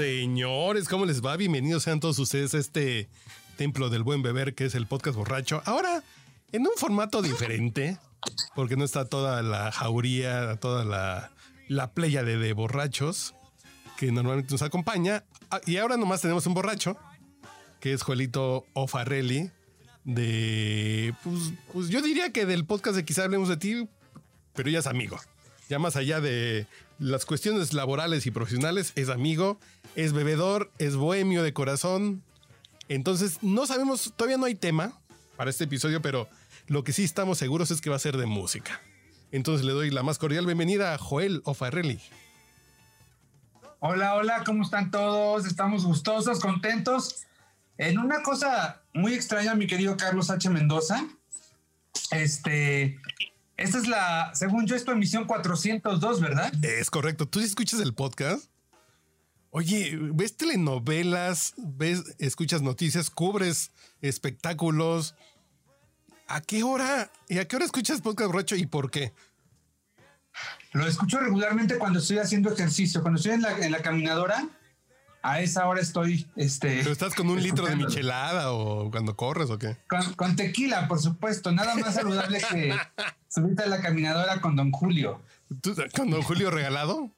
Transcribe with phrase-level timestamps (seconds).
[0.00, 1.36] Señores, ¿cómo les va?
[1.36, 3.10] Bienvenidos sean todos ustedes a este
[3.58, 5.60] templo del buen beber que es el podcast borracho.
[5.66, 6.02] Ahora,
[6.52, 7.98] en un formato diferente,
[8.54, 11.32] porque no está toda la jauría, toda la,
[11.68, 13.34] la playa de, borrachos
[13.98, 15.24] que normalmente nos acompaña.
[15.50, 16.96] Ah, Y ahora nomás tenemos un borracho,
[17.78, 19.50] que es Juelito Ofarrelli,
[20.04, 23.86] de, pues, pues yo diría que del podcast de Quizá Hablemos de Ti,
[24.54, 25.20] pero ya es amigo.
[25.68, 26.66] Ya más allá de
[27.00, 29.58] las cuestiones laborales y profesionales, es amigo,
[29.96, 32.22] es bebedor, es bohemio de corazón.
[32.88, 35.00] Entonces, no sabemos, todavía no hay tema
[35.36, 36.28] para este episodio, pero
[36.66, 38.80] lo que sí estamos seguros es que va a ser de música.
[39.32, 42.00] Entonces le doy la más cordial bienvenida a Joel Ofarrelli.
[43.78, 45.46] Hola, hola, ¿cómo están todos?
[45.46, 47.22] Estamos gustosos, contentos.
[47.78, 50.50] En una cosa muy extraña, mi querido Carlos H.
[50.50, 51.06] Mendoza.
[52.10, 52.98] Este,
[53.60, 56.52] esta es la, según yo, es tu emisión 402, ¿verdad?
[56.64, 57.28] Es correcto.
[57.28, 58.46] ¿Tú escuchas el podcast?
[59.50, 61.52] Oye, ¿ves telenovelas?
[61.58, 63.10] ¿Ves, escuchas noticias?
[63.10, 65.14] ¿Cubres espectáculos?
[66.26, 67.12] ¿A qué hora?
[67.28, 69.12] ¿Y a qué hora escuchas podcast borracho y por qué?
[70.72, 74.48] Lo escucho regularmente cuando estoy haciendo ejercicio, cuando estoy en la, en la caminadora.
[75.22, 76.78] A esa hora estoy, este.
[76.78, 79.76] ¿Pero estás con un litro de michelada o cuando corres o qué?
[79.88, 81.52] Con, con tequila, por supuesto.
[81.52, 82.74] Nada más saludable que
[83.28, 85.20] subirte a la caminadora con Don Julio.
[85.60, 87.10] ¿Tú- ¿Con don Julio regalado?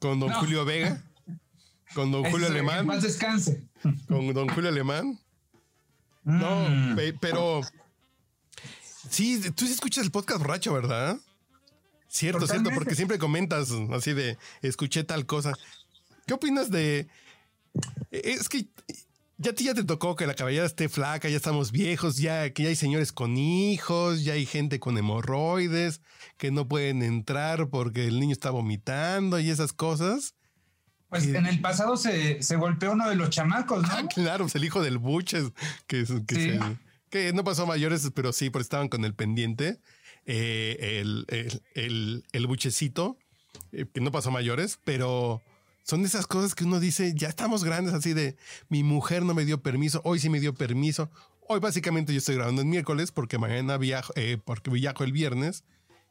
[0.00, 0.40] ¿Con don No.
[0.40, 1.02] Julio Vega?
[1.94, 2.84] ¿Con don Julio Alemán?
[2.86, 3.62] Más descanse.
[4.08, 5.18] ¿Con don Julio Alemán?
[6.24, 6.96] No, Mm.
[6.96, 7.60] pe- pero...
[9.08, 11.16] Sí, tú sí escuchas el podcast borracho, ¿verdad?
[12.08, 15.52] Cierto, cierto, porque siempre comentas así de escuché tal cosa.
[16.26, 17.06] ¿Qué opinas de...
[18.10, 18.66] Es que
[19.38, 22.50] ya a ti ya te tocó que la cabellera esté flaca, ya estamos viejos, ya
[22.52, 26.00] que ya hay señores con hijos, ya hay gente con hemorroides
[26.38, 30.34] que no pueden entrar porque el niño está vomitando y esas cosas.
[31.08, 33.88] Pues en el pasado se, se golpeó uno de los chamacos, ¿no?
[33.92, 35.52] Ah, claro, pues el hijo del Buches,
[35.86, 36.50] que, es- que, Sí.
[36.58, 36.60] se-
[37.10, 39.78] que no pasó a mayores, pero sí, porque estaban con el pendiente.
[40.28, 43.16] eh, el, el, el, el buchecito,
[43.70, 45.40] eh, que no pasó a mayores, pero
[45.86, 48.36] son de esas cosas que uno dice, ya estamos grandes, así de
[48.68, 51.10] mi mujer no me dio permiso, hoy sí me dio permiso.
[51.48, 55.64] Hoy básicamente yo estoy grabando el miércoles porque mañana viajo, eh, porque viajo el viernes.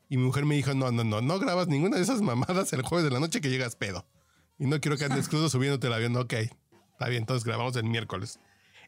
[0.07, 2.83] Y mi mujer me dijo, no, no, no, no grabas ninguna de esas mamadas el
[2.83, 4.07] jueves de la noche que llegas pedo.
[4.57, 6.15] Y no quiero que andes crudo subiéndote el avión.
[6.15, 8.39] Ok, está bien, entonces grabamos el miércoles.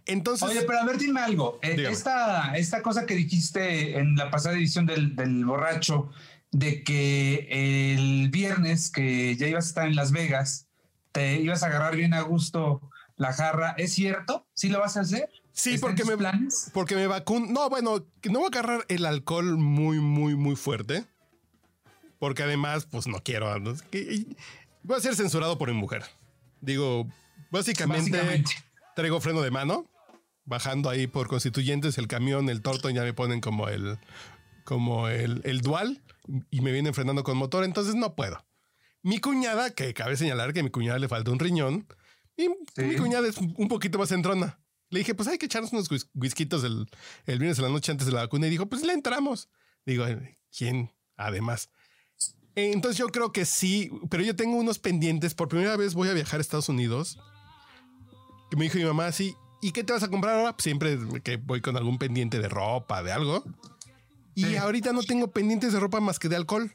[0.05, 1.59] Entonces, Oye, pero a ver, dime algo.
[1.63, 1.93] Eh, Dígame.
[1.93, 6.11] esta, esta cosa que dijiste en la pasada edición del, del borracho,
[6.51, 10.66] de que el viernes que ya ibas a estar en Las Vegas,
[11.17, 12.81] te ibas a agarrar bien a gusto
[13.15, 14.45] la jarra, ¿es cierto?
[14.53, 15.29] ¿Sí lo vas a hacer?
[15.51, 16.69] sí, ¿Está en porque me, planes?
[16.73, 17.47] porque me vacuno.
[17.47, 21.05] No, bueno, no voy a agarrar el alcohol muy, muy, muy fuerte.
[22.19, 23.51] Porque además, pues no quiero.
[23.91, 24.25] Que-
[24.83, 26.03] Voy a ser censurado por mi mujer.
[26.61, 27.07] Digo,
[27.51, 28.51] básicamente, Básicamente.
[28.95, 29.85] traigo freno de mano.
[30.45, 33.97] Bajando ahí por constituyentes, el camión, el torto, ya me ponen como el,
[34.63, 36.01] como el, el dual
[36.51, 38.45] y me vienen frenando con motor, entonces no puedo.
[39.03, 41.87] Mi cuñada, que cabe señalar que a mi cuñada le falta un riñón,
[42.35, 42.83] y Sí.
[42.83, 44.59] mi cuñada es un poquito más entrona.
[44.89, 46.87] Le dije, pues hay que echarnos unos whis- whiskitos el,
[47.25, 48.47] el viernes de la noche antes de la vacuna.
[48.47, 49.49] Y dijo, pues le entramos.
[49.85, 50.05] Digo,
[50.55, 50.91] ¿quién?
[51.17, 51.69] Además.
[52.55, 55.33] Entonces yo creo que sí, pero yo tengo unos pendientes.
[55.35, 57.19] Por primera vez voy a viajar a Estados Unidos.
[58.49, 60.53] Que me dijo mi mamá así, ¿y qué te vas a comprar ahora?
[60.53, 63.43] Pues siempre que voy con algún pendiente de ropa, de algo.
[64.35, 64.55] Y Sí.
[64.55, 66.73] ahorita no tengo pendientes de ropa más que de alcohol.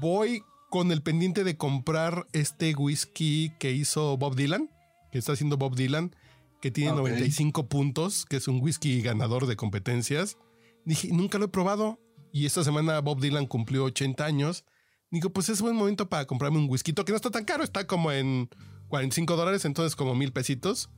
[0.00, 0.44] Voy
[0.76, 4.68] con el pendiente de comprar este whisky que hizo Bob Dylan,
[5.10, 6.14] que está haciendo Bob Dylan,
[6.60, 6.98] que tiene Ok.
[6.98, 10.36] 95 puntos, que es un whisky ganador de competencias.
[10.84, 11.98] Dije, nunca lo he probado.
[12.30, 14.66] Y esta semana Bob Dylan cumplió 80 años.
[15.10, 17.86] Digo, pues es buen momento para comprarme un whisky que no está tan caro, está
[17.86, 18.50] como en
[18.88, 20.90] 45 dólares, entonces como mil pesitos.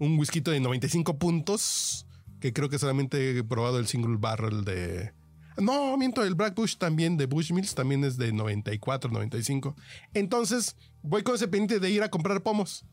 [0.00, 2.04] Un whisky de 95 puntos,
[2.40, 5.12] que creo que solamente he probado el single barrel de...
[5.60, 9.76] No, miento, el Black Bush también de Bushmills también es de 94, 95.
[10.14, 12.84] Entonces voy con ese pendiente de ir a comprar pomos.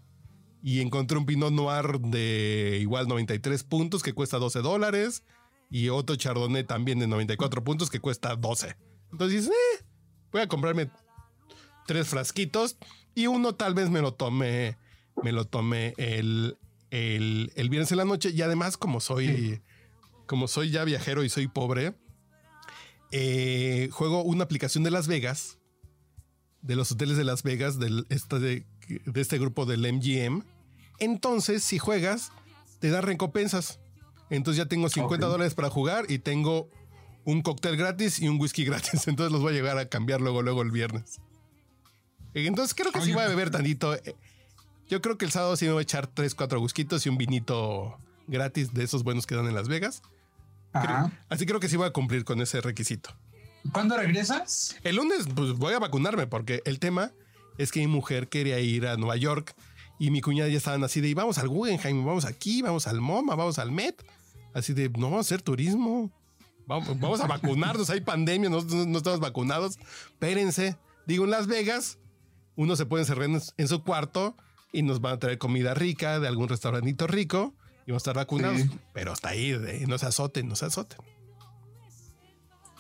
[0.62, 5.24] Y encontré un Pinot Noir de igual 93 puntos que cuesta 12 dólares.
[5.70, 8.76] Y otro Chardonnay también de 94 puntos que cuesta 12.
[9.12, 9.86] Entonces eh,
[10.32, 10.90] voy a comprarme
[11.86, 12.78] tres frasquitos
[13.16, 14.78] Y uno tal vez me lo tome,
[15.24, 16.58] me lo tome el,
[16.92, 18.32] el, el viernes en la noche.
[18.32, 19.62] Y además, como soy,
[20.26, 21.96] como soy ya viajero y soy pobre,
[23.12, 25.58] eh, juego una aplicación de Las Vegas,
[26.62, 28.66] de los hoteles de Las Vegas, del, este, de,
[29.06, 30.44] de este grupo del MGM.
[31.00, 32.32] Entonces, si juegas,
[32.80, 33.80] te da recompensas.
[34.30, 35.32] Entonces ya tengo 50 Ok.
[35.32, 36.70] dólares para jugar y tengo
[37.24, 39.08] un cóctel gratis y un whisky gratis.
[39.08, 41.20] Entonces los voy a llegar a cambiar luego, luego el viernes.
[42.34, 43.96] Entonces creo que sí voy a beber tantito.
[43.96, 44.16] Eh,
[44.90, 47.18] Yo creo que el sábado sí me voy a echar 3, 4 whiskitos y un
[47.18, 50.02] vinito gratis de esos buenos que dan en Las Vegas.
[51.30, 53.10] Así creo que sí voy a cumplir con ese requisito.
[53.72, 54.76] ¿Cuándo regresas?
[54.84, 57.12] El lunes pues, voy a vacunarme porque el tema
[57.58, 59.56] es que mi mujer quería ir a Nueva York
[60.00, 63.02] y mi cuñada ya estaban así de, "Y vamos al Guggenheim, vamos aquí, vamos al
[63.02, 64.04] MoMA, vamos al Met.
[64.54, 66.12] Así de, no vamos a hacer turismo.
[66.66, 69.78] Vamos, vamos a vacunarnos, hay pandemia, nosotros no estamos vacunados.
[70.10, 70.78] Espérense.
[71.06, 71.98] Digo, en Las Vegas,
[72.56, 74.36] uno se puede encerrar en, en su cuarto
[74.74, 77.56] y nos van a traer comida rica de algún restaurantito rico
[77.88, 78.62] y vamos a estar vacunados.
[78.62, 78.70] Sí.
[78.94, 79.58] Pero hasta ahí,
[79.88, 81.00] no se azoten, no se azoten.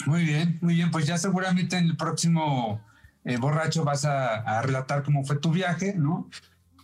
[0.05, 0.91] Muy bien, muy bien.
[0.91, 2.81] Pues ya seguramente en el próximo
[3.25, 6.29] eh, borracho vas a, a relatar cómo fue tu viaje, ¿no?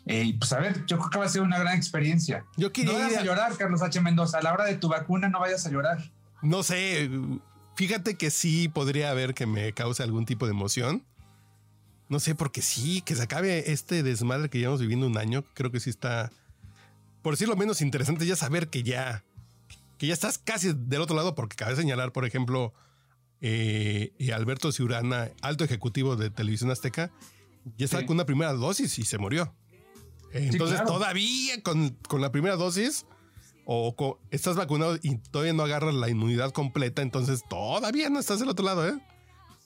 [0.06, 2.44] Eh, y pues a ver, yo creo que va a ser una gran experiencia.
[2.58, 4.02] Yo No quería vayas ir a a- llorar, Carlos H.
[4.02, 4.40] Mendoza.
[4.40, 6.12] A la hora de tu vacuna no vayas a llorar.
[6.42, 7.10] No sé,
[7.76, 11.04] fíjate que sí podría haber que me cause algún tipo de emoción.
[12.10, 15.72] No sé, porque sí, que se acabe este desmadre que llevamos viviendo un año, creo
[15.72, 16.32] que sí está,
[17.24, 19.24] por decirlo menos interesante, ya saber que ya,
[19.98, 22.74] que ya estás casi del otro lado, porque cabe señalar, por ejemplo,
[23.42, 27.12] eh, y Alberto Ciurana, alto ejecutivo de Televisión Azteca,
[27.78, 28.08] ya estaba Sí.
[28.08, 29.56] con una primera dosis y se murió.
[30.34, 30.94] Entonces, claro.
[30.94, 33.06] todavía con, con la primera dosis,
[33.66, 38.40] o co- estás vacunado y todavía no agarras la inmunidad completa, entonces todavía no estás
[38.40, 38.94] del otro lado, ¿eh?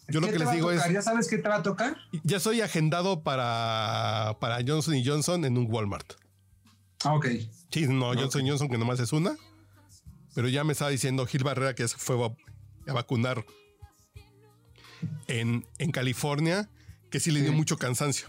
[0.10, 0.81] Yo lo ¿Qué que les digo es?
[0.92, 1.98] ¿Ya sabes qué te va a tocar?
[2.24, 6.13] ya soy agendado para, para Johnson y Johnson en un Walmart.
[7.04, 7.28] Ah, ok.
[7.72, 9.36] Sí, no, Johnson y Johnson que nomás es una.
[10.34, 12.16] Pero ya me estaba diciendo Gil Barrera que se fue
[12.88, 13.44] a, vacunar
[15.28, 16.70] en, en California,
[17.10, 17.56] que sí le dio Sí.
[17.56, 18.28] mucho cansancio.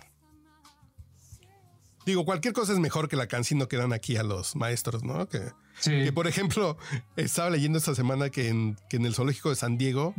[2.06, 5.28] Digo, cualquier cosa es mejor que la cansino que dan aquí a los maestros, ¿no?
[5.28, 5.40] Que,
[5.80, 5.90] Sí.
[5.90, 6.76] que, por ejemplo,
[7.16, 10.14] estaba leyendo esta semana que en, que en el zoológico de San Diego,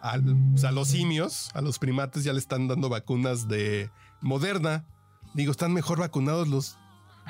[0.00, 3.90] al- sea, a los simios, a los primates ya le están dando vacunas de
[4.22, 4.84] Moderna.
[5.34, 6.76] Digo, están mejor vacunados los,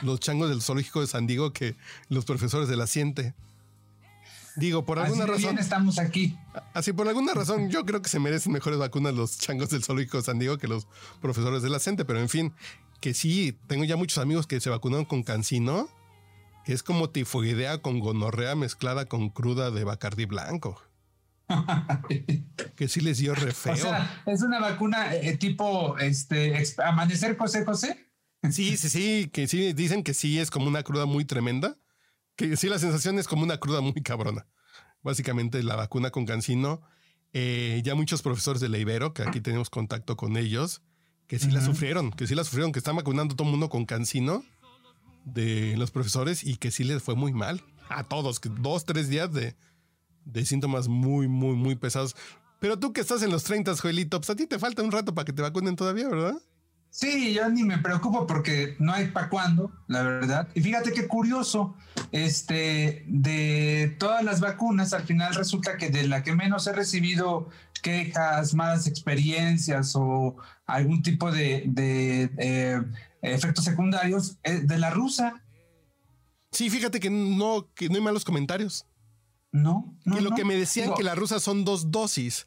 [0.03, 1.77] los changos del zoológico de San Diego que
[2.09, 3.35] los profesores de la Ciente.
[4.57, 6.39] Digo, por alguna razón, bien estamos aquí.
[6.73, 10.17] así por alguna razón, yo creo que se merecen mejores vacunas los changos del zoológico
[10.17, 10.87] de San Diego que los
[11.21, 12.55] profesores de la Ciente, pero en fin,
[13.01, 15.89] que sí, tengo ya muchos amigos que se vacunaron con cancino,
[16.65, 20.81] que es como tifoidea con gonorrea mezclada con cruda de Bacardi blanco.
[22.77, 23.73] Que sí les dio re feo.
[23.73, 28.06] O sea, es una vacuna eh, tipo este amanecer José José.
[28.53, 31.77] Sí, sí, sí, que sí, dicen que sí es como una cruda muy tremenda.
[32.37, 34.47] Que sí, la sensación es como una cruda muy cabrona.
[35.03, 36.83] Básicamente la vacuna con cancino.
[37.33, 40.81] eh, ya muchos profesores de la Ibero, que aquí tenemos contacto con ellos,
[41.27, 43.85] que sí la sufrieron, que sí la sufrieron, que están vacunando todo el mundo con
[43.85, 44.43] cancino
[45.25, 47.63] de los profesores y que sí les fue muy mal.
[47.89, 49.57] A todos, que dos, tres días de,
[50.25, 52.17] de síntomas muy, muy, muy pesados.
[52.61, 55.15] Pero tú que estás en los 30, Joelito, pues a ti te falta un rato
[55.15, 56.37] para que te vacunen todavía, ¿verdad?
[56.97, 60.49] Sí, yo ni me preocupo porque no hay para cuándo, la verdad.
[60.55, 61.77] Y fíjate qué curioso,
[62.11, 67.51] este, de todas las vacunas, al final resulta que de la que menos he recibido
[67.83, 72.83] quejas, malas experiencias o algún tipo de, de, eh,
[73.21, 75.45] efectos secundarios, es de la rusa.
[76.51, 78.87] Sí, fíjate que no, que no hay malos comentarios.
[79.53, 80.17] No, no.
[80.17, 80.37] y lo no.
[80.37, 82.47] que me decían Digo, que las rusas son dos dosis.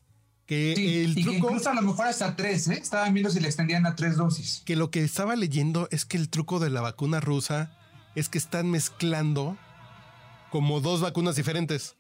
[0.50, 2.80] Que sí, el y que truco, incluso a lo mejor hasta tres, ¿eh?
[2.82, 4.64] Estaban viendo si le extendían a tres dosis.
[4.66, 7.72] que lo que estaba leyendo es que el truco de la vacuna rusa
[8.16, 9.58] es que están mezclando
[10.52, 11.96] como dos vacunas diferentes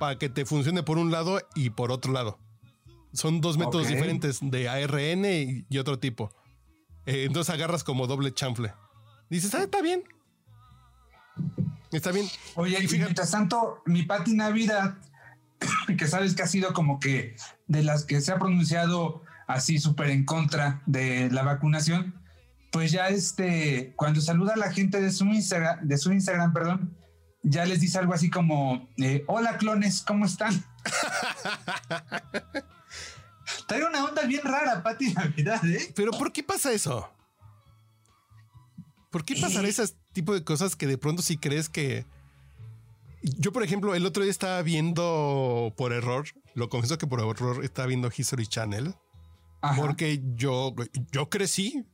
[0.00, 2.38] para que te funcione por un lado y por otro lado.
[3.12, 6.32] Son dos métodos diferentes de ARN y, y otro tipo.
[7.06, 8.72] Eh, entonces agarras como doble chanfle.
[9.30, 10.02] Dices, ah, está bien.
[11.92, 12.26] Está bien.
[12.54, 14.98] Oye, Y y fíjate- mientras tanto, mi Pati Navidad,
[15.98, 17.36] que sabes que ha sido como que
[17.70, 22.20] de las que se ha pronunciado así súper en contra de la vacunación,
[22.72, 26.96] pues ya este, cuando saluda a la gente de su Instagram, de su Instagram, perdón,
[27.44, 30.64] ya les dice algo así como, eh, hola clones, ¿cómo están?
[33.68, 35.92] Trae una onda bien rara, Pati Navidad, ¿eh?
[35.94, 37.08] Pero ¿por qué pasa eso?
[39.10, 42.04] ¿Por qué pasar ese tipo de cosas que de pronto sí crees que...
[43.22, 47.64] Yo, por ejemplo, el otro día estaba viendo por error, lo confieso que por error
[47.64, 48.94] estaba viendo History Channel,
[49.62, 49.80] Ajá.
[49.80, 50.74] porque yo,
[51.12, 51.84] yo crecí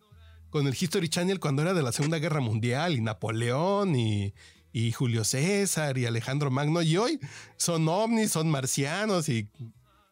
[0.51, 4.35] con el History Channel cuando era de la Segunda Guerra Mundial y Napoleón y,
[4.73, 6.83] y Julio César y Alejandro Magno.
[6.83, 7.19] Y hoy
[7.57, 9.51] son ovnis, son marcianos y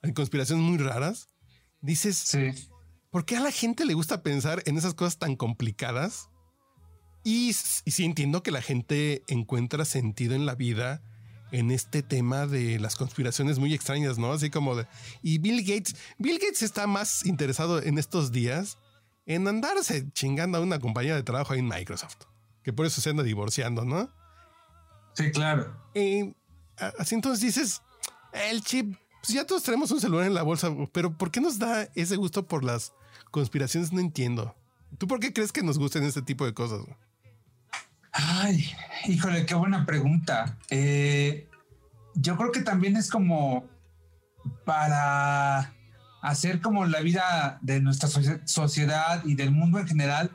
[0.02, 1.28] hay conspiraciones muy raras.
[1.80, 2.50] Dices, Sí.
[3.10, 6.28] ¿por qué a la gente le gusta pensar en esas cosas tan complicadas?
[7.22, 7.52] Y, y
[7.92, 11.02] sí entiendo que la gente encuentra sentido en la vida
[11.54, 14.32] en este tema de las conspiraciones muy extrañas, ¿no?
[14.32, 14.88] Así como de...
[15.22, 18.76] Y Bill Gates, Bill Gates está más interesado en estos días
[19.24, 22.16] en andarse chingando a una compañía de trabajo ahí en Microsoft,
[22.64, 24.10] que por eso se anda divorciando, ¿no?
[25.12, 25.80] Sí, claro.
[25.94, 26.34] Eh,
[26.98, 27.82] así entonces dices,
[28.32, 31.60] el chip, pues ya todos tenemos un celular en la bolsa, pero ¿por qué nos
[31.60, 32.92] da ese gusto por las
[33.30, 33.92] conspiraciones?
[33.92, 34.56] No entiendo.
[34.98, 36.80] ¿Tú por qué crees que nos gusten este tipo de cosas?
[38.14, 38.64] Ay,
[39.06, 40.56] híjole, qué buena pregunta.
[40.70, 41.48] Eh,
[42.14, 43.68] yo creo que también es como
[44.64, 45.72] para
[46.22, 50.30] hacer como la vida de nuestra socie- sociedad y del mundo en general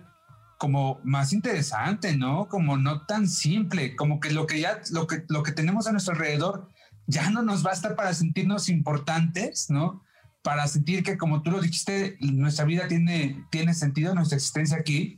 [0.58, 2.50] como más interesante, ¿no?
[2.50, 5.94] Como no tan simple, como que lo que ya lo que lo que tenemos a
[5.94, 6.70] nuestro alrededor
[7.08, 10.04] ya no nos basta para sentirnos importantes, ¿no?
[10.44, 15.18] Para sentir que como tú lo dijiste, nuestra vida tiene tiene sentido, nuestra existencia aquí.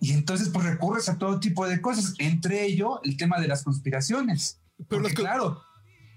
[0.00, 3.62] Y entonces pues recurres a todo tipo de cosas, entre ello el tema de las
[3.62, 4.60] conspiraciones.
[4.88, 5.62] Pero Porque las claro,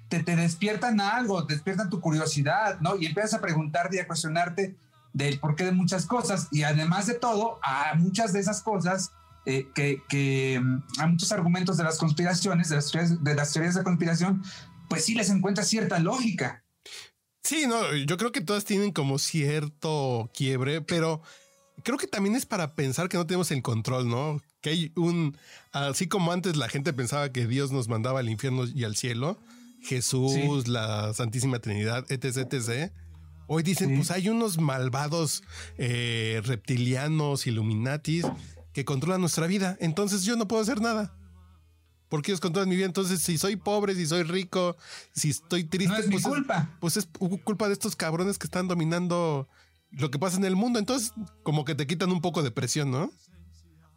[0.10, 2.96] te, te despiertan algo, te despiertan tu curiosidad, ¿no?
[2.98, 4.78] Y empiezas a preguntarte y a cuestionarte
[5.12, 6.48] del porqué de muchas cosas.
[6.52, 9.12] Y además de todo, a muchas de esas cosas,
[9.46, 13.52] eh, que, que mm, a muchos argumentos de las conspiraciones, de las, teorías, de las
[13.52, 14.44] teorías de conspiración,
[14.88, 16.64] pues sí les encuentra cierta lógica.
[17.44, 21.22] Sí, no, yo creo que todas tienen como cierto quiebre, pero
[21.84, 24.42] creo que también es para pensar que no tenemos el control, ¿no?
[24.62, 25.38] Que hay un,
[25.72, 29.38] así como antes la gente pensaba que Dios nos mandaba al infierno y al cielo,
[29.82, 30.72] Jesús, Sí.
[30.72, 32.92] la Santísima Trinidad, etc., etc.
[33.48, 33.96] Hoy dicen, Sí.
[33.98, 35.44] pues hay unos malvados
[35.78, 38.26] eh, reptilianos, illuminatis,
[38.74, 39.78] que controlan nuestra vida.
[39.82, 41.14] Entonces yo no puedo hacer nada.
[42.10, 42.86] Porque ellos controlan mi vida.
[42.86, 44.78] Entonces, si soy pobre, si soy rico,
[45.14, 46.70] si estoy triste, No es mi pues culpa.
[46.80, 47.08] pues es
[47.44, 49.48] culpa de estos cabrones que están dominando
[49.94, 50.80] lo que pasa en el mundo.
[50.80, 53.12] Entonces, como que te quitan un poco de presión, ¿no?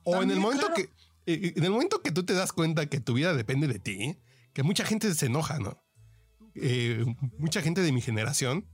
[0.05, 0.75] O en el momento claro.
[0.75, 0.83] que,
[1.27, 4.17] eh, en el momento que tú te das cuenta que tu vida depende de ti,
[4.53, 5.83] que mucha gente se enoja, ¿no?
[6.55, 7.05] Eh,
[7.39, 8.67] mucha gente de mi generación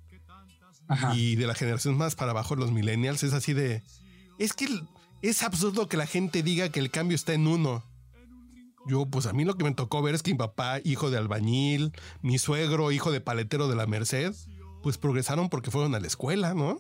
[0.89, 1.17] Ajá.
[1.17, 3.83] y de la generación más para abajo, los millennials, es así de.
[4.39, 4.69] Es que
[5.23, 7.85] es absurdo que la gente diga que el cambio está en uno.
[8.87, 11.17] Yo, pues a mí lo que me tocó ver es que mi papá, hijo de
[11.17, 14.35] albañil, mi suegro, hijo de paletero de la Merced,
[14.83, 16.79] pues progresaron porque fueron a la escuela, ¿no?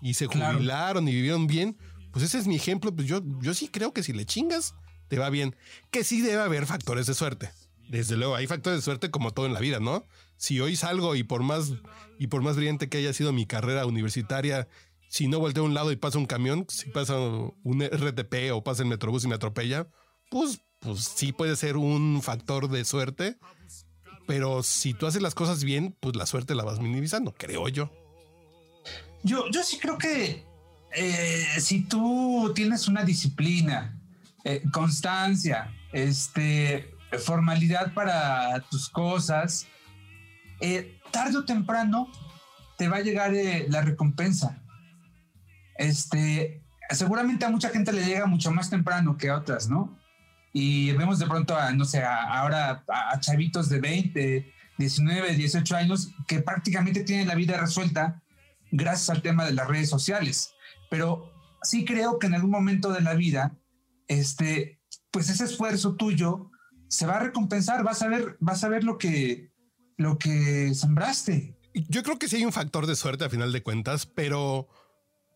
[0.00, 0.58] Y se Claro.
[0.58, 1.76] jubilaron y vivieron bien.
[2.12, 2.94] Pues ese es mi ejemplo.
[2.94, 4.74] Pues yo, yo sí creo que si le chingas,
[5.08, 5.56] te va bien.
[5.90, 7.50] Que sí debe haber factores de suerte.
[7.88, 10.04] Desde luego, hay factores de suerte como todo en la vida, ¿no?
[10.36, 11.72] Si hoy salgo y por más
[12.18, 14.66] y por más brillante que haya sido mi carrera universitaria,
[15.08, 18.64] si no volteo a un lado y pasa un camión, si pasa un RTP o
[18.64, 19.86] pasa el metrobús y me atropella,
[20.30, 23.38] pues, pues sí puede ser un factor de suerte.
[24.26, 27.92] Pero si tú haces las cosas bien, pues la suerte la vas minimizando, creo yo.
[29.26, 30.46] Yo, yo sí creo que
[30.94, 34.00] eh, si tú tienes una disciplina,
[34.44, 39.66] eh, constancia, este, formalidad para tus cosas,
[40.60, 42.08] eh, tarde o temprano
[42.78, 44.62] te va a llegar eh, la recompensa.
[45.76, 49.98] Este, seguramente a mucha gente le llega mucho más temprano que a otras, ¿no?
[50.52, 55.76] Y vemos de pronto a, no sé, ahora a, a chavitos de 20, 19, 18
[55.76, 58.22] años que prácticamente tienen la vida resuelta
[58.70, 60.54] gracias al tema de las redes sociales.
[60.90, 61.32] Pero
[61.62, 63.58] sí creo que en algún momento de la vida,
[64.08, 64.80] este,
[65.10, 66.50] pues ese esfuerzo tuyo
[66.88, 69.52] se va a recompensar, vas a ver, vas a ver lo que,
[69.96, 71.58] lo que sembraste.
[71.88, 74.68] Yo creo que sí hay un factor de suerte a final de cuentas, pero,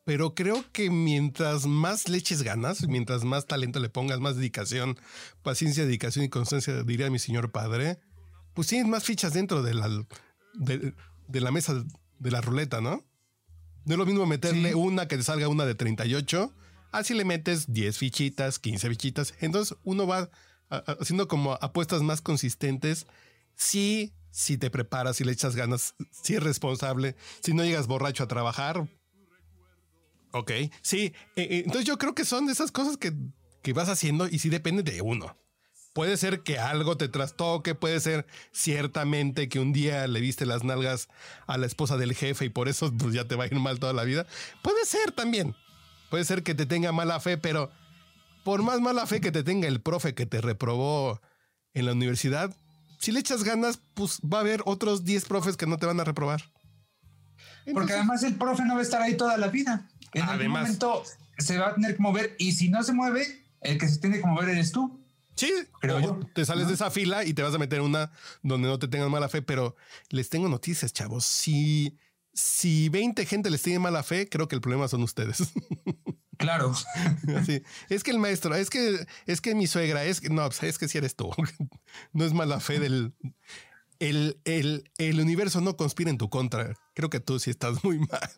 [0.06, 4.98] pero creo que mientras más leches ganas, mientras más talento le pongas, más dedicación,
[5.42, 7.98] paciencia, dedicación y constancia, diría mi señor padre,
[8.54, 9.88] pues tienes más fichas dentro de la,
[10.54, 10.94] de,
[11.28, 11.84] de la mesa
[12.18, 13.04] de la ruleta, ¿no?
[13.84, 14.74] No es lo mismo meterle Sí.
[14.74, 16.52] una que te salga una de 38,
[16.92, 19.34] así le metes 10 fichitas, 15 fichitas.
[19.40, 20.30] Entonces uno va
[21.00, 23.06] haciendo como apuestas más consistentes.
[23.56, 28.22] Sí, si te preparas, si le echas ganas, si es responsable, si no llegas borracho
[28.24, 28.88] a trabajar.
[30.32, 31.12] Ok, sí.
[31.36, 33.12] eh, eh, entonces yo creo que son de esas cosas que,
[33.62, 35.36] que vas haciendo y sí depende de uno.
[35.92, 40.62] Puede ser que algo te trastoque, puede ser ciertamente que un día le viste las
[40.62, 41.08] nalgas
[41.46, 43.80] a la esposa del jefe y por eso pues, ya te va a ir mal
[43.80, 44.26] toda la vida.
[44.62, 45.54] Puede ser también.
[46.10, 47.70] Puede ser que te tenga mala fe, pero
[48.44, 51.20] por más mala fe que te tenga el profe que te reprobó
[51.72, 52.54] en la universidad,
[52.98, 56.00] si le echas ganas, pues va a haber otros 10 profes que no te van
[56.00, 56.42] a reprobar.
[57.72, 59.88] Porque además el profe no va a estar ahí toda la vida.
[60.12, 60.62] En algún Además.
[60.62, 61.04] momento
[61.38, 64.20] se va a tener que mover y si no se mueve, el que se tiene
[64.20, 65.00] que mover eres tú.
[65.40, 66.20] Sí, creo yo.
[66.34, 68.88] Te sales de esa fila y te vas a meter en una donde no te
[68.88, 69.74] tengan mala fe, pero
[70.10, 71.24] les tengo noticias, chavos.
[71.24, 71.96] Si,
[72.34, 75.38] si 20 gente les tiene mala fe, creo que el problema son ustedes.
[76.40, 76.72] Claro.
[77.44, 77.62] Sí.
[77.90, 80.78] Es que el maestro, es que, es que mi suegra, es que no, pues, es
[80.78, 81.30] que si eres tú.
[82.14, 83.14] No es mala fe del.
[83.98, 86.74] El, el, el universo no conspira en tu contra.
[86.94, 88.30] Creo que tú sí estás muy mal.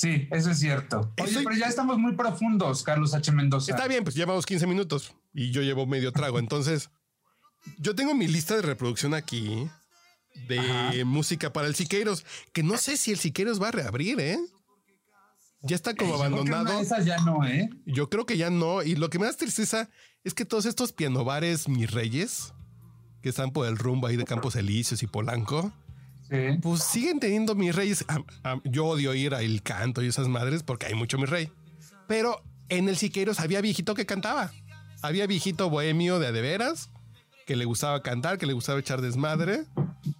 [0.00, 1.12] Sí, eso es cierto.
[1.22, 3.32] Oye, pero ya estamos muy profundos, Carlos H.
[3.32, 3.70] Mendoza.
[3.70, 6.38] Está bien, pues llevamos 15 minutos y yo llevo medio trago.
[6.38, 6.88] Entonces,
[7.76, 9.68] yo tengo mi lista de reproducción aquí
[10.48, 14.38] de música para el Siqueiros, que no sé si el Siqueiros va a reabrir, ¿eh?
[15.60, 16.80] Ya está como abandonado.
[16.80, 17.68] Esas ya no, ¿eh?
[17.84, 18.82] Yo creo que ya no.
[18.82, 19.90] Y lo que me da tristeza
[20.24, 22.54] es que todos estos pianobares, mis reyes,
[23.20, 25.74] que están por el rumbo ahí de Campos Elíseos y Polanco,
[26.62, 28.04] pues siguen teniendo mis reyes.
[28.64, 31.50] yo odio ir al canto y esas madres porque hay mucho mi rey.
[32.06, 34.52] Pero en el Siqueiros había viejito que cantaba.
[35.02, 36.90] Había viejito bohemio de adeveras
[37.46, 39.64] que le gustaba cantar, que le gustaba echar desmadre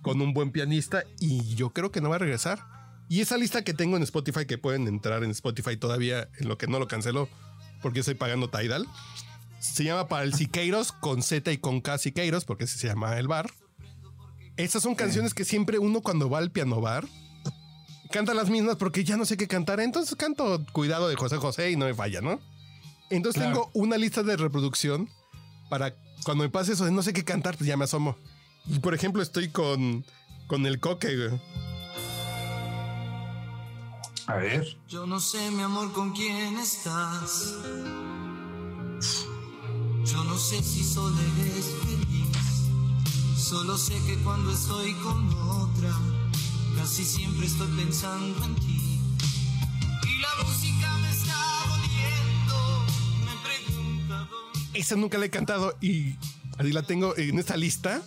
[0.02, 2.58] con un buen pianista y yo creo que no va a regresar.
[3.08, 6.58] Y esa lista que tengo en Spotify, que pueden entrar en Spotify todavía, en lo
[6.58, 7.28] que no lo canceló,
[7.82, 8.86] porque estoy pagando Tidal,
[9.60, 13.18] se llama para el Siqueiros con Z y con K Siqueiros, porque ese se llama
[13.18, 13.50] el bar.
[14.56, 17.06] Esas son canciones que siempre uno cuando va al piano bar
[18.10, 19.80] canta las mismas porque ya no sé qué cantar.
[19.80, 22.40] Entonces canto Cuidado de José José y no me falla, ¿no?
[23.08, 25.08] Entonces tengo una lista de reproducción
[25.68, 28.16] para cuando me pase eso de no sé qué cantar, pues ya me asomo.
[28.66, 30.04] Y por ejemplo, estoy con,
[30.46, 31.30] con el coque,
[34.26, 34.64] A ver.
[34.86, 37.56] Yo no sé, mi amor, con quién estás.
[40.04, 42.29] Yo no sé si solo eres feliz.
[43.50, 45.90] Solo sé que cuando estoy con otra,
[46.76, 49.00] casi siempre estoy pensando en ti.
[50.04, 51.34] Y la música me está
[51.68, 52.86] volviendo,
[53.24, 54.78] me pregunta dónde.
[54.78, 56.14] Esa nunca la he cantado y
[56.58, 58.02] así la tengo en esta lista.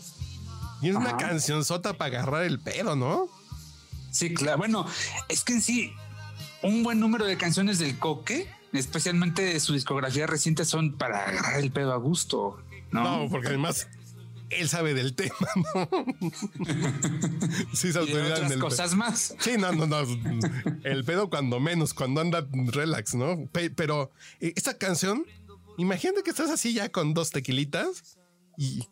[0.82, 3.27] Y es una canción sota para agarrar el pedo, ¿no?
[4.12, 4.60] Sí, claro.
[4.60, 4.88] Bueno,
[5.27, 5.91] es que en sí,
[6.62, 11.60] un buen número de canciones del Coque, especialmente de su discografía reciente, son para agarrar
[11.60, 12.63] el pedo a gusto.
[12.91, 13.89] No, no porque además
[14.59, 15.89] él sabe del tema, ¿no?
[17.73, 19.35] sí, se autoridad en el cosas más.
[19.39, 20.01] Sí, no, no, no.
[20.83, 23.49] El pedo cuando menos, cuando anda relax, ¿no?
[23.51, 25.25] Pero eh, esta canción,
[25.77, 28.17] imagínate que estás así ya con dos tequilitas
[28.57, 28.87] y,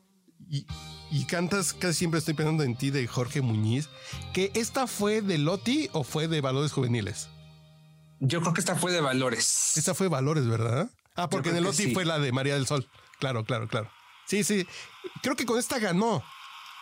[0.49, 3.89] y, cantas casi siempre estoy pensando en ti de Jorge Muñiz,
[4.33, 7.29] que esta fue de Loti o fue de Valores Juveniles.
[8.19, 9.77] Yo creo que esta fue de Valores.
[9.77, 10.89] Esta fue Valores, ¿verdad?
[11.15, 12.87] Ah, porque en el Loti fue la de María del Sol.
[13.19, 13.89] Claro, claro, claro.
[14.31, 14.65] Sí, sí.
[15.21, 16.23] Creo que con esta ganó.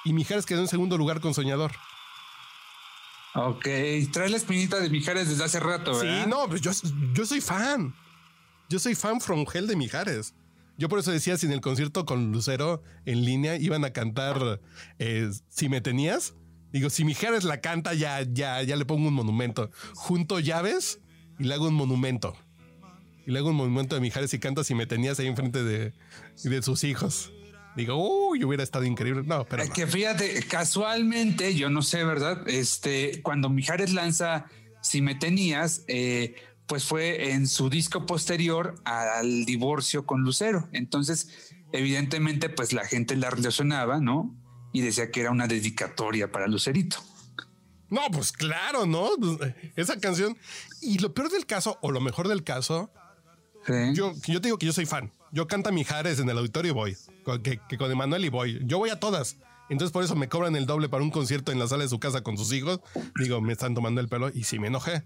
[0.06, 1.72] Y Mijares quedó en segundo lugar con Soñador.
[3.34, 3.68] Ok,
[4.12, 6.26] trae la espinita de Mijares desde hace rato, ¿verdad?
[6.26, 6.70] Sí, no, pues yo,
[7.16, 7.96] yo soy fan.
[8.70, 10.36] Yo soy fan from hell de Mijares.
[10.78, 14.62] Yo por eso decía, si en el concierto con Lucero en línea iban a cantar
[15.00, 16.36] eh, Si me tenías,
[16.72, 19.72] digo, si Mijares la canta, ya, ya, ya le pongo un monumento.
[19.96, 21.00] Junto llaves
[21.40, 22.38] y le hago un monumento.
[23.26, 25.94] Y le hago un monumento de Mijares y canta Si me tenías ahí enfrente de,
[26.44, 27.32] de sus hijos
[27.76, 27.96] digo,
[28.30, 29.24] uy, hubiera estado increíble.
[29.26, 29.64] No, pero.
[29.72, 32.48] Que fíjate, casualmente, yo no sé, ¿verdad?
[32.48, 34.46] Este, cuando Mijares lanza
[34.82, 40.70] Si me tenías, eh, pues fue en su disco posterior al divorcio con Lucero.
[40.72, 44.36] Entonces, evidentemente, pues la gente la relacionaba, ¿no?
[44.72, 46.98] Y decía que era una dedicatoria para Lucerito.
[47.90, 49.10] No, pues claro, ¿no?
[49.20, 50.38] Pues, esa canción.
[50.82, 52.92] Y lo peor del caso, o lo mejor del caso,
[53.94, 55.12] yo, yo te digo que yo soy fan.
[55.32, 56.98] Yo canta Mijares en el auditorio y voy.
[57.44, 58.60] Que, que, con Emanuel y voy.
[58.66, 59.38] Yo voy a todas.
[59.70, 62.00] Entonces por eso me cobran el doble para un concierto en la sala de su
[62.00, 62.80] casa con sus hijos.
[63.20, 65.04] Digo, me están tomando el pelo y sí me enojé.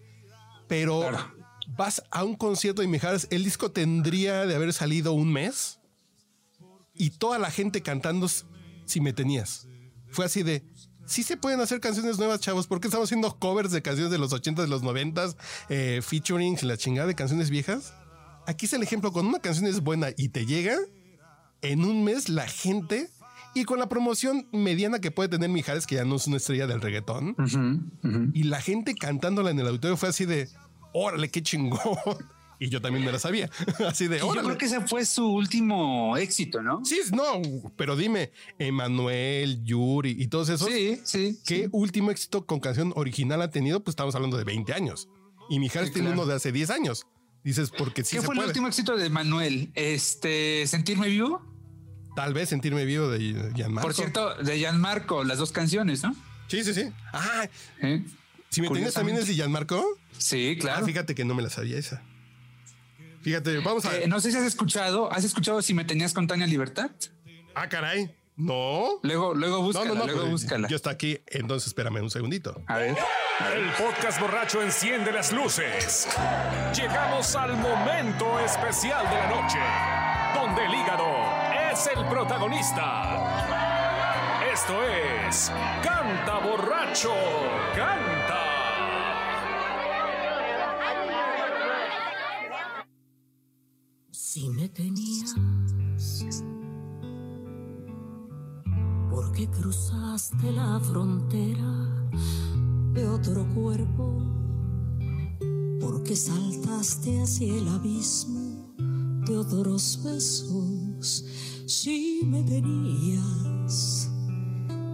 [0.67, 1.09] Pero
[1.75, 5.79] vas a un concierto de Mijares, el disco tendría de haber salido un mes
[6.93, 8.27] y toda la gente cantando
[8.85, 9.67] si me tenías.
[10.09, 10.63] Fue así de,
[11.05, 14.31] sí se pueden hacer canciones nuevas, chavos, porque estamos haciendo covers de canciones de los
[14.31, 15.33] 80, de los 90,
[15.69, 17.93] eh, featuring la chingada de canciones viejas
[18.47, 20.77] aquí es el ejemplo, cuando una canción es buena y te llega,
[21.61, 23.09] en un mes la gente
[23.55, 26.67] y con la promoción mediana que puede tener Mijares, que ya no es una estrella
[26.67, 27.35] del reggaetón,
[28.33, 30.49] y la gente cantándola en el auditorio fue así de,
[30.93, 31.79] órale, qué chingón.
[32.59, 33.49] Y yo también me la sabía.
[33.85, 34.39] Así de, órale.
[34.39, 36.85] Yo creo que ese fue su último éxito, ¿no?
[36.85, 37.41] Sí, no,
[37.75, 40.69] pero dime, Emanuel, Yuri y todos esos.
[40.69, 41.39] Sí, sí.
[41.45, 43.83] ¿Qué último éxito con canción original ha tenido?
[43.83, 45.09] Pues estamos hablando de 20 años.
[45.49, 47.05] Y Mijares tiene uno de hace 10 años.
[47.43, 49.71] Dices, porque sí ¿Qué fue el último éxito de Manuel?
[49.75, 51.41] Este, ¿Sentirme vivo?
[52.15, 53.87] Tal vez Sentirme vivo de Gianmarco.
[53.87, 56.15] Por cierto, de Gianmarco, las dos canciones, ¿no?
[56.47, 56.91] Sí, sí, sí.
[57.11, 57.47] Ah,
[58.49, 59.83] Si me tenías también es de Gianmarco.
[60.17, 60.83] Sí, claro.
[60.83, 62.01] Ah, fíjate que no me la sabía esa.
[63.21, 63.97] Fíjate, vamos a.
[63.97, 66.91] Eh, no sé si has escuchado, ¿has escuchado si me tenías con Tania Libertad?
[67.55, 68.13] Ah, caray.
[68.35, 68.99] No.
[69.03, 70.67] Luego, luego búscala, no, no, no, luego búscala.
[70.67, 72.61] Yo está aquí, entonces espérame un segundito.
[72.67, 72.97] A ver.
[73.53, 76.07] El podcast borracho enciende las luces.
[76.75, 79.59] Llegamos al momento especial de la noche,
[80.35, 81.05] donde el hígado
[81.71, 83.33] es el protagonista.
[84.53, 85.51] Esto es
[85.83, 87.13] Canta borracho,
[87.75, 88.39] canta.
[94.11, 95.35] Si me tenías,
[99.23, 102.09] porque cruzaste la frontera
[102.93, 104.21] de otro cuerpo,
[105.79, 108.75] porque saltaste hacia el abismo
[109.25, 111.25] de otros besos.
[111.65, 114.09] Si me tenías,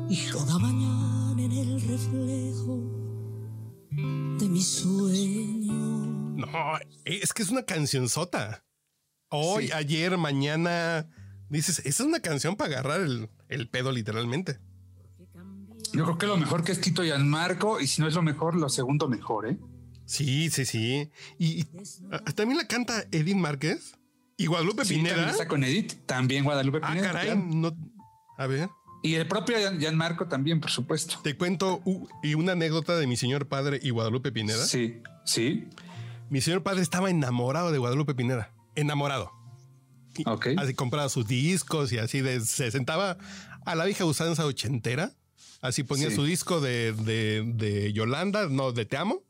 [0.10, 2.78] y cada mañana en el reflejo
[3.90, 6.06] de mi sueño.
[6.36, 6.48] No,
[7.04, 8.64] es que es una cancionzota.
[9.32, 9.72] Hoy, Sí.
[9.74, 11.10] ayer, mañana.
[11.50, 14.60] Dices, esa es una canción para agarrar el, el pedo literalmente.
[15.94, 18.56] Yo creo que lo mejor que ha escrito Gianmarco, y si no es lo mejor,
[18.56, 19.58] lo segundo mejor, ¿eh?
[20.06, 21.10] Sí, sí, sí.
[21.38, 21.68] Y, y,
[22.12, 23.96] ah, también la canta Edith Márquez
[24.38, 25.32] y Guadalupe Sí, también Pineda.
[25.32, 27.08] está con Edith, también Guadalupe Ah, Pineda.
[27.12, 27.26] caray.
[27.28, 27.42] claro.
[27.48, 27.76] No,
[28.38, 28.70] a ver,
[29.04, 31.20] Y el propio Gian- Gianmarco también, por supuesto.
[31.24, 34.64] te cuento uh, y una anécdota de mi señor padre y Guadalupe Pineda.
[34.66, 35.68] Sí, sí.
[36.30, 38.52] Mi señor padre estaba enamorado de Guadalupe Pineda.
[38.76, 39.32] Enamorado.
[40.20, 40.48] Y Ok.
[40.58, 43.18] Así compraba sus discos y así de, se sentaba
[43.66, 45.12] a la vieja usanza ochentera.
[45.62, 46.16] Así ponía Sí.
[46.16, 49.24] su disco de, de, de Yolanda, no, de Te Amo.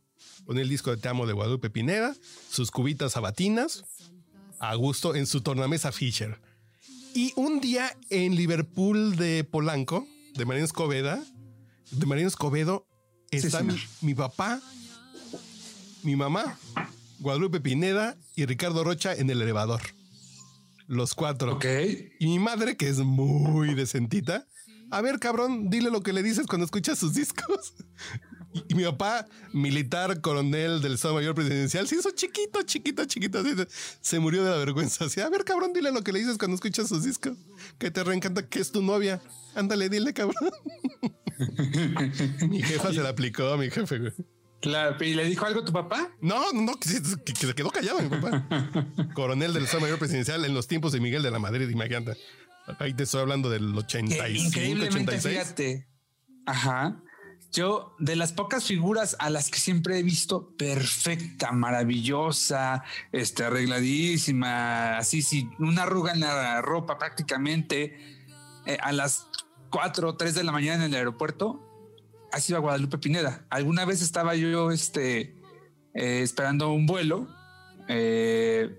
[0.45, 2.15] Ponía el disco de Te Amo de Guadalupe Pineda,
[2.51, 3.83] sus cubitas sabatinas,
[4.59, 6.39] a gusto en su tornamesa Fisher.
[7.13, 11.23] Y un día en Liverpool de Polanco, de Marina Escobeda,
[11.91, 12.85] de Marina Escobedo,
[13.31, 14.61] está mi, mi papá,
[16.03, 16.57] mi mamá,
[17.19, 19.81] Guadalupe Pineda y Ricardo Rocha en el elevador.
[20.89, 21.53] Los cuatro.
[21.53, 21.65] Ok.
[22.19, 24.47] Y mi madre, que es muy decentita.
[24.89, 27.75] A ver, cabrón, dile lo que le dices cuando escuchas sus discos.
[28.51, 33.37] Y, y mi papá, militar, coronel del Estado Mayor Presidencial, se hizo chiquito, chiquito, chiquito.
[33.37, 33.51] así
[34.01, 35.05] se murió de la vergüenza.
[35.05, 37.37] Así, a ver, cabrón, dile lo que le dices cuando escuchas sus discos.
[37.77, 39.21] Que te reencanta que es tu novia.
[39.53, 40.51] Ándale, dile, cabrón.
[42.49, 44.13] mi jefa se la aplicó, mi jefe, güey.
[44.61, 46.09] Claro, ¿Y le dijo algo a tu papá?
[46.21, 48.45] No, no, que, se- que- que se quedó callado mi papá.
[49.13, 52.17] Coronel del Estado Mayor Presidencial en los tiempos de Miguel de la Madrid, imagínate.
[52.79, 55.39] Ahí te estoy hablando del Que 85, increíblemente, 86.
[55.39, 55.87] fíjate.
[56.45, 57.01] Ajá.
[57.51, 64.97] Yo, de las pocas figuras a las que siempre he visto perfecta, maravillosa, este, arregladísima,
[64.97, 67.97] así, sin una arruga en la ropa prácticamente,
[68.65, 69.25] eh, a las
[69.71, 71.68] 4 o 3 de la mañana en el aeropuerto,
[72.31, 73.45] ha sido a Guadalupe Pineda.
[73.49, 75.35] Alguna vez estaba yo este,
[75.93, 77.27] eh, esperando un vuelo,
[77.87, 78.75] eh,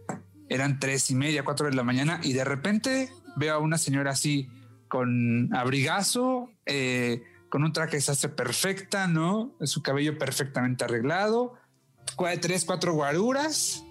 [0.48, 4.12] eran tres y media, cuatro de la mañana, y de repente veo a una señora
[4.12, 4.48] así
[4.88, 9.54] con abrigazo, eh, con un traje de sastre perfecta, ¿no?
[9.62, 11.54] Su cabello perfectamente arreglado,
[12.40, 13.84] tres, cuatro guaruras,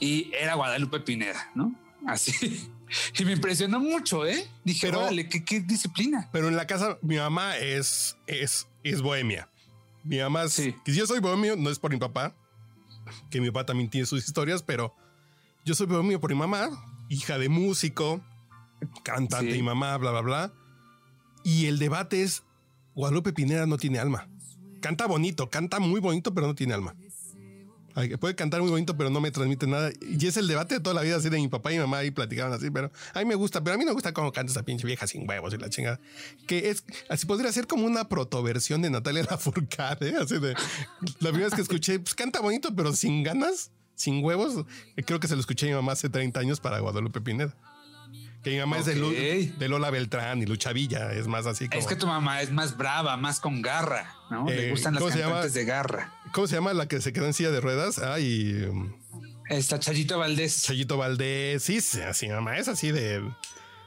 [0.00, 1.74] y era Guadalupe Pineda, ¿no?
[2.06, 2.70] Así.
[3.18, 4.46] Y me impresionó mucho, ¿eh?
[4.62, 6.28] Dije, órale, qué, qué disciplina.
[6.30, 9.48] Pero en la casa, mi mamá es, es, es bohemia.
[10.04, 10.74] Mi mamá, Sí.
[10.84, 12.36] que yo soy bohemio, no es por mi papá,
[13.30, 14.94] que mi papá también tiene sus historias, pero
[15.64, 16.68] yo soy bohemio por mi mamá,
[17.08, 18.22] hija de músico,
[19.02, 19.58] cantante Sí.
[19.58, 20.52] y mamá, bla, bla, bla.
[21.42, 22.42] Y el debate es,
[22.94, 24.28] Guadalupe Pineda no tiene alma.
[24.80, 26.94] Canta bonito, canta muy bonito, pero no tiene alma.
[28.18, 29.90] Puede cantar muy bonito, pero no me transmite nada.
[30.00, 31.98] Y es el debate de toda la vida, así de mi papá y mi mamá
[31.98, 34.32] ahí platicaban así, pero a mí me gusta, pero a mí no me gusta cómo
[34.32, 36.00] canta esa pinche vieja sin huevos y la chingada.
[36.48, 40.14] Que es, así podría ser como una protoversión de Natalia Lafourcade, ¿eh?
[40.20, 40.54] así de,
[41.20, 44.66] la primera vez que escuché, pues canta bonito, pero sin ganas, sin huevos.
[44.96, 47.54] Eh, Creo que se lo escuché a mi mamá hace 30 años para Guadalupe Pineda.
[48.42, 51.80] Que mi mamá es de, de Lola Beltrán y Lucha Villa, es más así como...
[51.80, 54.48] Es que tu mamá es más brava, más con garra, ¿no?
[54.50, 56.12] Eh, Le gustan las cantantes de garra.
[56.32, 57.98] ¿Cómo se llama la que se quedó en silla de ruedas?
[57.98, 58.92] Ay, um,
[59.48, 60.62] Está Chayito Valdés.
[60.64, 61.62] Chayito Valdés.
[61.62, 63.20] Sí, sí, así, mamá, es así de...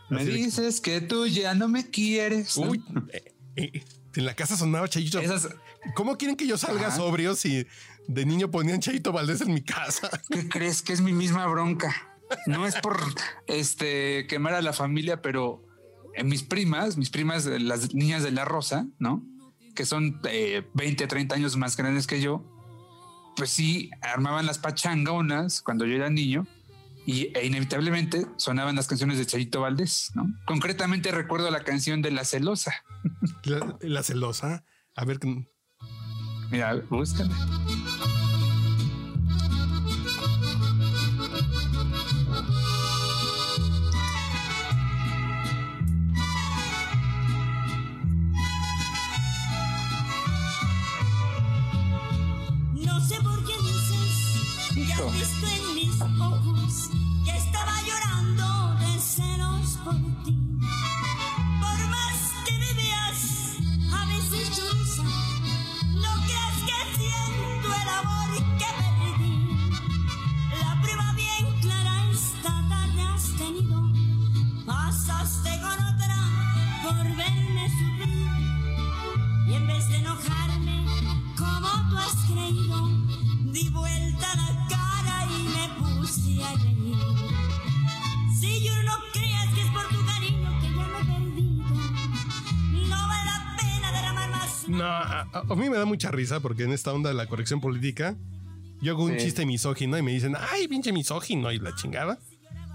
[0.10, 2.56] me de- dices que tú ya no me quieres.
[3.12, 3.84] eh, eh,
[4.16, 5.20] en la casa sonaba Chayito.
[5.20, 5.50] Esas,
[5.96, 6.96] ¿Cómo quieren que yo salga Ajá.
[6.98, 7.66] sobrio si
[8.08, 10.10] de niño ponían Chayito Valdés en mi casa?
[10.30, 11.94] ¿qué crees que es mi misma bronca?
[12.46, 13.00] No es por
[13.48, 15.64] este quemar a la familia, pero
[16.16, 19.24] en mis primas, mis primas, eh, las niñas de la Rosa, ¿no?
[19.78, 22.44] Que son eh, 20, 30 años más grandes que yo,
[23.36, 26.48] pues sí, armaban las pachangonas cuando yo era niño
[27.06, 30.26] y e inevitablemente sonaban las canciones de Chayito Valdés, ¿no?
[30.48, 32.74] Concretamente recuerdo la canción de La Celosa.
[33.44, 34.66] La, la celosa.
[34.96, 35.20] A ver,
[36.50, 37.34] Mira, búscame.
[55.06, 55.57] Dices
[94.88, 97.60] a, a- a mí me da mucha risa porque en esta onda de la corrección
[97.62, 98.16] política,
[98.82, 99.26] yo hago un Sí.
[99.26, 102.20] chiste misógino y me dicen, ay, pinche misógino y la chingada.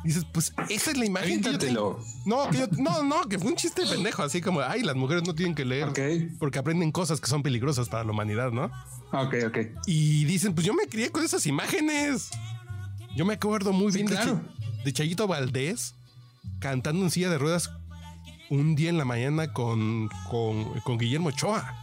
[0.05, 2.05] Dices, pues esa es la imagen que yo tengo.
[2.27, 5.23] No, que yo- no, no, que fue un chiste pendejo, así como, ay, las mujeres
[5.25, 5.93] no tienen que leer
[6.41, 8.65] porque aprenden cosas que son peligrosas para la humanidad, ¿no?
[9.13, 9.59] Ok, ok.
[9.87, 12.31] Y dicen, pues yo me crié con esas imágenes.
[13.17, 14.41] Yo me acuerdo muy Sí, bien de claro.
[14.85, 15.95] De, Chayito Valdés
[16.59, 17.71] cantando en silla de ruedas
[18.51, 21.77] un día en la mañana con, con, con Guillermo Ochoa.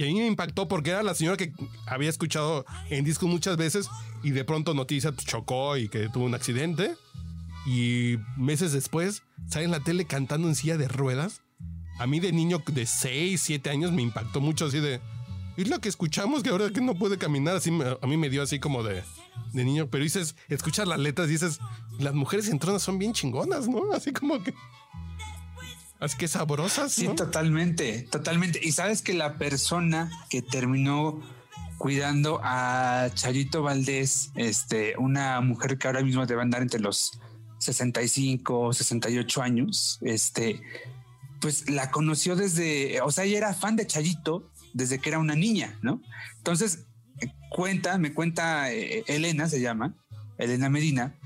[0.00, 1.52] Y a mí me impactó porque era la señora que
[1.84, 3.90] había escuchado en disco muchas veces
[4.22, 6.94] y de pronto noticia pues, chocó y que tuvo un accidente.
[7.66, 11.42] Y meses después sale en la tele cantando en silla de ruedas.
[11.98, 15.02] A mí de niño de 6, 7 años me impactó mucho así de...
[15.58, 18.42] Es lo que escuchamos que ahora que no puede caminar, así a mí me dio
[18.42, 19.02] así como de,
[19.52, 21.60] de niño, pero dices, escuchas las letras y dices,
[21.98, 23.92] las mujeres en tronas son bien chingonas, ¿no?
[23.92, 24.54] Así como que...
[26.00, 27.14] Así que sabrosas, Sí, ¿no?
[27.14, 28.58] totalmente, totalmente.
[28.62, 31.20] Y sabes que la persona que terminó
[31.76, 37.20] cuidando a Chayito Valdés, este, una mujer que ahora mismo debe andar entre los
[37.58, 40.62] 65, 68 años, este,
[41.40, 45.34] pues la conoció desde, o sea, ella era fan de Chayito desde que era una
[45.34, 46.00] niña, ¿no?
[46.38, 46.86] Entonces,
[47.50, 49.94] cuenta, me cuenta eh, Elena, se llama,
[50.38, 51.18] Elena Medina,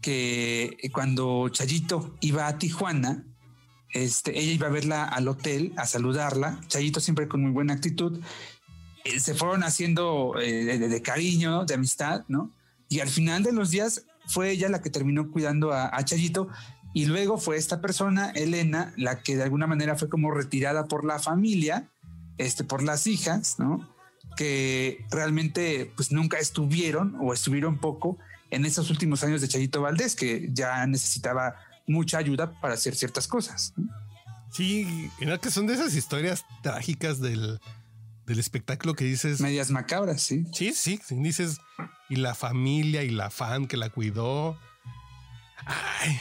[0.00, 3.24] que cuando Chayito iba a Tijuana,
[3.92, 8.20] este, ella iba a verla al hotel, a saludarla, Chayito siempre con muy buena actitud,
[9.04, 12.50] eh, se fueron haciendo eh, de, cariño, de amistad, ¿no?
[12.88, 16.48] Y al final de los días fue ella la que terminó cuidando a, a Chayito
[16.94, 21.04] y luego fue esta persona, Elena, la que de alguna manera fue como retirada por
[21.04, 21.88] la familia,
[22.38, 23.88] este, por las hijas, ¿no?
[24.36, 28.18] Que realmente pues nunca estuvieron o estuvieron poco
[28.50, 33.26] en esos últimos años de Chayito Valdés, que ya necesitaba mucha ayuda para hacer ciertas
[33.28, 33.74] cosas.
[34.50, 37.60] Sí, que son de esas historias trágicas del,
[38.26, 39.40] del espectáculo que dices...
[39.40, 40.44] Medias macabras, sí.
[40.52, 41.58] Sí, sí, sí, dices,
[42.08, 44.58] y la familia y la fan que la cuidó.
[45.64, 46.20] Ay,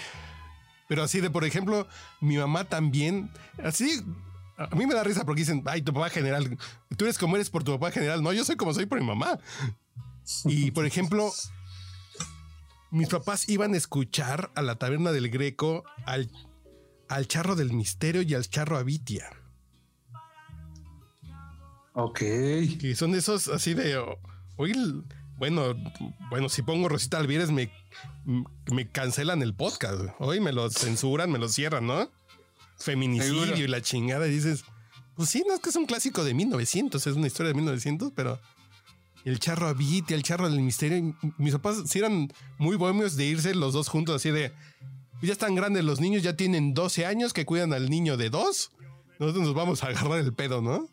[0.92, 1.88] pero así de, por ejemplo,
[2.20, 3.32] mi mamá también,
[3.64, 4.04] así,
[4.58, 6.58] a mí me da risa porque dicen, ay, tu papá general,
[6.98, 8.22] tú eres como eres por tu papá general.
[8.22, 9.40] No, yo soy como soy por mi mamá.
[10.44, 11.32] Y, por ejemplo,
[12.92, 16.30] mis papás iban a escuchar a la taberna del Greco al,
[17.10, 19.30] al charro del misterio y al charro Avitia.
[21.94, 22.20] Ok.
[22.20, 24.18] Que son esos así de oh,
[24.58, 25.04] hoy el-
[25.38, 25.74] bueno,
[26.30, 27.72] bueno, si pongo Rosita Alvírez me,
[28.72, 30.02] me cancelan el podcast.
[30.20, 32.12] Hoy me lo censuran, me lo cierran, ¿no?
[32.78, 33.58] Feminicidio Seguro.
[33.58, 34.28] y la chingada.
[34.28, 34.64] Y dices,
[35.16, 38.12] pues sí, no es que es un clásico de 1900, es una historia de 1900,
[38.16, 38.40] pero
[39.26, 40.98] el charro Avit y el charro del misterio.
[40.98, 44.52] y Mis papás sí eran muy bohemios de irse los dos juntos, así de
[45.22, 48.72] ya están grandes los niños, ya tienen 12 años que cuidan al niño de dos.
[49.20, 50.88] Nosotros nos vamos a agarrar el pedo, ¿no?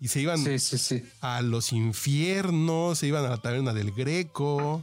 [0.00, 1.02] Y se iban Sí, sí, sí.
[1.20, 4.82] a los infiernos, se iban a la taberna del Greco,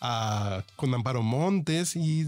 [0.00, 2.26] a, con Amparo Montes y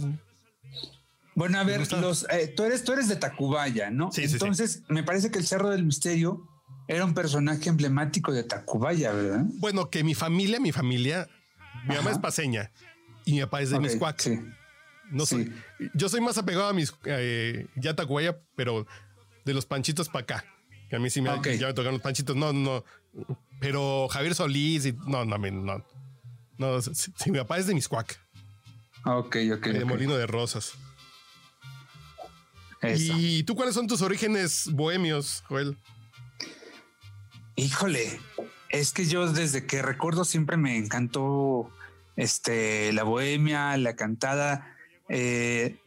[1.35, 4.11] Bueno, a ver, los, eh, tú, eres, tú eres de Tacubaya, ¿no?
[4.13, 4.35] Sí, sí, sí.
[4.35, 6.49] Entonces, me parece que el Cerro del Misterio
[6.89, 9.45] era un personaje emblemático de Tacubaya, ¿verdad?
[9.59, 11.29] bueno, que mi familia, mi familia,
[11.89, 12.71] mi mamá es paseña
[13.25, 14.21] y mi papá es de Ok, Miscuac.
[14.21, 14.39] Sí.
[15.11, 15.53] No soy,
[15.95, 18.87] yo soy más apegado a mis eh, ya Tacuaya, pero
[19.45, 20.45] de los panchitos para acá.
[20.91, 21.49] Que a mí sí me, Ok.
[21.59, 22.35] ya me tocaron los panchitos.
[22.37, 22.85] No, no.
[23.61, 25.85] Pero Javier Solís y no, no, no.
[26.59, 28.19] No, no si, si mi papá es de Miscuac,
[29.05, 29.67] Ok, ok.
[29.67, 29.85] de.
[29.85, 30.73] Molino de Rosas.
[32.83, 33.13] Eso.
[33.17, 35.77] ¿Y tú cuáles son tus orígenes bohemios, Joel?
[37.57, 38.21] Híjole,
[38.69, 41.71] es que yo desde que recuerdo siempre me encantó
[42.17, 44.77] este, la bohemia, la cantada.
[45.09, 45.79] Eh,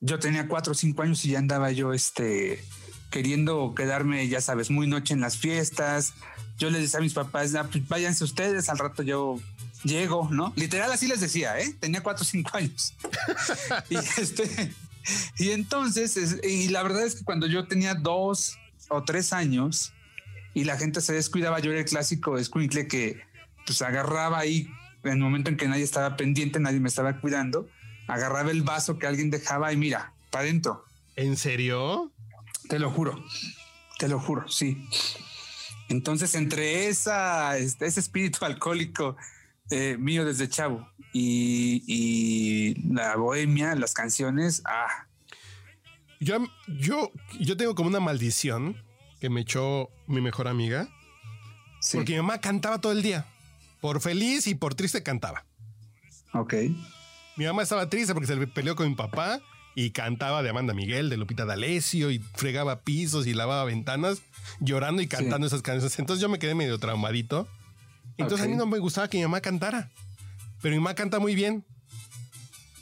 [0.00, 2.62] yo tenía cuatro o cinco años y ya andaba yo este,
[3.10, 6.14] queriendo quedarme, ya sabes, muy noche en las fiestas,
[6.56, 9.40] yo les decía a mis papás, "Ah, pues váyanse ustedes, al rato yo
[9.84, 10.52] llego, ¿no?
[10.56, 11.74] Literal así les decía, ¿eh?
[11.80, 12.94] Tenía cuatro o cinco años.
[13.90, 14.72] y este,
[15.38, 18.56] y entonces, es- y la verdad es que cuando yo tenía dos
[18.88, 19.92] o tres años
[20.58, 23.20] y la gente se descuidaba, yo era el clásico escuincle que
[23.64, 24.68] pues agarraba ahí
[25.04, 27.68] en el momento en que nadie estaba pendiente, nadie me estaba cuidando,
[28.08, 30.84] agarraba el vaso que alguien dejaba y mira, para adentro.
[31.14, 32.10] ¿En serio?
[32.68, 33.24] Te lo juro,
[34.00, 34.84] te lo juro, sí.
[35.88, 39.16] Entonces, entre esa, este, ese espíritu alcohólico
[39.70, 45.06] eh, mío desde chavo y, y la bohemia, las canciones, ah,
[46.18, 48.87] Yo, yo, yo tengo como una maldición
[49.20, 50.88] que me echó mi mejor amiga.
[51.80, 51.96] sí.
[51.96, 53.26] Porque mi mamá cantaba todo el día.
[53.80, 55.44] Por feliz y por triste cantaba.
[56.32, 56.54] Ok.
[57.36, 59.40] Mi mamá estaba triste porque se peleó con mi papá
[59.74, 64.22] y cantaba de Amanda Miguel, de Lupita D'Alessio y fregaba pisos y lavaba ventanas
[64.60, 65.96] llorando y cantando esas canciones.
[65.98, 67.46] Entonces yo me quedé medio traumadito.
[68.16, 69.90] Entonces a mí no me gustaba que mi mamá cantara.
[70.60, 71.64] Pero mi mamá canta muy bien.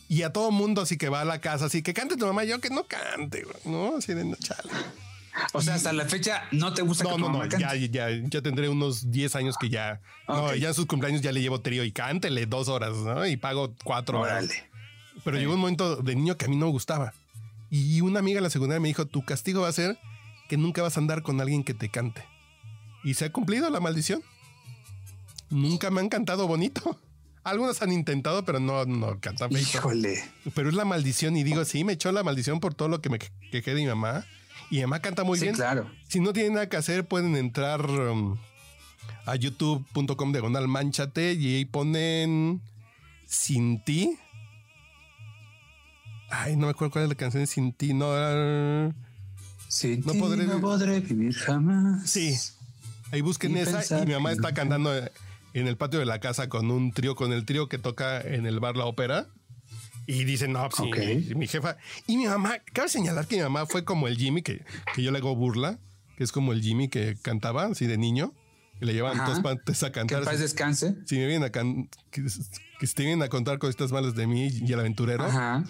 [0.09, 2.45] Y a todo mundo así que va a la casa, así que cante tu mamá,
[2.45, 3.97] yo que no cante, ¿no?
[3.99, 4.71] Así de no, chale.
[5.53, 8.43] O sea, hasta la fecha no te gusta No, que no, no, ya, ya, ya
[8.43, 10.01] tendré unos 10 años que ya.
[10.29, 10.55] No, Ok.
[10.55, 13.27] ya en sus cumpleaños ya le llevo trío y cántele dos horas, ¿no?
[13.27, 14.45] Y pago cuatro horas.
[14.45, 14.71] Órale.
[15.25, 17.13] Pero llegó un momento de niño que a mí no me gustaba.
[17.71, 19.99] Y una amiga en la secundaria me dijo: Tu castigo va a ser
[20.49, 22.25] que nunca vas a andar con alguien que te cante.
[23.05, 24.23] Y se ha cumplido la maldición.
[25.51, 26.99] Nunca me han cantado bonito.
[27.45, 29.53] Algunos han intentado, pero no, no cantan.
[29.53, 30.25] Híjole.
[30.55, 31.37] Pero es la maldición.
[31.37, 33.19] Y digo, sí, me echó la maldición por todo lo que me
[33.51, 34.25] quejé de mi mamá.
[34.71, 35.55] Y mamá canta muy sí, bien.
[35.55, 35.91] claro.
[36.09, 38.37] Si no tienen nada que hacer, pueden entrar um,
[39.25, 42.61] a youtube.com diagonal manchate y ahí ponen
[43.27, 44.19] Sin ti.
[46.31, 47.95] Ay, no me acuerdo cuál es la canción de Sin ti.
[47.95, 48.93] No, era-
[49.69, 52.09] Sí, No podré- no podré vivir jamás.
[52.09, 52.35] sí.
[53.13, 56.49] Ahí busquen Y esa y mi mamá está cantando en el patio de la casa
[56.49, 59.29] con un trío, con el trío que toca en el bar La Ópera.
[60.07, 61.37] Y dicen, no, pues, sí, Ok.
[61.37, 61.77] mi, jefa.
[62.07, 64.65] Y mi mamá, cabe señalar que mi mamá fue como el Jimmy, que,
[64.95, 65.79] que yo le hago burla,
[66.17, 68.33] que es como el Jimmy que cantaba así de niño.
[68.81, 69.31] Y le llevaban Ajá.
[69.31, 70.19] dos partes a Que cantar.
[70.19, 70.95] en paz descanse.
[71.07, 72.23] si me vienen a can- que,
[72.79, 75.25] que te vienen a contar cositas malas de mí y el aventurero.
[75.25, 75.65] Ajá.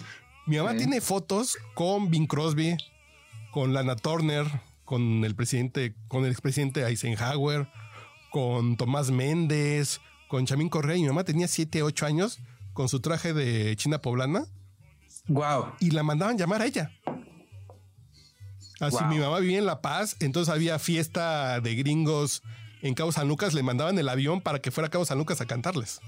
[0.45, 2.75] Mi mamá tiene fotos con Bing Crosby,
[3.51, 4.45] con Lana Turner,
[4.85, 7.67] con el presidente, con el expresidente Eisenhower,
[8.29, 10.97] con Tomás Méndez, con Chamín Correa.
[10.97, 12.39] Y mi mamá tenía 7, 8 años
[12.77, 14.45] con su traje de China poblana
[15.27, 15.73] Wow.
[15.79, 16.91] y la mandaban llamar a ella.
[18.79, 19.07] Así Wow.
[19.07, 22.43] mi mamá vivía en La Paz, entonces había fiesta de gringos
[22.83, 25.41] en Cabo San Lucas, le mandaban el avión para que fuera a Cabo San Lucas
[25.41, 25.99] a cantarles.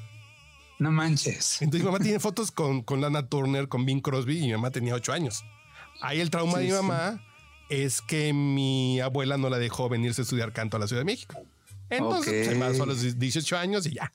[0.78, 1.60] No manches.
[1.64, 4.70] Entonces mi mamá tiene fotos con, con Lana Turner, con Bing Crosby y mi mamá
[4.70, 5.44] tenía ocho años.
[6.02, 6.76] Ahí el trauma Sí, de mi sí.
[6.84, 7.26] mamá
[7.70, 11.06] es que mi abuela no la dejó venirse a estudiar canto a la Ciudad de
[11.06, 11.36] México.
[11.90, 12.54] Entonces Ok.
[12.54, 14.14] se pasó a los 18 años y ya.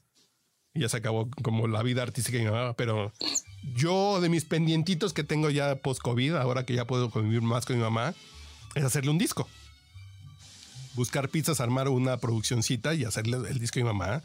[0.75, 2.75] Y ya se acabó como la vida artística de mi mamá.
[2.75, 3.13] Pero
[3.77, 7.77] yo de mis pendientitos que tengo ya post-COVID, ahora que ya puedo convivir más con
[7.77, 8.15] mi mamá,
[8.75, 9.49] es hacerle un disco.
[10.95, 14.23] Buscar pizzas, armar una produccioncita y hacerle el disco a mi mamá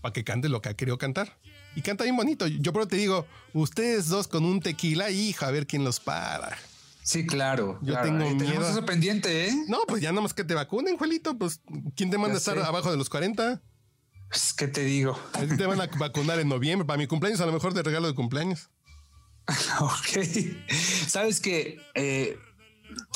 [0.00, 1.36] para que cante lo que ha querido cantar.
[1.76, 2.46] Y canta bien bonito.
[2.46, 6.56] Yo pero te digo, ustedes dos con un tequila, hija, a ver quién los para.
[7.02, 7.78] Sí, claro.
[7.82, 8.06] Yo claro.
[8.06, 8.68] tengo miedo.
[8.68, 9.64] eso pendiente, ¿eh?
[9.68, 11.36] No, pues ya nada más que te vacunen, Juelito.
[11.36, 11.60] Pues,
[11.96, 13.60] ¿quién te manda a estar abajo de los 40?
[14.34, 15.16] Pues, ¿Qué te digo?
[15.32, 16.84] A ti te van a vacunar en noviembre.
[16.84, 18.68] Para mi cumpleaños, a lo mejor de regalo de cumpleaños.
[19.80, 20.24] Ok.
[21.06, 22.36] Sabes que eh,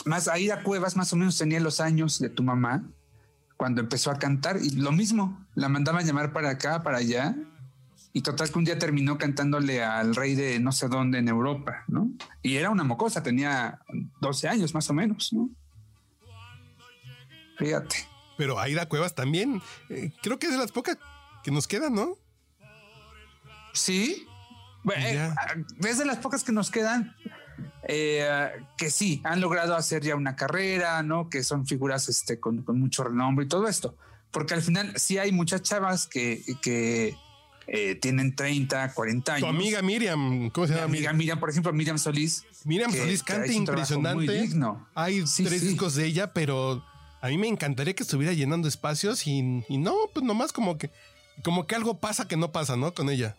[0.05, 2.85] más Aida Cuevas más o menos tenía los años de tu mamá
[3.57, 7.35] cuando empezó a cantar y lo mismo, la mandaban llamar para acá, para allá.
[8.13, 11.83] Y total que un día terminó cantándole al rey de no sé dónde en Europa,
[11.89, 12.13] ¿no?
[12.43, 13.81] Y era una mocosa, tenía
[14.21, 15.51] 12 años más o menos, ¿no?
[17.59, 18.18] Fíjate.
[18.39, 19.61] Pero Aida Cuevas también.
[19.91, 20.97] eh, creo que es de las pocas
[21.45, 22.17] que nos quedan, ¿no?
[23.75, 24.27] Sí.
[24.97, 25.35] Eh, Ya.
[25.89, 27.15] es de las pocas que nos quedan
[27.89, 31.29] eh, que sí han logrado hacer ya una carrera, ¿no?
[31.29, 33.97] Que son figuras este, con, con mucho renombre y todo esto.
[34.31, 37.17] Porque al final sí hay muchas chavas que, que
[37.67, 39.49] eh, tienen 30, 40 años.
[39.49, 40.91] Tu amiga Miriam, ¿cómo se Mi llama?
[40.91, 42.45] amiga Miriam, por ejemplo, Miriam Solís.
[42.65, 44.49] Miriam que- Solís canta impresionante.
[44.95, 45.69] Hay Sí, tres sí.
[45.69, 46.85] discos de ella, pero
[47.21, 50.91] a mí me encantaría que estuviera llenando espacios y, y no, pues nomás como que,
[51.45, 52.95] como que algo pasa que no pasa, ¿no?
[52.95, 53.37] Con ella.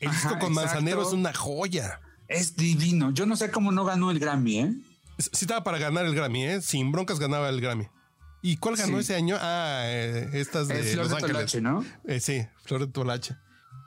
[0.00, 0.60] El Ajá, disco con exacto.
[0.60, 2.00] Manzanero es una joya.
[2.28, 3.10] Es divino.
[3.12, 4.72] Yo no sé cómo no ganó el Grammy, ¿eh?
[5.18, 6.60] Sí estaba para ganar el Grammy, ¿eh?
[6.62, 7.88] Sin broncas ganaba el Grammy.
[8.42, 9.00] ¿Y cuál ganó Sí.
[9.00, 9.36] ese año?
[9.40, 11.32] Ah, eh, estas de Es Flor Los de Ángeles.
[11.36, 11.84] Tolache, ¿no?
[12.06, 13.34] Eh, sí, Flor de Tolache.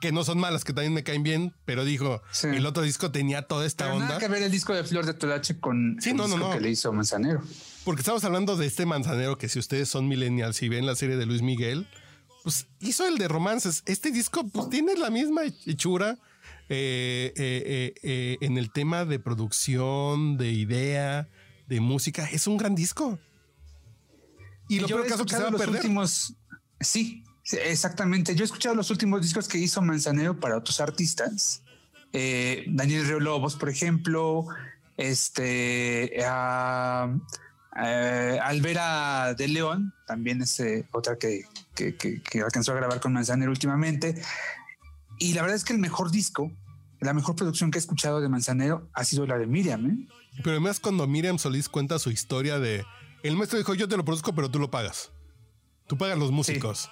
[0.02, 2.48] Que no son malas, que también me caen bien, pero dijo, Sí.
[2.48, 4.08] el otro disco tenía toda esta Pero onda.
[4.08, 6.50] nada que ver el disco de Flor de Tolache con Sí, el no, disco no.
[6.50, 7.40] que le hizo Manzanero.
[7.84, 11.16] Porque estamos hablando de este manzanero que si ustedes son millennials y ven la serie
[11.16, 11.88] de Luis Miguel,
[12.42, 13.82] pues hizo el de romances.
[13.86, 16.18] Este disco pues tiene la misma hechura
[16.68, 21.28] eh, eh, eh, en el tema de producción, de idea,
[21.68, 22.26] de música.
[22.26, 23.18] Es un gran disco.
[24.68, 25.76] Y lo peor caso que se va a perder.
[25.76, 26.34] últimos,
[26.80, 28.34] sí, exactamente.
[28.34, 31.62] Yo he escuchado los últimos discos que hizo Manzanero para otros artistas.
[32.12, 34.46] Eh, Daniel Río Lobos, por ejemplo,
[34.96, 36.24] este eh,
[38.42, 41.44] Alvera de León, también es eh, otra que,
[41.74, 44.20] que, que- que alcanzó a grabar con Manzanero últimamente.
[45.18, 46.50] Y la verdad es que el mejor disco,
[47.00, 49.86] la mejor producción que he escuchado de Manzanero ha sido la de Miriam.
[49.86, 50.08] ¿eh?
[50.38, 52.84] Pero además cuando Miriam Solís cuenta su historia de...
[53.22, 55.12] El maestro dijo, yo te lo produzco, pero tú lo pagas.
[55.86, 56.90] Tú pagas los músicos.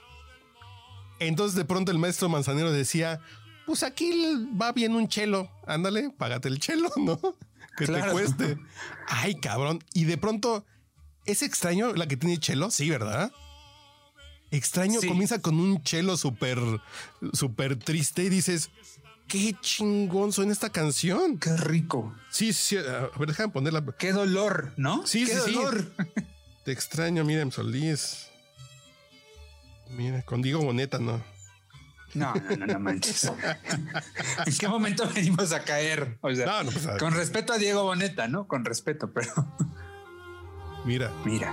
[1.21, 3.21] Entonces de pronto el maestro Manzanero decía,
[3.67, 4.11] pues aquí
[4.61, 5.49] va bien un chelo.
[5.67, 7.21] Ándale, págate el chelo, ¿no?
[7.77, 8.59] Que te cueste.
[9.07, 9.85] Ay, cabrón.
[9.95, 10.65] Y de pronto,
[11.27, 12.71] ¿es extraño la que tiene chelo?
[12.71, 13.31] Sí, ¿verdad?
[14.51, 15.07] Extraño Sí.
[15.07, 16.59] comienza con un chelo súper,
[17.33, 18.71] súper triste y dices,
[19.29, 21.39] qué chingón suena esta canción.
[21.39, 22.13] Qué rico.
[22.31, 22.77] Sí, sí, sí.
[22.79, 23.85] A ver, déjame ponerla.
[23.99, 25.07] Qué dolor, ¿no?
[25.07, 25.53] Sí, Qué sí, sí.
[25.55, 25.93] dolor.
[26.65, 28.27] Te extraño, Miriam Solís.
[29.97, 31.23] Mira, con Diego Boneta, no.
[32.15, 33.25] No, no, no, no manches.
[34.47, 36.19] ¿En qué momento venimos a caer?
[36.21, 38.49] O sea, No, no, pues, con respeto a Diego Boneta, ¿no?
[38.49, 39.33] Con respeto, pero
[40.85, 41.11] Mira.
[41.25, 41.53] mira.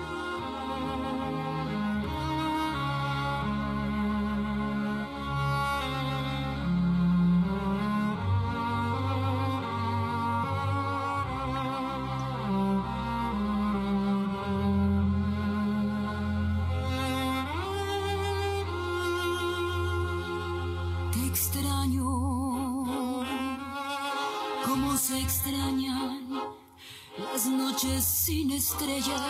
[28.58, 29.22] Estrellas,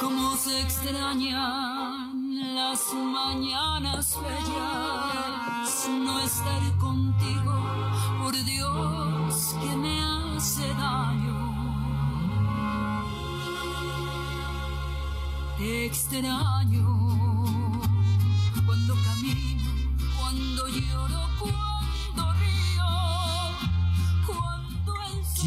[0.00, 2.14] como se extrañan
[2.54, 5.88] las mañanas bellas.
[5.90, 7.54] No estar contigo,
[8.22, 11.34] por Dios, que me hace daño.
[15.60, 17.03] Extraño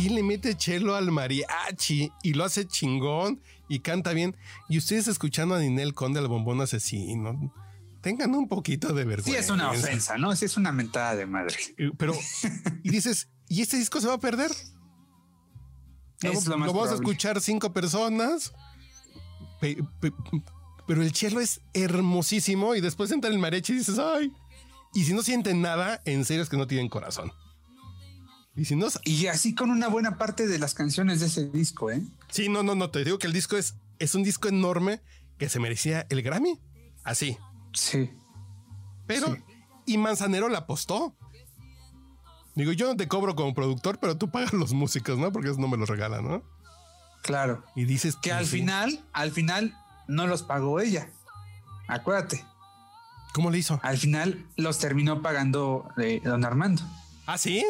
[0.07, 4.35] el sol ¿Quién le mete chelo al mariachi y lo hace chingón y canta bien?
[4.69, 7.53] Y ustedes escuchando a Ninel Conde, al bombón asesino,
[8.01, 9.31] tengan un poquito de vergüenza.
[9.31, 10.35] Sí es una ofensa, ¿no?
[10.35, 11.55] Sí es una mentada de madre.
[11.77, 12.13] Eh, Pero,
[12.83, 14.51] y dices, ¿y este disco se va a perder?
[16.21, 18.53] Lo, Es lo más vamos a escuchar cinco personas.
[19.61, 20.11] pe- pe-
[20.87, 24.31] pero el chelo es hermosísimo y después entra el mariachi y dices, ay.
[24.93, 27.31] Y si no sienten nada, en serio es que no tienen corazón.
[28.57, 31.91] Y si no, Y así con una buena parte de las canciones de ese disco,
[31.91, 32.01] ¿eh?
[32.29, 34.99] sí, no, no, no, te digo que el disco es, es un disco enorme
[35.37, 36.59] que se merecía el Grammy.
[37.03, 37.37] Así.
[37.73, 38.09] Sí.
[39.05, 39.41] Pero, Sí.
[39.85, 41.15] y Manzanero la apostó.
[42.55, 45.31] Digo, yo no te cobro como productor, pero tú pagas los músicos, ¿no?
[45.31, 46.43] Porque eso no me lo regalan, ¿no?
[47.21, 47.63] Claro.
[47.75, 48.57] Y dices Que al sí.
[48.57, 49.77] final, al final
[50.07, 51.09] no los pagó ella.
[51.87, 52.43] Acuérdate.
[53.33, 53.79] ¿Cómo le hizo?
[53.83, 56.81] Al final los terminó pagando eh, don Armando.
[57.27, 57.63] ¿Ah, sí?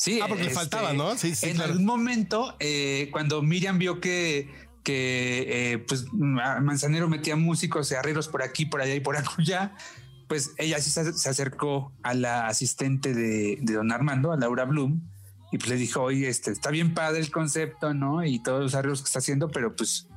[0.00, 0.18] Sí.
[0.22, 1.14] Ah, porque le faltaba, ¿no?
[1.18, 1.72] Sí, sí, en claro.
[1.72, 4.50] algún momento, eh, cuando Miriam vio que,
[4.82, 9.16] que eh, pues Ma- Manzanero metía músicos y arreglos por aquí, por allá y por
[9.18, 9.76] acullá,
[10.26, 14.64] pues ella sí se, se acercó a la asistente de, de don Armando, a Laura
[14.64, 15.02] Bloom,
[15.52, 18.24] y pues le dijo, oye, este, está bien padre el concepto, ¿no?
[18.24, 20.08] Y todos los arreglos que está haciendo, pero pues,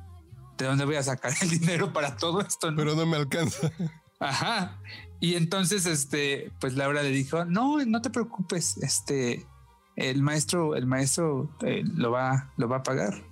[0.56, 2.70] ¿de dónde voy a sacar el dinero para todo esto?
[2.70, 3.70] no?" Pero no me alcanza.
[4.18, 4.80] Ajá.
[5.20, 9.44] Y entonces, este, pues Laura le dijo, no, no te preocupes, este,
[9.96, 13.22] el maestro, el maestro eh, lo va, lo va a pagar.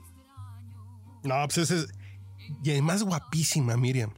[1.24, 1.88] No, pues ese es...
[2.64, 4.10] Y además guapísima, Miriam.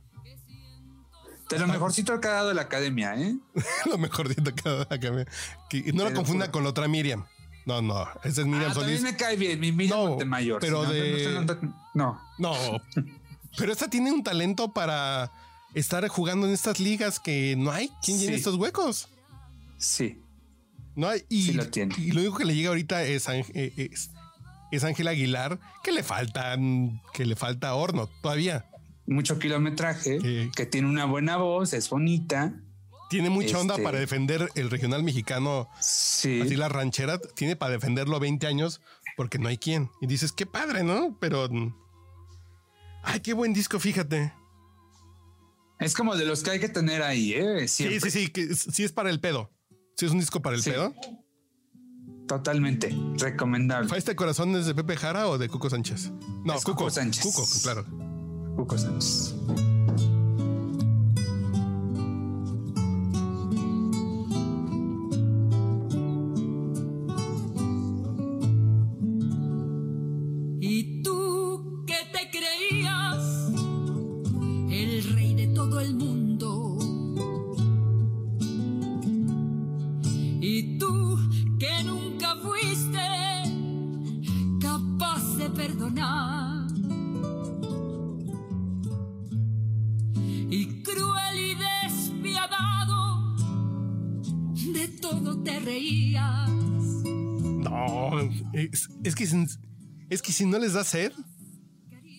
[1.51, 3.37] De lo mejorcito que ha dado la academia, ¿eh?
[3.87, 5.27] Lo mejor de cada que me-
[5.69, 7.25] que no Te la lo confunda con la otra Miriam.
[7.67, 8.97] No, no, esa es Miriam Ah, Solís.
[8.97, 10.59] también me cae bien, mi Miriam No, Montemayor.
[10.61, 11.61] pero no, de- no, no,
[11.95, 12.21] no.
[12.39, 12.55] No,
[13.57, 15.31] pero esta tiene un talento para
[15.75, 17.91] estar jugando en estas ligas que no hay.
[18.03, 18.39] ¿Quién llena Sí.
[18.39, 19.09] estos huecos?
[19.77, 20.21] sí,
[20.97, 21.25] No hay.
[21.29, 21.95] Y, Sí lo tiene.
[21.99, 24.11] y lo único que le llega ahorita es, Ángel- eh, es,
[24.71, 28.67] es Ángel Aguilar, que le faltan, que le falta horno todavía.
[29.07, 32.55] mucho kilometraje, que tiene una buena voz, es bonita.
[33.11, 36.41] Tiene mucha onda Este- para defender el regional mexicano, Sí.
[36.41, 38.81] así la ranchera, tiene para defenderlo 20 años
[39.17, 39.91] porque no hay quien.
[40.01, 41.17] Y dices, qué padre, ¿no?
[41.21, 41.49] Pero...
[43.03, 44.33] Ay, qué buen disco, fíjate.
[45.79, 47.69] Es como de los que hay que tener ahí, ¿eh?
[47.69, 48.11] Sí, Siempre.
[48.11, 49.51] sí, sí, que sí es para el pedo.
[49.97, 50.71] Sí es un disco para el Sí.
[50.71, 50.93] pedo.
[52.27, 53.89] Totalmente recomendable.
[53.89, 56.11] ¿Fue este corazón es de Pepe Jara o de Cuco Sánchez?
[56.45, 56.79] No, Es Cuco.
[56.79, 57.23] Cuco Sánchez.
[57.23, 57.85] Cuco, claro.
[58.57, 59.35] Cuco Sánchez.
[99.05, 99.25] Es, que
[100.11, 101.13] es que si no les da sed,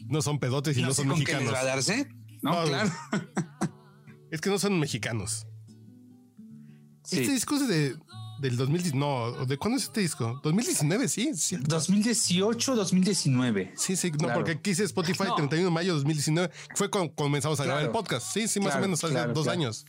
[0.07, 1.53] no son pedotes y no, no sé son con qué les mexicanos.
[1.53, 2.07] va a darse.
[2.41, 2.91] No, No, claro.
[4.31, 5.47] Es que no son mexicanos.
[7.03, 7.19] Sí.
[7.19, 7.95] Este disco es de
[8.41, 8.95] del 2010.
[8.95, 10.41] No, ¿de cuándo es este disco?
[10.43, 11.67] 2019, sí, es cierto.
[11.69, 13.73] 2018, 2019.
[13.77, 14.33] Sí, sí, no, Claro.
[14.33, 15.35] porque aquí dice Spotify No.
[15.35, 16.51] 31 de mayo de 2019.
[16.75, 18.27] Fue cuando comenzamos a grabar el podcast.
[18.33, 19.59] Sí, sí, más Claro, o menos hace claro, dos claro.
[19.59, 19.85] años.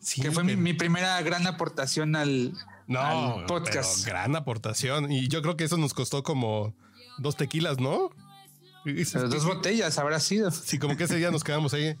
[0.00, 2.54] Sí, que fue mi primera gran aportación al,
[2.86, 4.04] no, al podcast.
[4.06, 5.10] gran aportación.
[5.10, 6.74] Y yo creo que eso nos costó como
[7.18, 8.10] dos tequilas, ¿no?
[8.84, 10.50] Pero dos botellas habrá sido.
[10.50, 11.96] Sí, como que ese día nos quedamos ahí.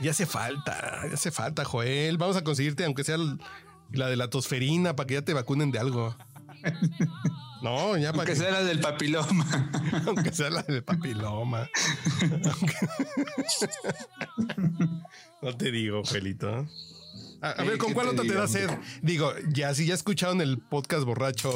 [0.00, 2.18] Ya hace falta, ya hace falta, Joel.
[2.18, 3.40] Vamos a conseguirte, aunque sea el-
[3.90, 6.16] la de la tosferina, para que ya te vacunen de algo.
[7.60, 9.44] No, ya para Aunque que sea la del papiloma.
[10.06, 11.68] aunque sea la de papiloma.
[12.44, 12.76] Aunque-
[15.42, 16.66] no te digo, Joelito.
[17.40, 18.68] A, ver, ¿con ¿qué cuál te otra te digo, da sed?
[19.02, 21.52] Digo, ya si ya escucharon el podcast borracho,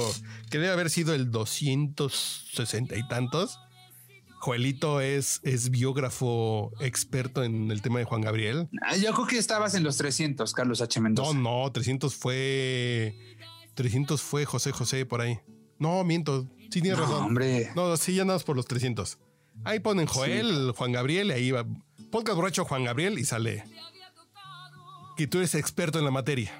[0.51, 3.59] que debe haber sido el 260 y tantos.
[4.41, 8.69] Joelito es, es biógrafo experto en el tema de Juan Gabriel.
[8.83, 10.99] Ah, Yo creo que estabas en los 300, Carlos H.
[10.99, 11.35] No, Mendoza.
[11.39, 13.15] no, 300 fue.
[13.75, 15.39] 300 fue José José por ahí.
[15.79, 16.49] No, miento.
[16.71, 17.25] Sí, tienes No, razón.
[17.27, 17.71] hombre.
[17.77, 19.19] No, sí, ya andamos por los 300.
[19.65, 21.65] Ahí ponen Joel, Juan Gabriel, y ahí va.
[22.11, 23.65] Podcast borracho Juan Gabriel y sale.
[25.17, 26.53] Que tú eres experto en la materia.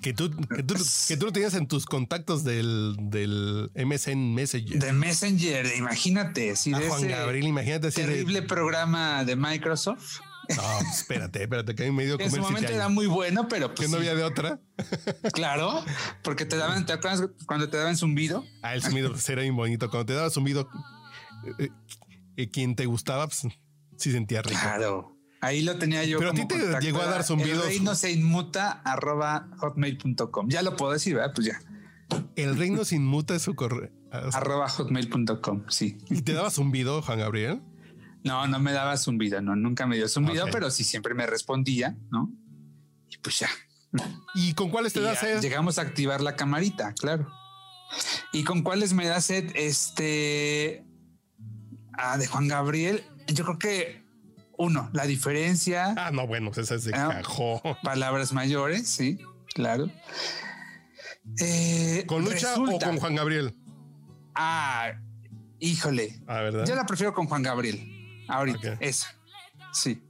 [0.00, 0.74] Que tú, que tú,
[1.06, 4.80] que tú lo tenías en tus contactos del, del MSN Messenger.
[4.80, 6.56] De Messenger, imagínate.
[6.56, 10.18] Sí, a de Juan ese Gabriel, imagínate de- terrible programa de Microsoft.
[10.56, 13.46] No, espérate, espérate, que a mí me dio Que en su momento era muy bueno,
[13.46, 14.58] pero Que pues no sí, había de otra.
[15.34, 15.84] claro,
[16.24, 18.44] porque te daban, ¿te acuerdas cuando te daban zumbido?
[18.60, 19.88] Ah, el zumbido pues, era bien bonito.
[19.88, 20.68] Cuando te daba zumbido,
[21.60, 21.68] eh,
[22.36, 23.42] eh, quien te gustaba, pues
[23.96, 24.58] sí sentía rico.
[24.60, 25.11] Claro.
[25.42, 26.18] Ahí lo tenía yo.
[26.18, 27.64] Pero a como ti te contacto, llegó a dar zumbidos.
[27.64, 30.48] El reino se inmuta arroba hotmail.com.
[30.48, 31.32] Ya lo puedo decir, ¿verdad?
[31.34, 31.60] Pues ya.
[32.36, 33.90] El reino sin muta es su correo.
[34.12, 35.64] Arroba hotmail.com.
[35.68, 35.98] Sí.
[36.08, 37.60] ¿Y te daba zumbido, Juan Gabriel?
[38.22, 40.50] No, no me daba zumbido, no, nunca me dio zumbido, Ok.
[40.52, 42.30] pero sí siempre me respondía, ¿no?
[43.10, 43.48] Y pues ya.
[44.36, 45.40] ¿Y con cuáles te Y da sed?
[45.40, 47.26] Llegamos a activar la camarita, claro.
[48.32, 49.50] ¿Y con cuáles me da sed?
[49.56, 50.84] Este.
[51.94, 53.02] Ah, de Juan Gabriel.
[53.26, 54.01] Yo creo que
[54.58, 57.08] uno, la diferencia, Ah, no, bueno, esa es de Ah.
[57.22, 57.60] cajón.
[57.82, 59.18] palabras mayores, sí,
[59.54, 59.90] claro.
[61.38, 63.56] Eh, ¿Con Lucha resulta- o con Juan Gabriel?
[64.34, 64.92] Ah,
[65.60, 66.20] híjole.
[66.26, 66.64] Ah, ¿verdad?
[66.66, 68.24] Yo la prefiero con Juan Gabriel.
[68.28, 68.78] Ahorita, Ok.
[68.80, 69.14] esa.
[69.72, 70.02] Sí.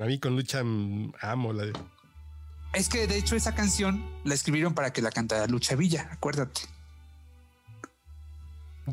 [0.00, 1.72] A mí con Lucha mm, amo la de...
[2.72, 6.62] Es que de hecho esa canción la escribieron para que la cantara Lucha Villa, acuérdate.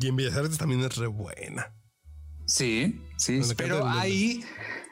[0.00, 1.72] Y en Bellas Artes también es re buena.
[2.48, 4.42] Sí, sí, pero ahí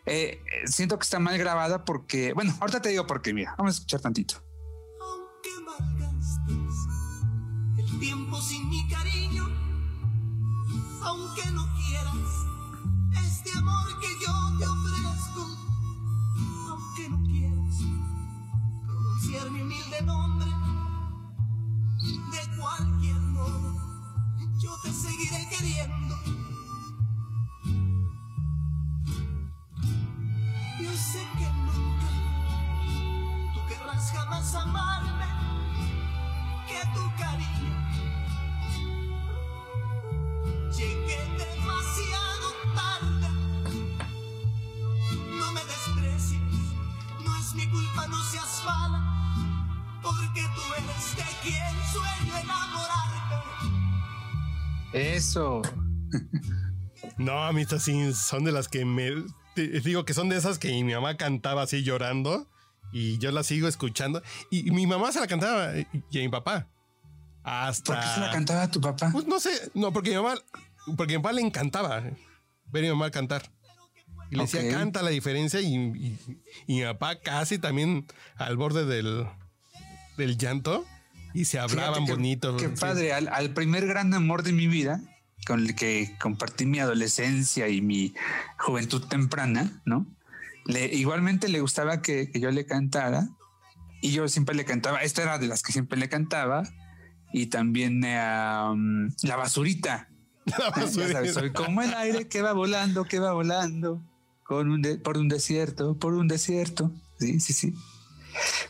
[0.05, 3.55] eh, eh, siento que está mal grabada porque, bueno, ahorita te digo por qué, mira,
[3.57, 4.35] vamos a escuchar tantito.
[5.01, 6.77] Aunque malgastes
[7.79, 9.49] el tiempo sin mi cariño,
[11.01, 15.41] aunque no quieras este amor que yo te ofrezco,
[16.69, 17.75] aunque no quieras
[18.85, 20.51] pronunciar mi humilde nombre,
[22.05, 23.81] de cualquier modo,
[24.61, 25.96] yo te seguiré queriendo.
[54.93, 55.63] Eso.
[57.19, 59.11] No, a mí estas sí son de las que me...
[59.55, 62.49] digo que son de esas que mi mamá cantaba así llorando
[62.93, 64.23] y yo la sigo escuchando.
[64.51, 66.69] Y, y mi mamá se la cantaba y, y a mi papá.
[67.43, 67.95] Hasta...
[67.95, 69.11] ¿Por qué se la cantaba a tu papá?
[69.13, 70.35] Pues no sé, no, porque mi mamá,
[70.97, 73.51] porque a mi papá le encantaba ver a mi mamá cantar.
[74.31, 74.71] Y le decía, Ok.
[74.73, 75.61] canta la diferencia.
[75.61, 76.19] Y, y-
[76.67, 78.07] y mi papá casi también
[78.37, 79.27] al borde del,
[80.17, 80.85] del llanto.
[81.35, 82.57] Y se hablaban qué- bonito.
[82.57, 85.01] Qué padre, al, al primer gran amor de mi vida,
[85.47, 88.15] con el que compartí mi adolescencia y mi
[88.59, 90.07] juventud temprana, ¿no?
[90.67, 93.29] Le, igualmente le gustaba que, que yo le cantara
[94.03, 96.63] y yo siempre le cantaba, esta era de las que siempre le cantaba
[97.33, 100.09] y también um, La Basurita.
[100.47, 104.03] La sabes, soy como el aire que va volando, que va volando
[104.45, 106.93] con un de- por un desierto, por un desierto.
[107.19, 107.75] Sí, sí, sí.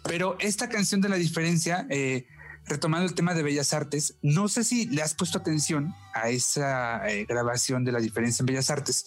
[0.03, 2.27] Pero esta canción de la diferencia, eh,
[2.65, 7.07] retomando el tema de Bellas Artes, no sé si le has puesto atención a esa
[7.09, 9.07] eh, grabación de la diferencia en Bellas Artes.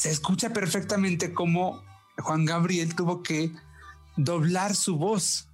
[0.00, 1.84] Se escucha perfectamente cómo
[2.16, 3.52] Juan Gabriel tuvo que
[4.16, 5.48] doblar su voz,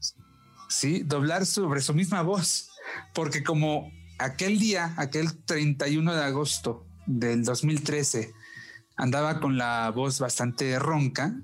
[0.69, 2.71] sí, doblar sobre su misma voz,
[3.13, 3.91] porque como
[4.21, 8.33] aquel día, aquel 31 de agosto del 2013,
[8.97, 11.35] andaba con la voz bastante ronca.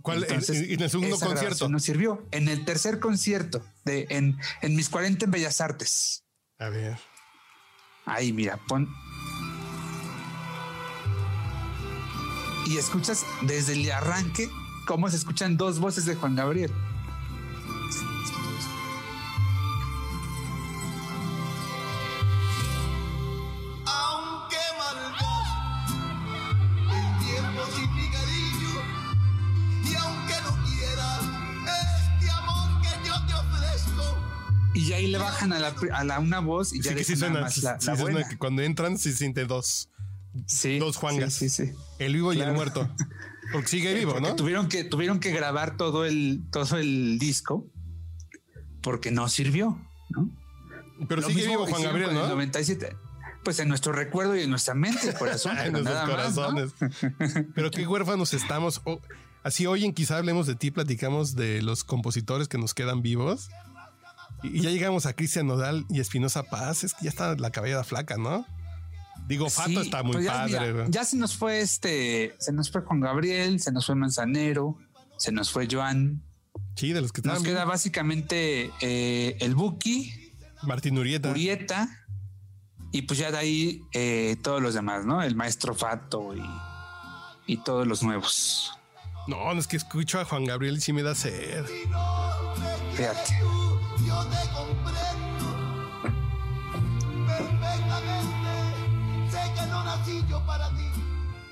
[0.00, 0.24] ¿Cuál?
[0.24, 1.68] En- entonces en, en el segundo esa concierto.
[1.68, 2.26] No sirvió.
[2.30, 6.24] En el tercer concierto de en, en mis 40 en Bellas Artes.
[6.58, 6.98] A ver.
[8.06, 8.88] Ahí, mira, pon.
[12.68, 14.50] Y escuchas desde el arranque
[14.86, 16.70] cómo se escuchan dos voces de Juan Gabriel.
[23.86, 25.26] aunque malgasto
[26.90, 28.82] el tiempo sin mi cariño
[29.84, 31.20] y aunque no quieras
[32.18, 34.18] este amor que yo te ofrezco
[34.74, 37.16] Y ahí le bajan a la, a la una voz y ya Sí, que sí
[37.16, 37.40] suena.
[37.40, 39.88] más sí- la, sí la suena que cuando entran se siente dos.
[40.46, 41.34] Sí, dos Juangas.
[41.34, 41.72] Sí, sí, sí.
[41.98, 42.88] El vivo y el muerto.
[43.52, 44.36] Porque sigue vivo, Porque ¿no?
[44.36, 47.66] Tuvieron que, tuvieron que grabar todo el, todo el disco
[48.82, 49.78] porque no sirvió,
[50.10, 50.30] ¿no?
[51.08, 52.28] Pero Lo sigue vivo Juan Gabriel, con el ¿no?
[52.28, 52.96] 97.
[53.44, 55.52] Pues en nuestro recuerdo y en nuestra mente, corazón.
[55.58, 56.42] en pero nuestros nada más, ¿no?
[56.42, 57.46] corazones.
[57.54, 58.82] Pero qué huérfanos estamos.
[59.42, 63.48] Así hoy en quizá hablemos de ti, platicamos de los compositores que nos quedan vivos.
[64.42, 66.84] Y y ya llegamos a Cristian Nodal y Espinosa Paz.
[66.84, 68.46] Es que ya está la cabellera flaca, ¿no?
[69.28, 70.72] Digo, Fato Sí, está muy pues ya, padre.
[70.72, 74.78] mira, ya se nos fue este, se nos fue Juan Gabriel, se nos fue Manzanero,
[75.18, 76.22] se nos fue Joan.
[76.76, 81.30] sí, de los que Nos queda básicamente eh, el Buki, Martín Urieta.
[81.30, 81.88] Urieta,
[82.90, 85.22] y pues ya de ahí eh, todos los demás, ¿no?
[85.22, 86.42] El maestro Fato y,
[87.52, 88.72] y todos los nuevos.
[89.26, 91.66] No, no es que escucho a Juan Gabriel y sí me da sed.
[92.94, 93.34] Fíjate.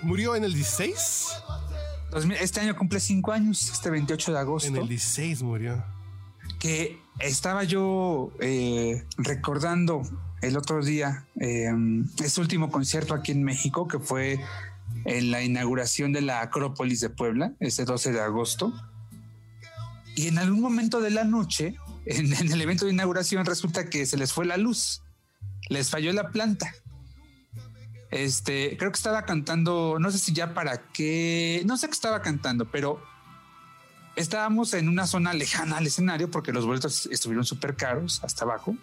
[0.07, 1.43] ¿Murió en el 16?
[2.13, 4.69] 2000 Este año cumple cinco años, este 28 de agosto.
[4.69, 5.85] En el 16 murió.
[6.61, 10.03] que estaba yo eh, recordando
[10.43, 11.73] el otro día eh,
[12.23, 14.39] ese último concierto aquí en México que fue
[15.07, 18.73] en la inauguración de la Acrópolis de Puebla, ese 12 de agosto.
[20.15, 24.07] Y en algún momento de la noche, en, en el evento de inauguración, resulta que
[24.07, 25.03] se les fue la luz,
[25.69, 26.73] les falló la planta.
[28.11, 32.23] Este, creo que estaba cantando, no sé si ya para qué, no sé qué estaba
[32.23, 33.03] cantando, pero
[34.15, 38.77] estábamos en una zona lejana al escenario porque los boletos estuvieron súper caros hasta abajo.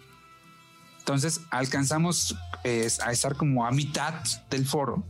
[0.98, 4.14] Entonces alcanzamos eh, a estar como a mitad
[4.50, 5.04] del foro.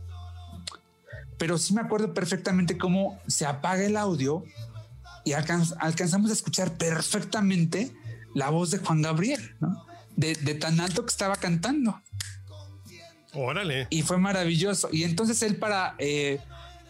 [1.37, 4.43] Pero sí me acuerdo perfectamente cómo se apaga el audio
[5.25, 7.93] y alcanz- alcanzamos a escuchar perfectamente
[8.33, 9.55] la voz de Juan Gabriel.
[10.17, 12.01] De, de tan alto que estaba cantando
[13.35, 13.87] Órale.
[13.89, 14.89] y fue maravilloso.
[14.91, 16.39] Y entonces él para, eh,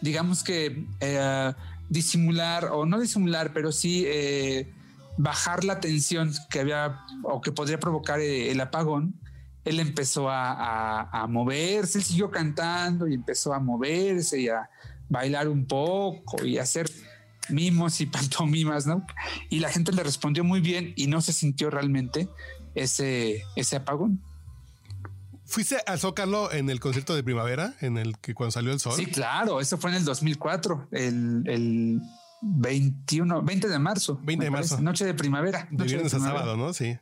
[0.00, 1.52] digamos que eh,
[1.88, 4.72] disimular, o no disimular, pero sí eh,
[5.16, 9.14] bajar la tensión que había o que podría provocar eh, el apagón,
[9.64, 14.70] él empezó a, moverse, él siguió cantando y empezó a moverse y a
[15.08, 16.88] bailar un poco y a hacer
[17.48, 19.04] mimos y pantomimas, ¿no?
[19.50, 22.28] Y la gente le respondió muy bien y no se sintió realmente
[22.74, 24.22] ese, ese apagón.
[25.46, 27.74] ¿Fuiste al Zócalo en el concierto de primavera?
[27.80, 28.94] En el que cuando salió el sol.
[28.96, 32.00] Sí, claro, eso fue en el 2004, el, el
[32.42, 34.18] 21, 20 de marzo.
[34.22, 34.82] 20 de parece, marzo.
[34.84, 35.68] Noche de primavera.
[35.70, 36.40] De noche viernes a primavera.
[36.40, 36.72] sábado, ¿no?
[36.72, 36.98] Sí.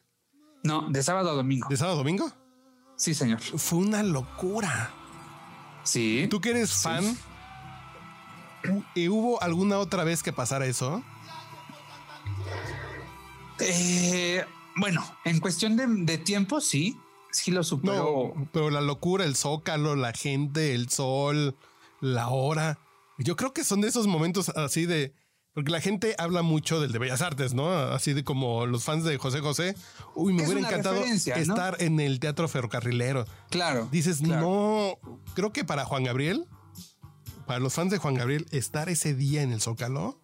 [0.63, 1.69] No, de sábado a domingo.
[1.69, 2.31] ¿De sábado a domingo?
[2.97, 3.41] Sí, señor.
[3.41, 4.91] Fue una locura.
[5.83, 6.27] Sí.
[6.31, 6.83] ¿Tú que eres Sí.
[6.83, 7.17] fan?
[8.95, 11.03] ¿Y hubo alguna otra vez que pasara eso?
[13.61, 14.45] Eh,
[14.77, 16.99] bueno, en cuestión de, de tiempo, sí.
[17.35, 18.33] Sí lo superó.
[18.35, 21.57] No, pero la locura, el zócalo, la gente, el sol,
[22.01, 22.79] la hora.
[23.19, 25.13] Yo creo que son de esos momentos así de.
[25.53, 27.71] Porque la gente habla mucho del de Bellas Artes, ¿no?
[27.73, 29.77] Así de como los fans de José José.
[30.17, 31.05] Uy, me Es hubiera encantado ¿no?
[31.05, 33.25] estar en el teatro ferrocarrilero.
[33.51, 33.89] Claro.
[33.93, 34.41] Dices, claro.
[34.41, 35.23] no.
[35.35, 36.49] Creo que para Juan Gabriel
[37.47, 40.21] para los fans de Juan Gabriel, estar ese día en el Zócalo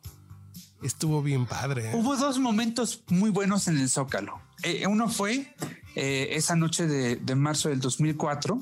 [0.83, 1.91] estuvo bien padre.
[1.91, 1.95] ¿eh?
[1.95, 4.41] Hubo dos momentos muy buenos en el Zócalo.
[4.63, 5.55] Eh, uno fue
[5.95, 8.61] eh, esa noche de, de marzo del 2004.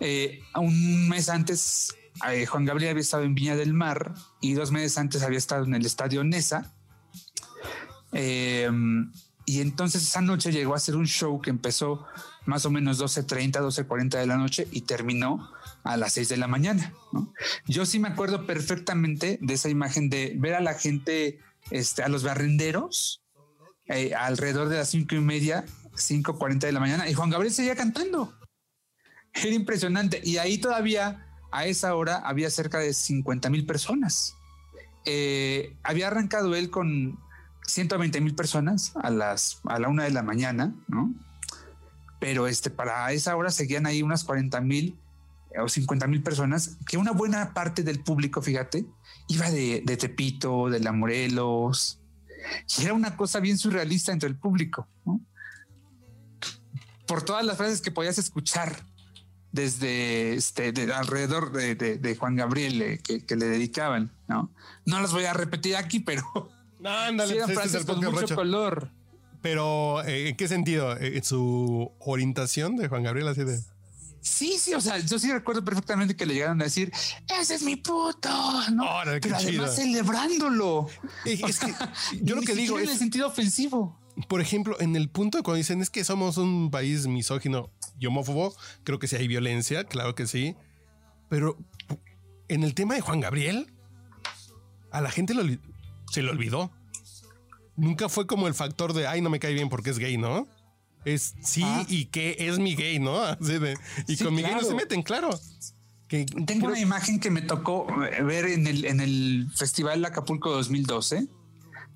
[0.00, 1.94] Eh, un mes antes,
[2.28, 5.64] eh, Juan Gabriel había estado en Viña del Mar y dos meses antes había estado
[5.64, 6.72] en el Estadio Nesa.
[8.12, 8.70] Eh,
[9.48, 12.04] y entonces esa noche llegó a ser un show que empezó
[12.46, 15.52] más o menos 12.30, 12.40 de la noche y terminó
[15.84, 16.92] a las 6 de la mañana.
[17.12, 17.32] ¿no?
[17.66, 21.38] Yo sí me acuerdo perfectamente de esa imagen de ver a la gente,
[21.70, 23.22] este, a los barrenderos,
[23.86, 25.64] eh, alrededor de las cinco y media,
[25.96, 28.32] 5.40 de la mañana, y Juan Gabriel seguía cantando.
[29.32, 30.20] Era impresionante.
[30.24, 34.34] Y ahí todavía, a esa hora, había cerca de 50 mil personas.
[35.04, 37.18] Eh, había arrancado él con
[37.66, 41.14] 120 mil personas a las a la una de la mañana, ¿no?
[42.18, 44.98] Pero este, para esa hora seguían ahí unas 40 mil
[45.58, 48.84] o 50 mil personas, que una buena parte del público, fíjate,
[49.28, 52.00] iba de, de Tepito, de La Morelos,
[52.78, 55.20] y era una cosa bien surrealista entre el público, ¿no?
[57.06, 58.84] Por todas las frases que podías escuchar
[59.52, 64.50] desde este, de alrededor de, de- de Juan Gabriel eh, que, que le dedicaban, ¿no?
[64.84, 66.22] No las voy a repetir aquí, pero
[66.80, 68.34] No, ándale, sí eran pues, este es frases con mucho borracho.
[68.34, 68.90] color.
[69.40, 70.96] Pero, eh, ¿en qué sentido?
[70.98, 73.58] Eh, ¿Su orientación de Juan Gabriel así de...
[74.20, 76.90] Sí, sí, o sea, yo sí recuerdo perfectamente que le llegaron a decir,
[77.40, 78.28] ese es mi puto,
[78.72, 78.82] ¿no?
[78.82, 79.68] Órale, Pero además chido.
[79.68, 80.88] celebrándolo.
[81.24, 81.72] Eh, Es que
[82.22, 83.96] yo lo que digo siquiera en el es, sentido ofensivo.
[84.28, 88.06] Por ejemplo, en el punto de cuando dicen es que somos un país misógino y
[88.06, 88.54] homófobo,
[88.84, 90.54] creo que sí hay violencia, claro que sí.
[91.28, 91.58] Pero
[92.48, 93.72] en el tema de Juan Gabriel,
[94.90, 95.42] a la gente lo
[96.10, 96.70] se le olvidó.
[97.76, 100.46] Nunca fue como el factor de, ay, no me cae bien porque es gay, ¿no?
[101.04, 101.84] Es sí Ah.
[101.88, 103.20] y que es mi gay, ¿no?
[103.22, 103.76] Así de-
[104.08, 105.30] y Sí, con mi gay no se meten, claro.
[106.08, 107.86] Que Tengo creo- una imagen que me tocó
[108.24, 111.26] ver en el, en el Festival Acapulco 2012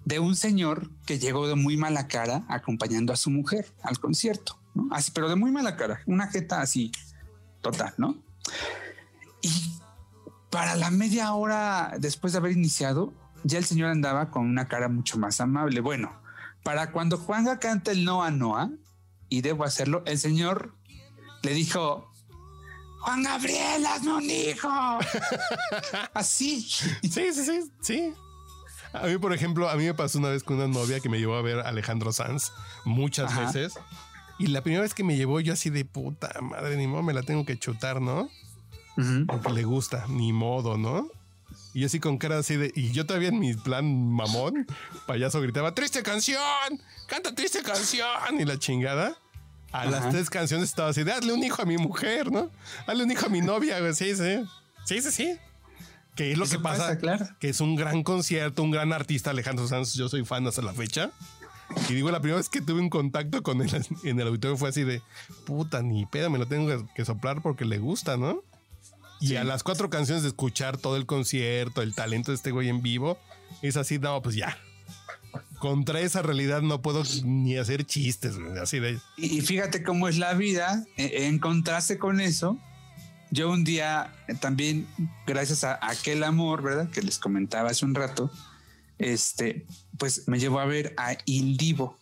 [0.04, 4.58] de un señor que llegó de muy mala cara acompañando a su mujer al concierto,
[4.74, 4.88] ¿no?
[4.90, 6.90] Así, pero de muy mala cara, una jeta así
[7.60, 8.16] total, ¿no?
[9.42, 9.72] Y
[10.50, 13.12] para la media hora después de haber iniciado,
[13.44, 15.80] ya el señor andaba con una cara mucho más amable.
[15.80, 16.12] Bueno,
[16.62, 18.70] para cuando Juanga canta el Noa Noa,
[19.30, 20.74] y debo hacerlo, el señor
[21.42, 22.12] le dijo,
[23.00, 24.68] Juan Gabriel, hazme un hijo.
[26.14, 26.60] Así.
[26.60, 28.12] Sí, sí, sí, sí.
[28.92, 31.18] A mí, por ejemplo, a mí me pasó una vez con una novia que me
[31.18, 32.52] llevó a ver a Alejandro Sanz
[32.84, 33.42] muchas Ajá.
[33.42, 33.74] veces.
[34.38, 37.12] Y la primera vez que me llevó, yo así de puta madre, ni modo, me
[37.12, 38.28] la tengo que chutar, ¿no?
[39.26, 41.08] Porque le gusta, ni modo, ¿no?
[41.72, 42.72] Y yo así con cara así de.
[42.74, 44.66] Y yo todavía en mi plan mamón,
[45.06, 46.42] payaso gritaba: ¡Triste canción!
[47.06, 48.40] ¡Canta triste canción!
[48.40, 49.16] Y la chingada.
[49.72, 52.50] A las tres canciones estaba así de: hazle un hijo a mi mujer, ¿no?
[52.86, 53.94] Hazle un hijo a mi novia, güey.
[53.94, 54.42] Sí, sí.
[54.84, 55.36] Sí, sí, sí.
[56.16, 57.26] Que es lo Eso que pasa, pasa, claro.
[57.38, 59.94] que es un gran concierto, un gran artista, Alejandro Sanz.
[59.94, 61.10] Yo soy fan hasta la fecha.
[61.88, 63.70] Y digo, la primera vez que tuve un contacto con él
[64.04, 65.02] en el auditorio fue así de
[65.46, 68.42] puta, ni pedo, me lo tengo que- soplar porque le gusta, ¿no?
[69.20, 72.68] Y a las cuatro canciones de escuchar todo el concierto, el talento de este güey
[72.70, 73.18] en vivo,
[73.62, 74.56] es así, no, pues ya.
[75.58, 78.98] Contra esa realidad no puedo ni hacer chistes, así de.
[79.18, 80.84] Y fíjate cómo es la vida.
[80.96, 82.58] eh, En contraste con eso,
[83.30, 84.86] yo un día eh, también,
[85.26, 86.90] gracias a aquel amor, ¿verdad?
[86.90, 88.30] Que les comentaba hace un rato,
[88.98, 89.66] este,
[89.98, 91.98] pues me llevó a ver a Il Divo,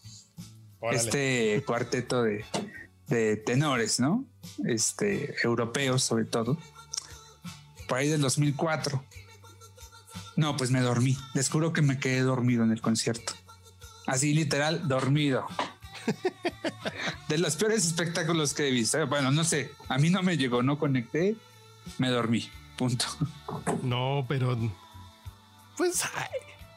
[0.92, 2.44] este cuarteto de,
[3.08, 4.24] de tenores, ¿no?
[4.64, 6.58] Este, europeos sobre todo,
[7.88, 9.04] por ahí del 2004.
[10.36, 11.16] No, pues me dormí.
[11.34, 13.32] Les juro que me quedé dormido en el concierto.
[14.06, 15.44] Así literal, dormido.
[17.28, 19.06] De los peores espectáculos que he visto.
[19.06, 21.36] Bueno, no sé, a mí no me llegó, no conecté,
[21.98, 22.48] me dormí.
[22.76, 23.06] Punto.
[23.82, 24.56] No, pero.
[25.76, 26.28] Pues, ay,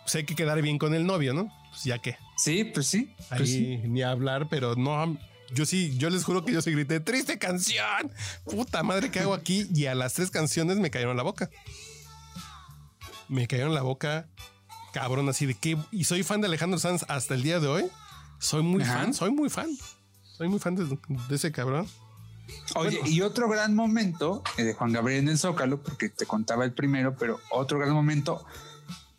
[0.03, 1.51] pues hay que quedar bien con el novio, ¿no?
[1.69, 2.17] Pues ya que.
[2.37, 3.13] Sí, pues sí.
[3.29, 3.77] Ahí pues sí.
[3.83, 5.17] ni hablar, pero no.
[5.53, 8.11] Yo sí, yo les juro que yo sí grité, triste canción.
[8.45, 9.67] Puta madre, ¿qué hago aquí?
[9.73, 11.49] Y a las tres canciones me cayeron la boca.
[13.27, 14.27] Me cayeron la boca,
[14.93, 15.77] cabrón, así de que.
[15.91, 17.83] Y soy fan de Alejandro Sanz hasta el día de hoy.
[18.41, 18.93] Soy muy Ajá.
[19.03, 19.69] fan, soy muy fan.
[20.37, 20.85] Soy muy fan de,
[21.29, 21.87] de ese cabrón.
[22.75, 23.07] Oye, Bueno.
[23.13, 26.73] y otro gran momento eh, de Juan Gabriel en el Zócalo, porque te contaba el
[26.73, 28.43] primero, pero otro gran momento,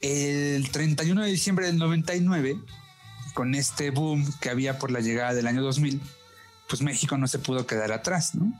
[0.01, 2.59] el 31 de diciembre del 99,
[3.35, 6.01] con este boom que había por la llegada del año 2000,
[6.69, 8.53] pues México no se pudo quedar atrás, ¿no?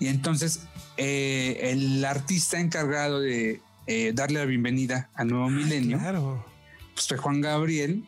[0.00, 0.60] Y entonces
[0.96, 6.44] eh, el artista encargado de eh, darle la bienvenida al nuevo milenio, Claro.
[6.94, 8.04] pues fue Juan Gabriel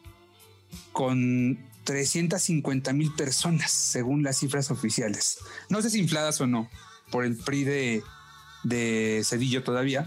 [0.92, 5.38] con 350 mil personas, según las cifras oficiales.
[5.68, 6.68] No sé si infladas o no,
[7.10, 8.02] por el PRI de,
[8.64, 10.06] de Cedillo todavía,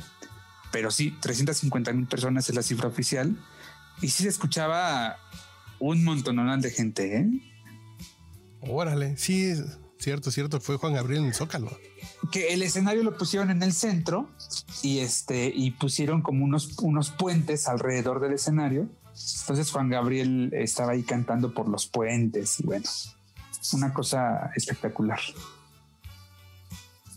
[0.71, 3.37] pero sí, 350 mil personas es la cifra oficial.
[4.01, 5.17] Y sí se escuchaba
[5.79, 7.27] un montonal de gente, ¿eh?
[8.61, 9.53] Órale, sí,
[9.99, 11.77] cierto, cierto, fue Juan Gabriel en el Zócalo.
[12.31, 14.29] Que el escenario lo pusieron en el centro
[14.81, 18.89] y este y pusieron como unos, unos puentes alrededor del escenario.
[19.41, 22.87] Entonces Juan Gabriel estaba ahí cantando por los puentes y bueno,
[23.73, 25.19] una cosa espectacular.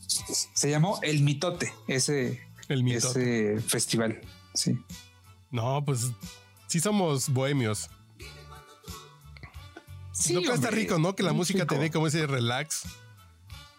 [0.06, 3.54] Se llamó El Mitote, ese, El mitote.
[3.54, 4.20] ese festival.
[4.54, 4.78] Sí.
[5.50, 6.10] No, pues
[6.66, 7.90] sí somos bohemios.
[10.12, 11.14] Sí, no que está rico, ¿no?
[11.16, 12.82] Que la música te dé como ese relax.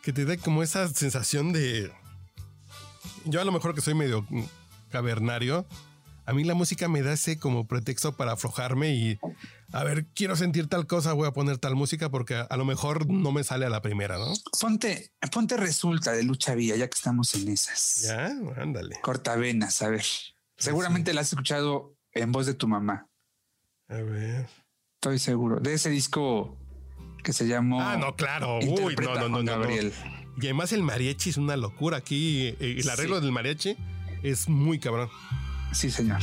[0.01, 1.91] Que te dé como esa sensación de.
[3.25, 4.25] Yo a lo mejor que soy medio
[4.89, 5.65] cavernario.
[6.25, 9.19] A mí la música me da ese como pretexto para aflojarme y.
[9.73, 12.65] A ver, quiero sentir tal cosa, voy a poner tal música porque a, a lo
[12.65, 14.33] mejor no me sale a la primera, ¿no?
[14.59, 18.01] Ponte, ponte resulta de Lucha Villa, ya que estamos en esas.
[18.03, 18.97] Ya, ándale.
[19.01, 20.03] Cortavenas, a ver.
[20.57, 23.07] Seguramente la has escuchado en voz de tu mamá.
[23.87, 24.47] A ver.
[24.95, 25.59] Estoy seguro.
[25.59, 26.57] De ese disco
[27.23, 27.81] que se llamó.
[27.81, 28.59] Ah, no, claro.
[28.59, 29.51] Uy, no, no, no, no.
[29.51, 29.91] Gabriel.
[30.39, 32.47] Y además el mariachi es una locura aquí.
[32.59, 33.21] eh, El arreglo Sí.
[33.23, 33.75] del mariachi
[34.23, 35.09] es muy cabrón.
[35.71, 36.21] Sí, señor.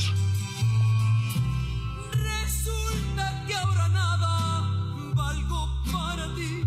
[2.11, 4.61] Resulta que ahora nada
[5.15, 6.63] valgo para ti.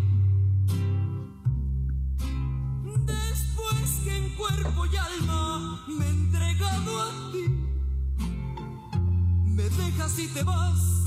[3.07, 7.45] Después que en cuerpo y alma me he entregado a ti,
[9.47, 11.05] me dejas y te vas,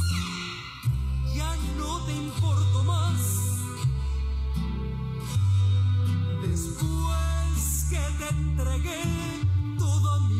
[1.35, 3.19] ya no te importo más.
[6.41, 9.34] Después que te entregué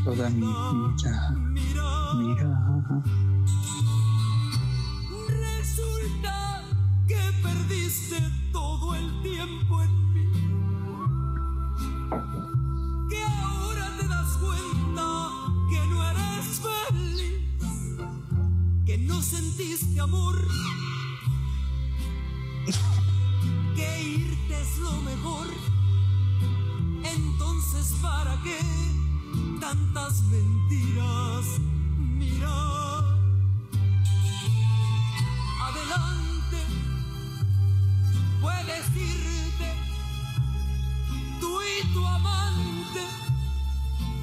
[0.06, 1.36] toda mi vida.
[1.50, 2.46] Mira.
[5.28, 6.64] Resulta
[7.08, 10.26] que perdiste todo el tiempo en mí.
[13.10, 15.32] Que ahora te das cuenta
[15.72, 17.42] que no eres feliz.
[18.86, 20.36] Que no sentiste amor.
[23.76, 25.48] Que irte es lo mejor.
[27.04, 28.95] Entonces, ¿para qué
[29.60, 31.46] tantas mentiras?
[31.98, 32.50] Mira
[35.62, 36.58] adelante.
[38.42, 39.74] Puedes irte,
[41.40, 43.02] tú y tu amante,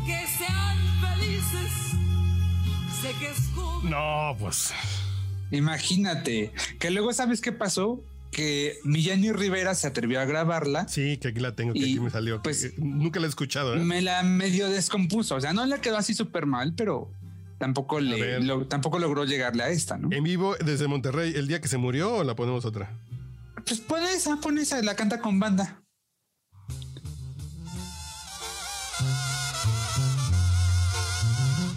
[0.06, 1.72] que sean felices.
[3.00, 3.52] Sé que es.
[3.82, 4.72] No, pues.
[5.50, 6.52] Imagínate.
[6.78, 8.00] Que luego, ¿sabes qué pasó?
[8.32, 10.88] Que mi Jenny Rivera se atrevió a grabarla.
[10.88, 12.42] Sí, que aquí la tengo, que Y, aquí me salió.
[12.42, 13.78] pues, nunca la he escuchado, ¿eh?
[13.78, 15.36] Me la medio descompuso.
[15.36, 17.12] O sea, no le quedó así súper mal, pero
[17.58, 18.44] tampoco le ver.
[18.44, 20.08] lo- tampoco logró llegarle a esta, ¿no?
[20.10, 22.98] En vivo desde Monterrey, el día que se murió o la ponemos otra.
[23.66, 25.82] Pues pon esa, pon esa, la canta con banda.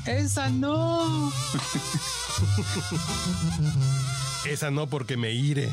[0.05, 1.31] Esa no.
[4.45, 5.69] Esa no porque me ire.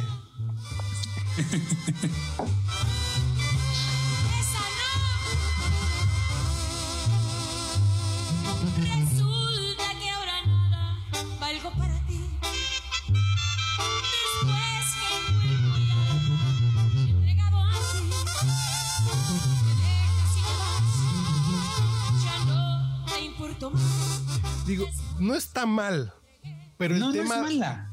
[24.67, 24.87] Digo,
[25.19, 26.13] no está mal.
[26.79, 27.37] Pero el No, no tema.
[27.37, 27.91] es mala.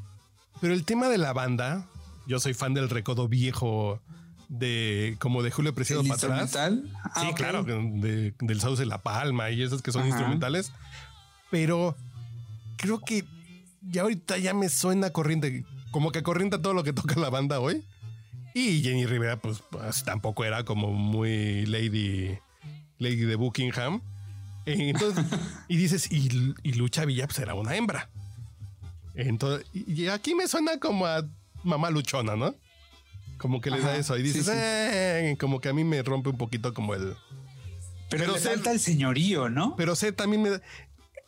[0.62, 1.88] Pero el tema de la banda,
[2.30, 4.00] yo soy fan del recodo viejo
[4.48, 6.42] de como de Julio Preciado ¿El para atrás.
[6.44, 6.98] instrumental?
[7.04, 10.10] Ah, sí, claro, de- del Sauce de la Palma y esos que son Ajá.
[10.10, 10.72] instrumentales.
[11.52, 11.98] Pero
[12.78, 13.26] creo que
[13.82, 17.60] ya ahorita ya me suena corriente, como que corriente todo lo que toca la banda
[17.60, 17.84] hoy.
[18.54, 22.38] Y Jenny Rivera, pues, pues, tampoco era como muy lady,
[22.98, 24.02] lady de Buckingham.
[24.66, 25.26] Eh, Entonces,
[25.68, 28.10] y dices, y, y Lucha Villa, pues era una hembra.
[29.16, 31.24] Entonces, y aquí me suena como a
[31.64, 32.56] mamá luchona, ¿no?
[33.38, 34.18] Como que le da eso.
[34.18, 34.52] Y dices, sí.
[34.54, 37.16] "Eh", como que a mí me rompe un poquito como el.
[38.10, 39.76] Pero, Pero le sé- falta el señorío, ¿no?
[39.78, 40.62] Pero sé también me da-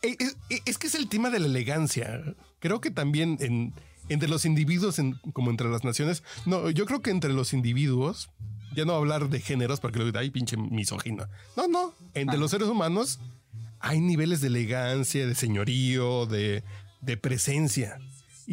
[0.04, 2.22] Eh, Es, es- es que es el tema de la elegancia.
[2.60, 3.74] Creo que también en,
[4.10, 6.24] entre los individuos, en- como entre las naciones.
[6.48, 8.30] No, yo creo que entre los individuos,
[8.76, 11.28] ya no hablar de géneros porque luego hay pinche misógino.
[11.56, 11.94] No, no.
[12.16, 12.40] Entre Ah.
[12.40, 13.20] los seres humanos
[13.80, 16.64] hay niveles de elegancia, de señorío, de,
[17.02, 18.00] de presencia.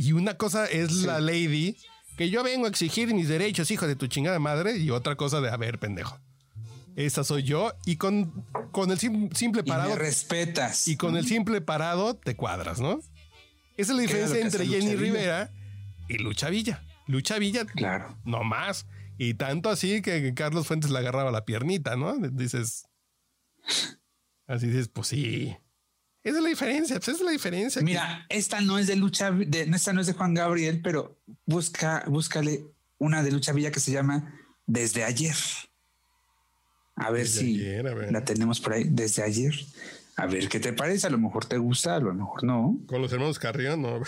[0.01, 1.76] Y una cosa es la lady,
[2.16, 5.40] que yo vengo a exigir mis derechos, hijo de tu chingada madre, y otra cosa
[5.40, 6.20] de, a ver, pendejo.
[6.94, 10.86] Esa soy yo, y con, con el sim- simple Y parado me respetas.
[10.86, 13.01] y con el simple parado te cuadras, ¿no?
[13.76, 15.01] Esa es la diferencia entre Jenny Villa.
[15.01, 15.51] Rivera
[16.09, 16.84] y Lucha Villa.
[17.09, 18.16] Lucha Villa, Claro.
[18.24, 18.86] no más.
[19.18, 22.16] Y tanto así que Carlos Fuentes le agarraba la piernita, ¿no?
[22.18, 22.84] Dices.
[24.46, 25.57] Así dices, pues sí.
[26.28, 27.82] Esa es la diferencia, pues esa es la diferencia.
[27.82, 31.18] Mira, esta no es de lucha, de, no, esta no es de Juan Gabriel, pero
[31.46, 32.64] busca, búscale
[32.98, 34.34] una de lucha villa que se llama
[34.66, 35.34] Desde ayer.
[36.96, 38.12] A ver Desde si ayer, a ver.
[38.12, 39.54] la tenemos por ahí desde ayer.
[40.16, 41.06] A ver qué te parece.
[41.06, 42.78] A lo mejor te gusta, a lo mejor no.
[42.86, 44.00] Con los hermanos Carrión, no.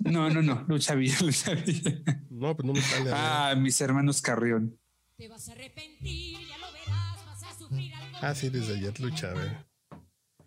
[0.00, 0.64] No, no, no.
[0.68, 2.02] Lucha villa, lucha villa.
[2.28, 3.10] No, pues no me sale.
[3.10, 3.48] a.
[3.50, 4.78] Ah, mis hermanos Carrión.
[5.16, 8.18] Te vas a arrepentir, ya lo verás, vas a sufrir algo.
[8.20, 9.66] Ah, sí, desde ayer lucha, a ver.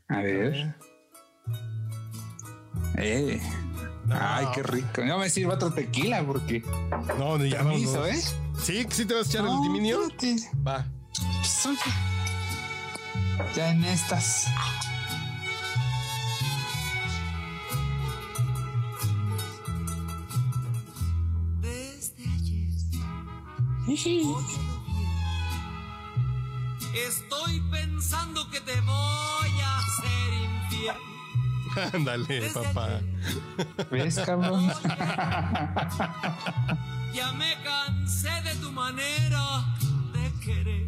[0.07, 0.76] A ver.
[2.98, 3.42] Eh.
[4.10, 5.04] Ay, qué rico.
[5.06, 6.62] No me sirva otro tequila porque.
[7.18, 8.06] No, no, ya Permiso.
[8.06, 8.20] ¿eh?
[8.62, 10.08] Sí, sí te vas a echar el No, diminio.
[10.08, 10.50] espérate.
[10.68, 10.86] Va.
[13.56, 14.48] Ya en estas.
[21.62, 22.70] Desde ayer.
[27.08, 29.41] Estoy pensando que te voy.
[31.94, 33.00] Ándale, papá.
[33.92, 34.72] ¿Ves, cabrón?
[37.14, 39.66] Ya me cansé de tu manera
[40.14, 40.88] de querer.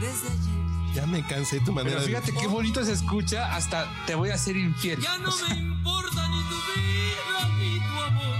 [0.00, 1.98] Desde ayer Ya me cansé de tu manera.
[1.98, 3.54] Pero de- fíjate qué bonito se escucha.
[3.54, 4.98] Hasta te voy a hacer infiel.
[5.00, 8.36] ya no O sea, me importa ni tu vida ni tu amor.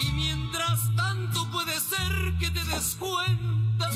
[0.00, 3.90] Y mientras tanto puede ser que te des cuenta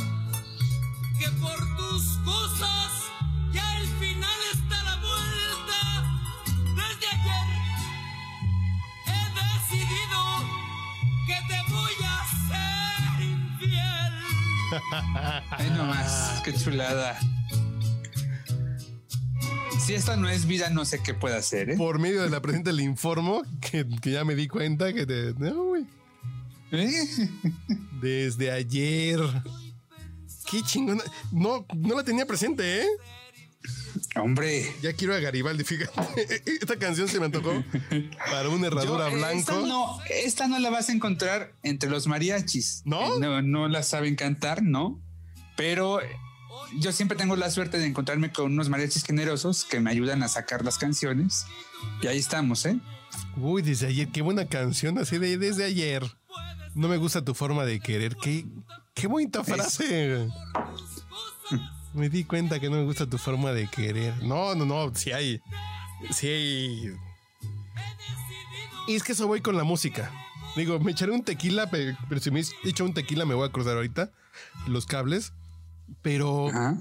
[15.51, 16.41] Ay, nomás.
[16.45, 17.19] Qué chulada.
[19.81, 21.77] Si esta no es vida, no sé qué puede hacer, ¿eh?
[21.77, 25.35] Por medio de la presente le informo que, que ya me di cuenta que te.
[26.73, 27.29] ¿Eh?
[28.01, 29.21] Desde ayer.
[30.51, 31.03] Qué chingona.
[31.31, 32.87] No, no la tenía presente, ¿eh?
[34.17, 34.75] Hombre.
[34.83, 36.43] Ya quiero a Garibaldi, fíjate.
[36.61, 37.63] Esta canción se me antojó
[38.31, 39.39] para una herradura Yo, blanco.
[39.39, 42.83] Esta no, esta no la vas a encontrar entre los mariachis.
[42.85, 43.17] ¿No?
[43.17, 45.01] Eh, No, no la saben cantar, ¿no?
[45.57, 46.01] Pero
[46.79, 50.29] yo siempre tengo la suerte de encontrarme con unos mariachis generosos que me ayudan a
[50.29, 51.47] sacar las canciones.
[52.03, 52.79] Y ahí estamos, ¿eh?
[53.37, 56.03] Uy, desde ayer, qué buena canción, así de desde ayer.
[56.75, 58.17] No me gusta tu forma de querer.
[58.17, 58.45] Qué,
[58.95, 60.29] qué bonita frase.
[61.97, 64.23] Me di cuenta que no me gusta tu forma de querer.
[64.23, 65.41] No, no, no, sí hay.
[66.13, 66.97] Sí hay.
[68.87, 70.11] Y es que eso voy con la música.
[70.57, 73.53] Digo, me echaré un tequila, pe- pero si me echo un tequila me voy a
[73.53, 74.11] cruzar ahorita
[74.69, 75.33] los cables.
[76.03, 76.77] Pero Ajá.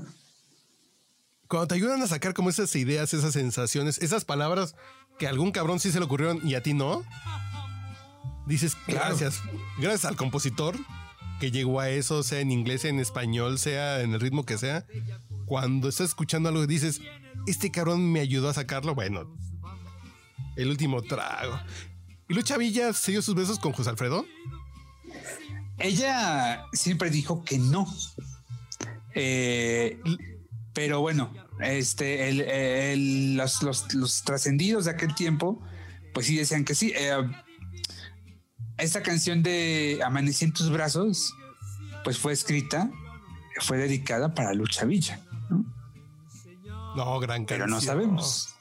[1.48, 4.76] cuando te ayudan a sacar como esas ideas, esas sensaciones, esas palabras
[5.20, 7.04] que a algún cabrón sí se le ocurrieron y a ti no,
[8.48, 9.00] dices Claro.
[9.18, 9.42] gracias,
[9.78, 10.76] gracias al compositor
[11.40, 14.58] que llegó a eso, sea en inglés, sea en español, sea en el ritmo que
[14.58, 14.86] sea.
[15.46, 17.02] Cuando estás escuchando algo y dices,
[17.48, 19.36] este cabrón me ayudó a sacarlo, bueno,
[20.56, 21.60] el último trago.
[22.28, 24.26] ¿Y Lucha Villa se dio sus besos con José Alfredo?
[25.78, 27.86] Ella siempre dijo que no.
[29.14, 30.00] Eh,
[30.74, 35.62] pero bueno, este, el- el- los, los- los trascendidos de aquel tiempo,
[36.14, 36.92] pues sí decían que sí.
[36.96, 37.14] Eh,
[38.78, 41.34] esta canción de Amanecí en tus brazos,
[42.04, 42.90] pues fue escrita,
[43.62, 45.20] fue dedicada para Lucha Villa,
[45.50, 45.66] ¿no?
[46.96, 47.70] No, gran pero canción.
[47.70, 48.56] no sabemos.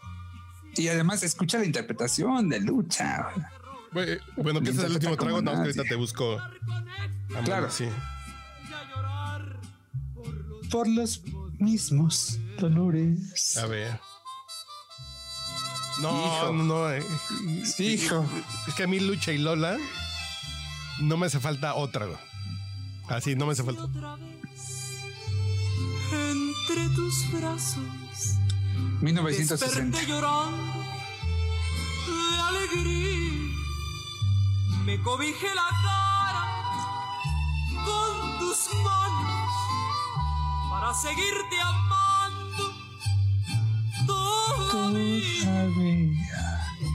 [0.77, 3.29] Y además escucha la interpretación de Lucha.
[4.37, 6.41] Bueno, que ese es el último trago, no, ahorita te busco.
[7.45, 7.71] Claro.
[7.71, 7.89] Sí.
[10.71, 11.23] Por los
[11.59, 13.57] mismos dolores.
[13.57, 14.01] A ver.
[16.03, 16.53] No, Hijo.
[16.53, 16.91] no, no.
[16.91, 17.03] eh,
[17.79, 18.25] Hijo.
[18.67, 19.79] Es que a mí Lucha y Lola
[21.01, 22.07] no me hace falta otra.
[23.09, 23.84] Así, no me hace falta.
[23.84, 24.34] Otra vez
[26.12, 28.38] entre tus brazos
[29.01, 29.66] 1960.
[29.66, 30.84] desperté llorando
[32.07, 33.55] de alegría.
[34.84, 36.45] Me cobijé la cara
[37.84, 39.51] con tus manos
[40.70, 42.72] para seguirte amando
[44.07, 45.45] todavía.
[45.45, 46.14] Todavía.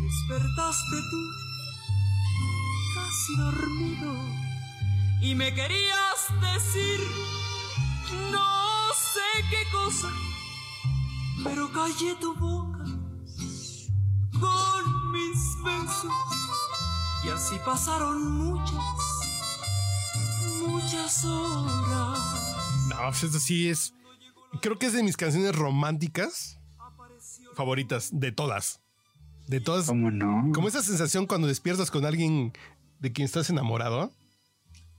[0.03, 1.21] Despertaste tú,
[3.37, 4.13] dormido,
[5.21, 6.99] y me querías decir
[8.31, 10.11] no sé qué cosa,
[11.43, 12.85] pero callé tu boca
[14.39, 16.13] con mis besos,
[17.25, 18.79] y así pasaron muchas,
[20.65, 22.19] muchas horas.
[22.89, 23.93] No, pues esto sí es.
[24.61, 26.59] Creo que es de mis canciones románticas
[27.55, 28.79] favoritas, de todas.
[29.47, 29.87] De todas.
[29.87, 30.51] ¿Cómo no?
[30.53, 32.53] Como esa sensación cuando despiertas con alguien
[32.99, 34.13] de quien estás enamorado.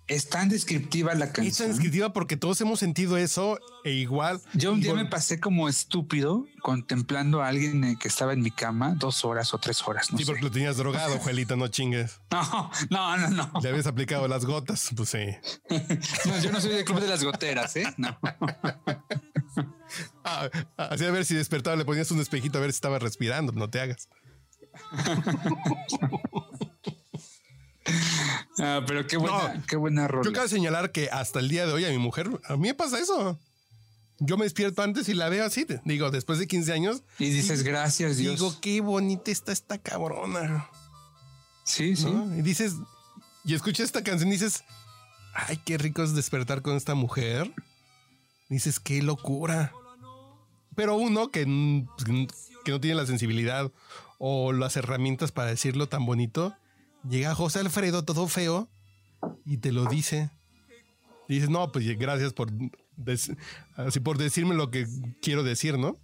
[0.09, 1.68] es tan descriptiva la Es tan canción.
[1.68, 4.40] descriptiva porque todos hemos sentido eso e igual.
[4.55, 8.94] Yo un día me pasé como estúpido contemplando a alguien que estaba en mi cama
[8.98, 10.11] dos horas o tres horas.
[10.11, 10.30] No, Sí, sé.
[10.32, 12.20] porque lo tenías drogado, Juelita, no chingues.
[12.90, 13.61] no, no, no, no.
[13.62, 15.26] Le habías aplicado las gotas, pues sí.
[16.26, 17.86] No, Yo no soy del club de las goteras, ¿eh?
[17.96, 18.18] No.
[20.22, 23.51] Ah, así a ver si despertaba, le ponías un espejito a ver si estaba respirando,
[23.53, 24.09] no te hagas.
[28.62, 30.30] Ah, pero qué buena, No, qué buena Yo rola.
[30.32, 32.99] quiero señalar que hasta el día de hoy a mi mujer, a mí me pasa
[32.99, 33.38] eso.
[34.18, 37.62] Yo me despierto antes y la veo así, digo, después de 15 años, Y dices,
[37.62, 38.34] gracias, Dios.
[38.34, 40.68] digo, qué bonita está esta cabrona.
[41.64, 42.09] sí, sí.
[42.36, 42.74] Y dices,
[43.45, 44.62] y escuchas esta canción y dices,
[45.32, 47.51] ay, qué rico es despertar con esta mujer.
[48.51, 49.72] Dices, qué locura.
[50.74, 51.86] Pero uno que, n-
[52.64, 53.70] que no tiene la sensibilidad
[54.18, 56.55] o las herramientas para decirlo tan bonito,
[57.09, 58.68] llega José Alfredo todo feo
[59.44, 60.30] y te lo dice.
[61.28, 62.51] Y dices, no, pues gracias por,
[63.76, 64.86] así por decirme lo que
[65.22, 65.96] quiero decir, ¿no?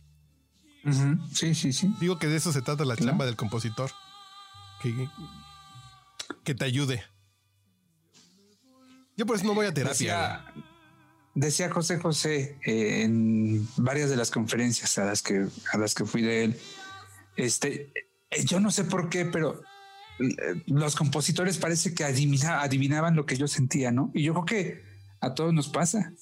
[1.32, 1.92] Sí, sí, sí.
[2.00, 3.10] Digo que de eso se trata la Claro.
[3.10, 3.90] chamba del compositor.
[4.80, 5.08] Que,
[6.44, 7.02] que te ayude.
[9.16, 9.92] Yo por eso no voy a terapia.
[9.92, 10.44] Decía,
[11.34, 16.04] decía José José eh, en varias de las conferencias a las que a las que
[16.04, 16.60] fui de él.
[17.36, 17.92] Este,
[18.30, 19.62] eh, yo no sé por qué, pero
[20.66, 24.10] los compositores parece que adivina- adivinaban lo que yo sentía, ¿no?
[24.14, 24.82] Y yo creo que
[25.20, 26.12] a todos nos pasa.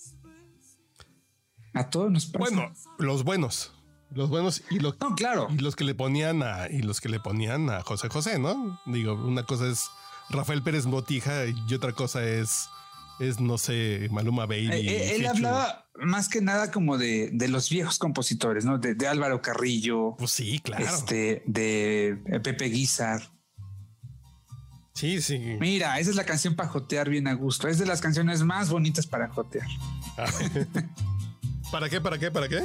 [1.74, 2.38] A todos nos pasa.
[2.38, 3.72] Bueno, los buenos.
[4.10, 5.48] Los buenos y, lo- no, claro.
[5.50, 8.78] y los que le ponían a y los que le ponían a José José, ¿no?
[8.86, 9.86] Digo, una cosa es
[10.30, 12.68] Rafael Pérez Botija y otra cosa es
[13.20, 14.68] es no sé, Maluma Baby.
[14.72, 14.80] Eh,
[15.12, 18.78] eh, él hablaba más que nada como de, de los viejos compositores, ¿no?
[18.78, 20.84] De, de Álvaro Carrillo, Pues sí, claro.
[20.84, 23.32] este, de Pepe Guizar.
[24.94, 25.38] Sí, sí.
[25.58, 27.66] Mira, esa es la canción para jotear bien a gusto.
[27.66, 29.66] Es de las canciones más bonitas para jotear.
[31.72, 32.00] ¿Para qué?
[32.00, 32.30] ¿Para qué?
[32.30, 32.62] ¿Para qué?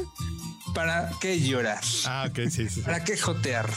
[0.75, 1.83] ¿Para qué llorar?
[2.05, 2.81] Ah, ok, sí, sí.
[2.81, 3.67] ¿Para qué jotear?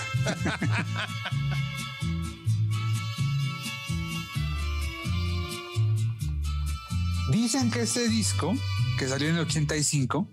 [7.30, 8.54] Dicen que este disco,
[8.98, 10.28] que salió en el 85,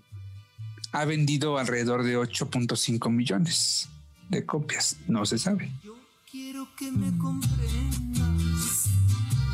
[0.92, 3.88] ha vendido alrededor de 8.5 millones
[4.28, 4.98] de copias.
[5.08, 5.72] No se sabe.
[6.30, 8.88] Quiero que me comprendas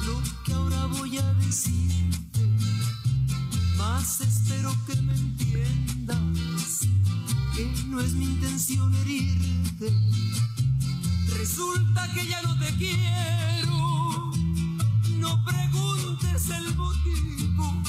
[0.05, 2.47] lo que ahora voy a decirte.
[3.79, 6.81] Más espero que me entiendas
[7.55, 9.91] que no es mi intención herirte.
[11.39, 14.33] Resulta que ya no te quiero.
[15.19, 17.83] No preguntes el motivo,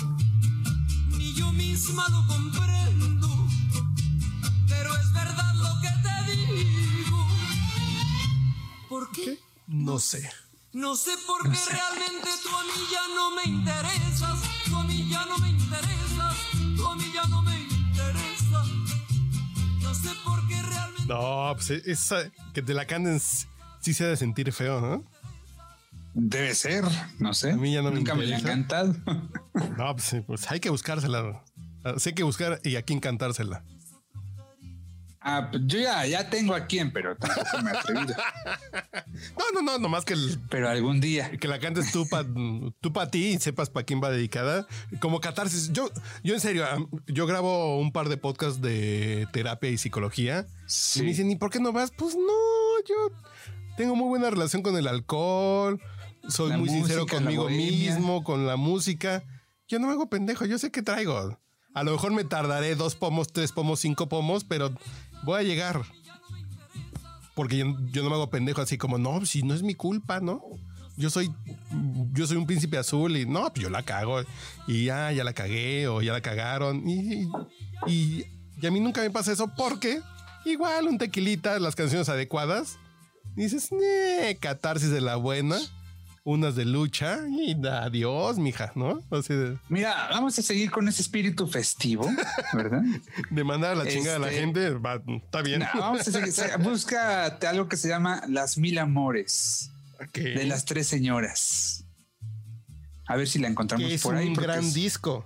[1.10, 3.48] ni yo misma lo comprendo.
[4.70, 5.47] Pero es verdad
[8.98, 9.38] ¿Por qué?
[9.68, 10.28] No sé.
[10.74, 14.40] No sé por qué realmente tú a mí ya no me interesas.
[14.66, 16.36] Tú a mí ya no me interesas.
[16.76, 18.68] Tú a mí ya no me interesas.
[19.84, 21.06] No sé por qué realmente.
[21.06, 25.04] No, pues esa que te la canten sí se ha de sentir feo, ¿no?
[26.16, 26.84] Debe ser,
[27.20, 27.52] no sé.
[27.52, 28.52] A mí ya no me Nunca me, ha interesa.
[28.52, 28.96] encantado.
[29.78, 31.44] No, pues, sí, pues hay que buscársela.
[31.98, 33.64] Sí hay que buscar y a quién cantársela.
[35.22, 38.16] Ah, pues yo ya, ya tengo a quién, pero tampoco me he atrevido.
[39.38, 41.32] No, no, no, nomás que, el- Pero algún día.
[41.32, 42.28] que la cantes tú para
[42.82, 44.68] tú pa ti y sepas para quién va dedicada.
[45.00, 45.72] Como catarsis.
[45.74, 45.90] Yo,
[46.24, 46.66] yo en serio,
[47.08, 50.46] yo grabo un par de podcasts de terapia y psicología.
[50.68, 51.00] Sí.
[51.00, 51.92] Y me dicen, ¿y por qué no vas?
[51.98, 52.96] Pues no, yo
[53.76, 55.82] tengo muy buena relación con el alcohol.
[56.30, 59.24] Soy La muy sincero música, conmigo mismo, con la música.
[59.68, 61.40] Yo no me hago pendejo, yo sé qué traigo.
[61.74, 64.72] A lo mejor me tardaré dos pomos, tres pomos, cinco pomos, pero
[65.24, 65.82] voy a llegar.
[67.36, 70.42] Porque yo, no me hago pendejo así como, no, si no es mi culpa, ¿no?
[70.96, 71.32] Yo soy,
[72.14, 74.22] yo soy un príncipe azul y no, pues yo la cago
[74.68, 77.30] y ya, ya la cagué o ya la cagaron y,
[77.86, 78.26] y,
[78.60, 80.02] y a mí nunca me pasa eso porque
[80.46, 82.80] igual un tequilita, las canciones adecuadas,
[83.36, 85.60] dices, "Nee, catarsis de la buena,
[86.30, 89.00] unas de lucha y adiós, mija, ¿no?
[89.12, 92.06] Así de, Mira, vamos a seguir con ese espíritu festivo,
[92.54, 92.82] ¿verdad?
[93.30, 95.60] de mandar a la chingada a la Este- gente, va, está bien.
[95.62, 96.34] No, vamos a seguir.
[96.34, 99.72] se- Búscate algo que se llama Las Mil Amores
[100.14, 101.86] de las Tres Señoras.
[103.08, 104.28] A ver si la encontramos es por ahí.
[104.28, 105.26] un porque gran es- disco.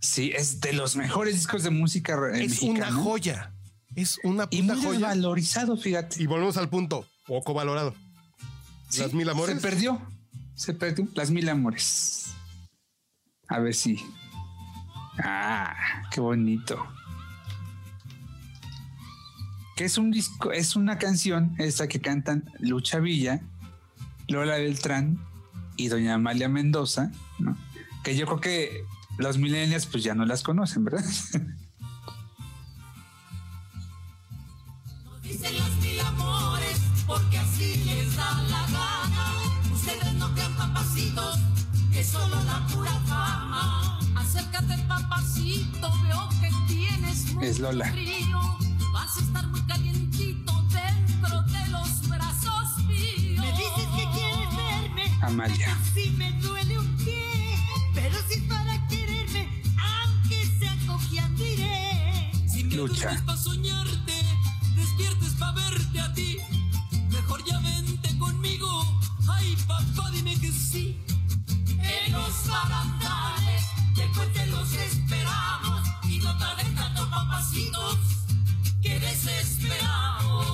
[0.00, 2.92] Sí, es de los mejores discos de música Es una mexicana.
[3.02, 3.52] joya.
[3.96, 5.00] Es una Y puta muy joya.
[5.08, 6.22] valorizado, fíjate.
[6.22, 7.96] Y volvemos al punto, poco valorado.
[8.88, 9.56] Sí, Las Mil Amores.
[9.56, 10.00] Se perdió.
[10.60, 11.08] Se perdió.
[11.14, 12.34] Las Mil Amores.
[13.48, 13.96] A ver si.
[15.24, 15.74] Ah,
[16.10, 16.86] qué bonito.
[19.74, 23.40] Que es un disco, es una canción esta que cantan Lucha Villa,
[24.28, 25.18] Lola Beltrán
[25.76, 27.56] y doña Amalia Mendoza, ¿no?
[28.04, 28.84] que yo creo que
[29.16, 31.02] los millennials pues ya no las conocen, ¿verdad?
[35.22, 38.09] Dicen los mil amores porque así les
[42.00, 43.98] que solo la pura fama.
[44.16, 47.90] Acércate, papacito, veo que tienes mucho Es Lola.
[47.92, 48.40] frío.
[48.94, 53.40] Vas a estar muy calientito dentro de los brazos míos.
[53.44, 55.18] Me dices que quieres verme.
[55.20, 55.76] Amalia.
[55.92, 57.22] Si me duele un pie,
[57.94, 62.30] pero si es para quererme, aunque sea cojeandiré.
[62.48, 62.94] Si me Lucha.
[63.08, 64.14] duermes pa' soñarte,
[64.74, 66.38] despiertes pa' verte a ti.
[67.10, 68.70] Mejor ya vente conmigo.
[69.28, 70.96] Ay, papá, dime que sí.
[72.44, 73.62] En los barandales,
[73.96, 75.88] después te los esperamos.
[76.08, 77.98] Y no tarden tanto, papacitos,
[78.82, 80.46] que desesperamos.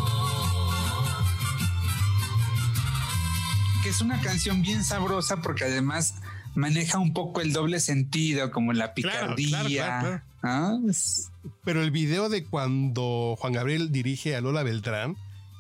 [3.83, 6.15] que es una canción bien sabrosa porque además
[6.57, 9.49] maneja un poco el doble sentido, como la picardía.
[9.65, 10.77] claro, claro, ¿ah?
[10.89, 11.31] Es-
[11.65, 15.15] Pero el video de cuando Juan Gabriel dirige a Lola Beltrán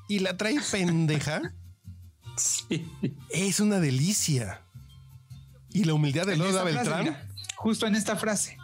[0.08, 1.52] y la trae pendeja
[2.36, 2.84] sí.
[3.30, 4.62] es una delicia.
[5.76, 7.04] Y la humildad de En Lola esta frase, Beltrán.
[7.04, 8.56] mira, justo en esta frase.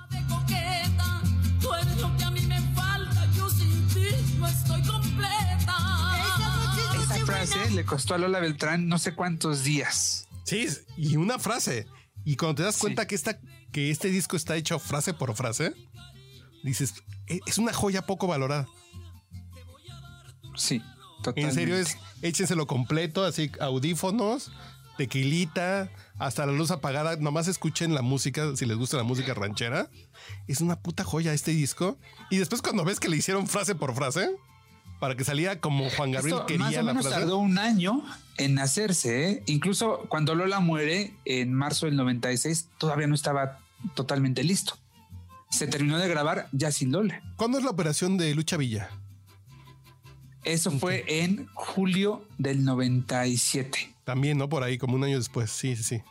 [7.02, 10.28] Esa frase le costó a Lola Beltrán no sé cuántos días.
[10.44, 10.66] Sí,
[10.96, 11.86] y una frase.
[12.24, 12.80] Y cuando te das Sí.
[12.82, 13.38] cuenta que, esta,
[13.72, 15.74] que este disco está hecho frase por frase,
[16.62, 16.94] dices,
[17.26, 18.66] "E- es una joya poco valorada.
[20.56, 20.80] Sí,
[21.22, 21.48] totalmente.
[21.48, 24.52] En serio, es échenselo completo, así audífonos,
[25.02, 27.16] tequilita, hasta la luz apagada.
[27.16, 29.90] Nomás escuchen la música, si les gusta la música ranchera.
[30.46, 31.98] Es una puta joya este disco.
[32.30, 34.30] Y después cuando ves que le hicieron frase por frase,
[35.00, 37.10] para que saliera como Juan Gabriel Esto quería más o la frase.
[37.10, 38.04] tardó un año
[38.36, 39.30] en hacerse.
[39.30, 39.42] ¿eh?
[39.46, 43.58] Incluso cuando Lola muere en marzo del 96, todavía no estaba
[43.94, 44.78] totalmente listo.
[45.50, 47.20] Se terminó de grabar ya sin Lola.
[47.36, 48.88] ¿Cuándo es la operación de Lucha Villa?
[50.44, 53.91] Eso fue en julio del 97.
[54.04, 54.48] También, ¿no?
[54.48, 55.50] Por ahí, como un año después.
[55.50, 56.02] Sí, sí, sí.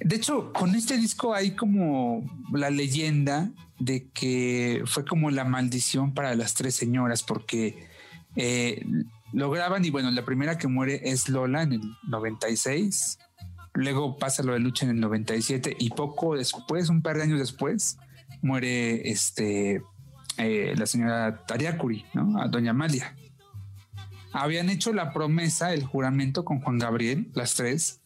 [0.00, 2.22] De hecho, con este disco hay como
[2.52, 7.88] la leyenda de que fue como la maldición para las tres señoras, porque
[8.36, 8.84] eh,
[9.32, 13.18] lo graban y bueno, la primera que muere es Lola en el 96,
[13.74, 17.38] luego pasa lo de Lucha en el 97 y poco después, un par de años
[17.38, 17.98] después,
[18.42, 19.82] muere este
[20.36, 22.40] eh, la señora Tariacuri, ¿no?
[22.40, 23.14] A doña Amalia.
[24.32, 28.00] Habían hecho la promesa, el juramento con Juan Gabriel, las tres,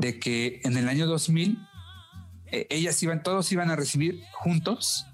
[0.00, 1.58] de que en el año 2000
[2.46, 5.06] eh, ellas iban, todos iban a recibir juntos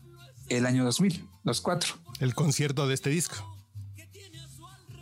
[0.48, 1.94] el año 2000, los cuatro.
[2.20, 3.36] El concierto de este disco.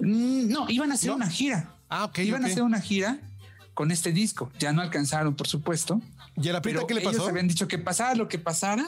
[0.01, 1.17] Mm, No, iban a hacer ¿No?
[1.17, 1.75] una gira.
[1.89, 2.19] Ah, ok.
[2.19, 3.19] iban a hacer una gira
[3.75, 4.51] con este disco.
[4.59, 6.01] Ya no alcanzaron, por supuesto.
[6.37, 7.29] ¿Y a la Prieta Pero qué le ellos pasó?
[7.29, 8.85] habían dicho que pasara lo que pasara,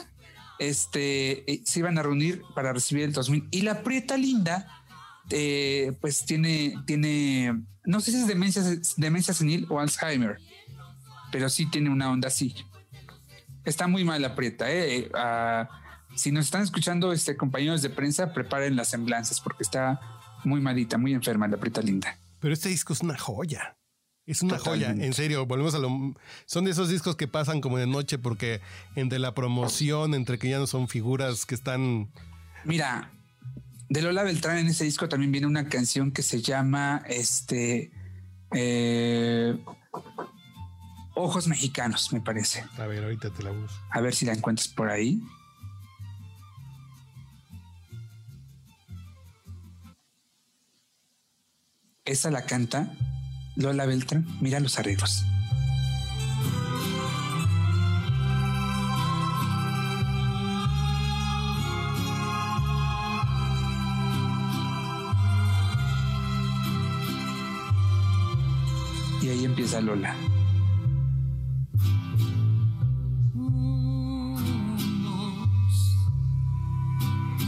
[0.59, 3.47] este, eh, se iban a reunir para recibir el 2000.
[3.51, 4.78] Y la Prieta Linda,
[5.29, 8.63] eh, pues tiene, tiene, no sé si es demencia,
[8.97, 10.37] demencia senil o Alzheimer,
[11.31, 12.55] pero sí tiene una onda así.
[13.65, 14.71] Está muy mal la Prieta.
[14.71, 15.09] Eh.
[15.13, 15.69] Ah,
[16.15, 19.99] si nos están escuchando, este, compañeros de prensa, preparen las semblanzas porque está
[20.43, 22.17] muy malita, muy enferma la Prieta Linda.
[22.39, 23.75] Pero este disco es una joya.
[24.25, 24.93] Es una Totalmente.
[24.93, 26.15] joya, en serio, volvemos a lo...
[26.45, 28.61] Son de esos discos que pasan como de noche porque
[28.95, 32.11] entre la promoción, entre que ya no son figuras que están...
[32.63, 33.11] Mira,
[33.89, 37.91] de Lola Beltrán en ese disco también viene una canción que se llama este
[38.53, 39.57] eh,
[41.15, 42.63] Ojos Mexicanos, me parece.
[42.77, 43.77] A ver, ahorita te la busco.
[43.91, 45.21] A ver si la encuentras por ahí.
[52.05, 52.91] Esa la canta
[53.55, 54.25] Lola Beltrán.
[54.39, 55.23] Mira los arreglos.
[69.39, 70.15] Ahí empieza Lola.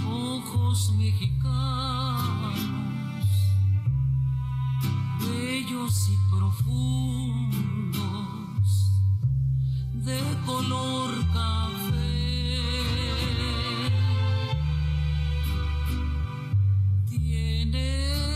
[0.08, 2.60] ojos mexicanos,
[5.20, 7.62] bellos y profundos,
[9.94, 12.02] de color café.
[17.10, 18.31] Tiene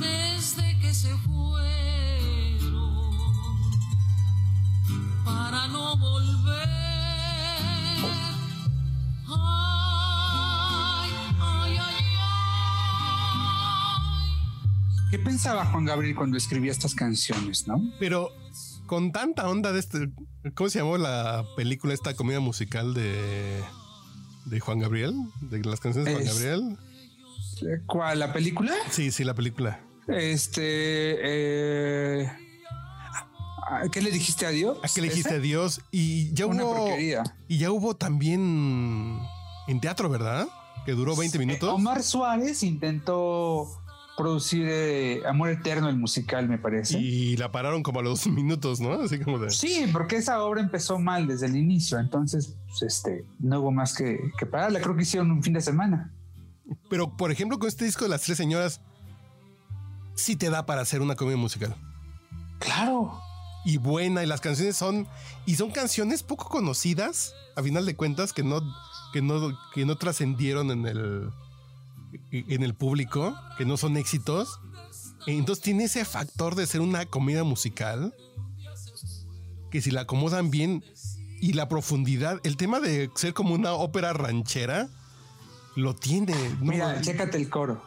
[0.00, 2.58] Desde que se fue
[5.24, 6.68] para no volver.
[15.10, 17.82] ¿Qué pensaba Juan Gabriel cuando escribía estas canciones, no?
[17.98, 18.30] Pero
[18.86, 20.10] con tanta onda de este.
[20.54, 23.62] ¿Cómo se llamó la película, esta comida musical de,
[24.46, 25.14] de Juan Gabriel?
[25.40, 26.78] De las canciones de Juan Gabriel.
[27.86, 28.18] ¿Cuál?
[28.18, 28.72] ¿La película?
[28.90, 29.80] Sí, sí, la película.
[30.06, 30.62] Este.
[32.22, 32.30] eh,
[33.70, 34.78] ah, ¿Qué le dijiste a Dios?
[34.82, 35.38] ¿A qué le dijiste ¿Esa?
[35.38, 35.80] adiós?
[35.90, 36.74] Y ya Una hubo.
[36.76, 37.22] porquería.
[37.48, 39.20] Y ya hubo también
[39.66, 40.48] en teatro, ¿verdad?
[40.86, 41.68] Que duró 20 minutos.
[41.68, 43.68] Eh, Omar Suárez intentó
[44.16, 46.98] producir eh, Amor Eterno, el musical, me parece.
[46.98, 48.94] Y la pararon como a los minutos, ¿no?
[49.02, 49.50] Así como de.
[49.50, 53.94] Sí, porque esa obra empezó mal desde el inicio, entonces pues, este, no hubo más
[53.94, 54.80] que, que pararla.
[54.80, 56.12] Creo que hicieron un fin de semana.
[56.88, 58.80] Pero, por ejemplo, con este disco de las tres señoras,
[60.14, 61.74] sí te da para hacer una comedia musical.
[62.58, 63.20] Claro.
[63.64, 65.06] Y buena, y las canciones son.
[65.46, 68.60] Y son canciones poco conocidas, a final de cuentas, que no,
[69.12, 71.30] que no, que no trascendieron en el.
[72.32, 74.60] en el público, que no son éxitos.
[75.26, 78.14] Entonces tiene ese factor de ser una comedia musical.
[79.70, 80.84] Que si la acomodan bien.
[81.40, 84.88] Y la profundidad, el tema de ser como una ópera ranchera,
[85.78, 86.34] lo tiene.
[86.60, 86.72] ¿no?
[86.72, 87.80] Mira, chécate el coro.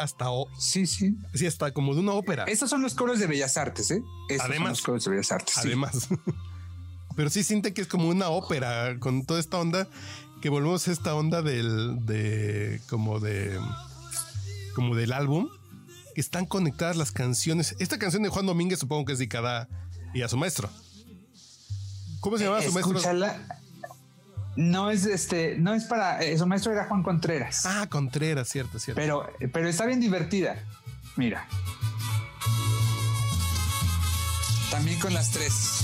[0.00, 1.16] Hasta, o- Sí, sí.
[1.34, 2.44] sí, hasta como de una ópera.
[2.44, 4.02] Estos son los coros de Bellas Artes, ¿eh?
[4.28, 4.70] Estos son Además.
[4.72, 5.54] los coros de Bellas Artes.
[5.54, 5.60] sí.
[5.68, 6.08] Además.
[7.16, 9.86] Pero sí siente que es como una ópera con toda esta onda
[10.40, 13.58] que volvemos a esta onda del de como de
[14.74, 15.48] como del álbum
[16.14, 17.74] que están conectadas las canciones.
[17.78, 19.68] Esta canción de Juan Domínguez supongo que es dedicada
[20.14, 20.70] y a su maestro.
[22.20, 22.98] ¿Cómo se llama su maestro?
[24.60, 26.20] No es este, no es para.
[26.20, 27.64] eh, su maestro era Juan Contreras.
[27.64, 29.00] Ah, Contreras, cierto, cierto.
[29.00, 30.54] Pero, pero está bien divertida.
[31.16, 31.48] Mira.
[34.70, 35.82] También con las tres.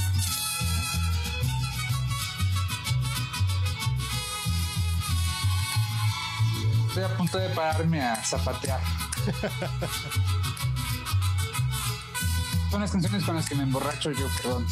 [6.89, 8.81] Estoy a punto de pararme a zapatear.
[12.71, 14.67] Son las canciones con las que me emborracho yo, perdón.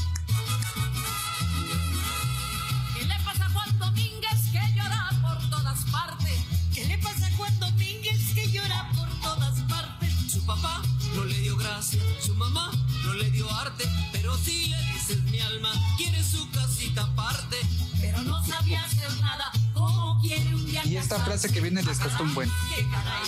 [14.34, 17.56] Pero si le dices mi alma, quiere su casita aparte.
[18.00, 19.50] Pero no sabía hacer nada.
[19.72, 22.50] ¿Cómo quiere un día Y esta frase que viene les costó un buen.
[22.74, 23.22] ¡Qué caray!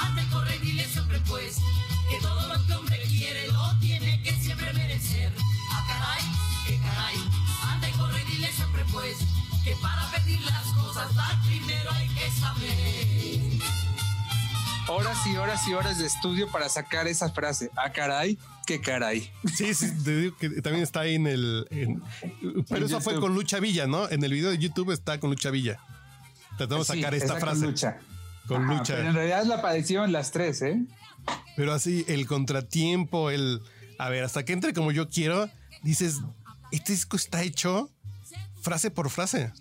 [0.00, 1.56] Anda y corre, dile siempre pues
[2.10, 5.32] que todo lo que hombre quiere lo tiene que siempre merecer.
[5.70, 6.24] ¡Ah, caray!
[6.66, 7.16] ¡Qué caray!
[7.62, 9.18] Anda y corre, dile siempre pues
[9.64, 13.60] que para pedir las cosas dar primero hay que saber.
[14.88, 17.70] Horas y horas y horas de estudio para sacar esa frase.
[17.76, 18.38] Ah, caray,
[18.70, 19.30] qué caray.
[19.56, 21.66] Sí, sí, te digo que también está ahí en el.
[21.70, 22.02] en-
[22.68, 24.08] pero eso fue con Lucha Villa, ¿no?
[24.08, 25.78] En el video de YouTube está con Lucha Villa.
[26.56, 27.66] Tratamos de Sí, sacar esta está con frase.
[27.66, 27.98] lucha.
[28.46, 28.94] Con Ajá, lucha.
[28.96, 30.80] Pero en realidad la padecieron las tres, ¿eh?
[31.56, 33.60] Pero así, el contratiempo, el.
[33.98, 35.50] A ver, hasta que entre como yo quiero,
[35.82, 36.20] dices,
[36.70, 37.90] este disco está hecho
[38.62, 39.52] frase por frase.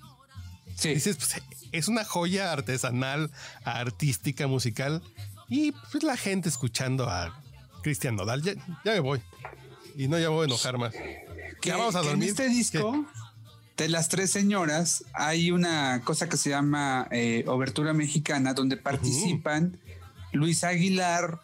[0.76, 0.94] Sí.
[0.94, 1.36] Dices, pues,
[1.72, 3.31] es una joya artesanal,
[3.64, 5.02] artística, musical.
[5.49, 7.41] Y pues la gente escuchando a
[7.84, 8.41] Cristian Nodal.
[8.41, 8.53] Ya,
[8.85, 9.22] ya me voy.
[9.95, 10.93] Y no, ya voy a enojar más.
[11.61, 12.23] ya vamos a dormir.
[12.23, 13.06] En este disco
[13.77, 19.80] de las tres señoras hay una cosa que se llama eh, Obertura Mexicana, donde participan
[20.34, 21.39] Luis Aguilar,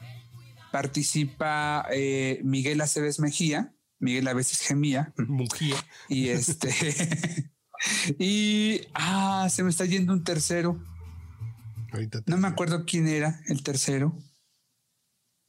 [0.72, 5.76] participa eh, Miguel Aceves Mejía, Miguel a veces gemía, Mujía.
[6.10, 6.70] y este.
[8.20, 10.78] y ah, se me está yendo un tercero.
[11.94, 14.18] Ahorita te- No me acuerdo quién era el tercero.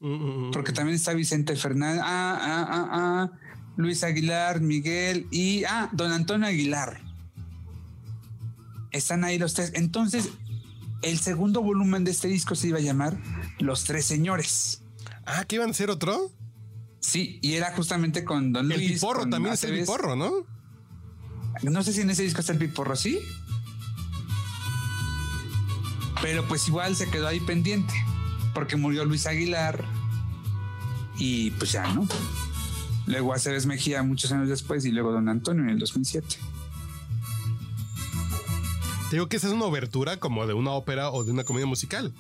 [0.07, 0.51] Mm, mm, mm.
[0.53, 3.31] Porque también está Vicente Fernández, ah, ah, ah, ah,
[3.77, 7.03] Luis Aguilar, Miguel y ah, don Antonio Aguilar.
[8.93, 9.73] Están ahí los tres.
[9.75, 10.31] Entonces,
[11.03, 13.19] el segundo volumen de este disco se iba a llamar
[13.59, 14.83] Los Tres Señores.
[15.27, 16.31] Ah, ¿qué iban a hacer otro?
[17.01, 18.93] Sí, y era justamente con Don El Luis.
[18.93, 20.47] piporro con también es el piporro, ¿no?
[21.63, 23.19] No sé si en ese disco está el piporro, sí.
[26.23, 27.93] Pero pues igual se quedó ahí pendiente.
[28.55, 29.85] Porque murió Luis Aguilar.
[31.19, 32.07] Y pues ya, ¿no?
[33.07, 36.39] Luego Aceves Mejía muchos años después y luego Don Antonio en el 2007.
[39.09, 41.67] Te digo que esa es una obertura como de una ópera o de una comedia
[41.67, 42.13] musical.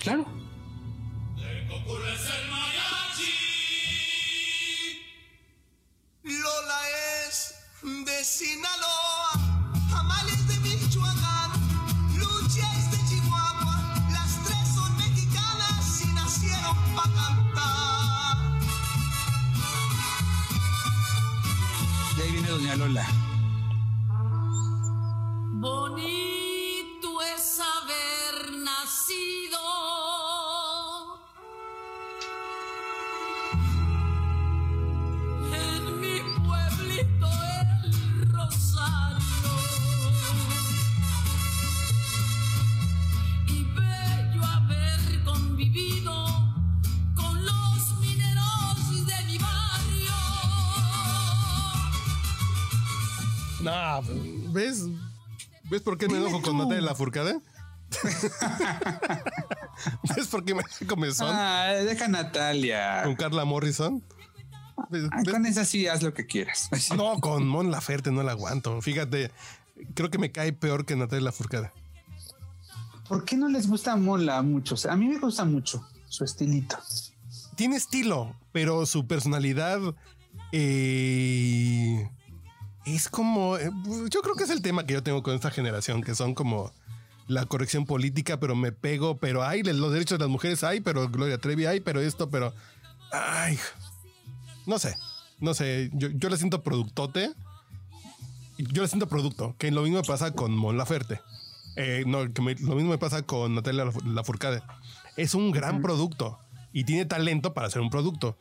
[0.00, 0.26] Claro.
[6.22, 6.80] Lola
[7.28, 8.89] es de Sinaloa,
[22.80, 23.19] Lola.
[54.52, 54.84] ¿Ves?
[55.70, 57.38] ¿Ves por qué me enojo con Natalia Lafourcade?
[60.16, 63.02] ¿Ves por qué me comezón Ah, deja Natalia.
[63.04, 64.02] con Carla Morrison?
[64.90, 66.68] ¿Ves- Ah, con esa sí, haz lo que quieras.
[66.96, 68.80] No, con Mon Laferte no la aguanto.
[68.82, 69.30] Fíjate,
[69.94, 71.70] creo que me cae peor que Natalia Lafourcade.
[73.08, 74.86] ¿Por qué no les gusta Mola a muchos?
[74.86, 76.78] A mí me gusta mucho su estilito.
[77.56, 79.80] Tiene estilo, pero su personalidad
[80.52, 82.08] eh,
[82.86, 83.56] es como.
[83.56, 83.70] eh,
[84.10, 86.72] Yo creo que es el tema que yo tengo con esta generación, que son como
[87.28, 91.08] la corrección política, pero me pego, pero hay los derechos de las mujeres, hay, pero
[91.08, 92.52] Gloria Trevi hay, pero esto, pero.
[93.12, 93.58] Ay,
[94.66, 94.96] no sé,
[95.40, 95.90] no sé.
[95.94, 97.30] Yo, yo le siento productote.
[98.58, 101.20] Yo le siento producto, que lo mismo me pasa con Mon Laferte.
[101.76, 104.62] Eh, no, que me- lo mismo me pasa con Natalia Laf- Lafourcade.
[105.16, 106.38] Es un gran producto
[106.72, 108.36] y tiene talento para hacer un producto,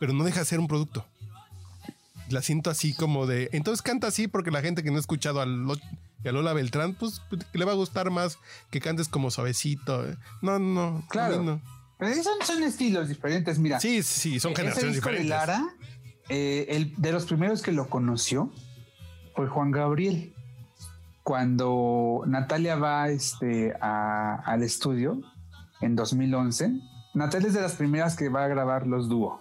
[0.00, 1.06] pero no deja de ser un producto.
[2.30, 3.48] La siento así como de.
[3.52, 6.94] Entonces canta así porque la gente que no ha escuchado a, Lo- a Lola Beltrán,
[6.94, 7.20] pues
[7.52, 8.38] le va a gustar más
[8.70, 10.06] que cantes como suavecito.
[10.08, 10.16] eh.
[10.42, 11.42] No, no, Claro.
[11.42, 11.60] no.
[11.98, 13.58] Pero son, son estilos diferentes.
[13.58, 15.24] Mira, Sí, sí, son ese generaciones disco diferentes.
[15.24, 15.64] de Lara,
[16.28, 18.50] eh, el, de los primeros que lo conoció
[19.34, 20.32] fue Juan Gabriel.
[21.22, 25.20] Cuando Natalia va este, a- al estudio
[25.80, 26.72] en 2011,
[27.14, 29.38] Natalia es de las primeras que va a grabar los dúo,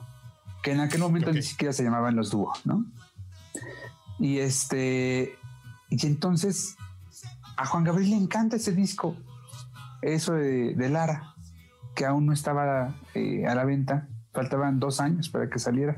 [0.64, 2.86] que en aquel momento ni siquiera se llamaban los dúo, ¿no?
[4.20, 5.38] Y este,
[5.90, 6.76] y entonces
[7.58, 9.16] a Juan Gabriel le encanta ese disco,
[10.02, 11.36] eso de, de Lara,
[11.96, 15.98] que aún no estaba eh, a la venta, faltaban dos años para que saliera.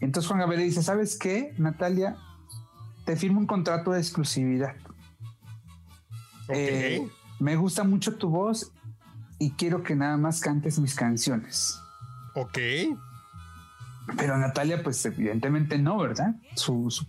[0.00, 2.16] Entonces Juan Gabriel dice, ¿sabes qué, Natalia?
[3.06, 4.74] Te firmo un contrato de exclusividad.
[6.48, 7.08] Eh,
[7.40, 8.72] me gusta mucho tu voz
[9.38, 11.78] y quiero que nada más cantes mis canciones.
[12.34, 12.58] Ok.
[14.16, 16.34] Pero Natalia, pues evidentemente no, ¿verdad?
[16.56, 17.06] Su, su,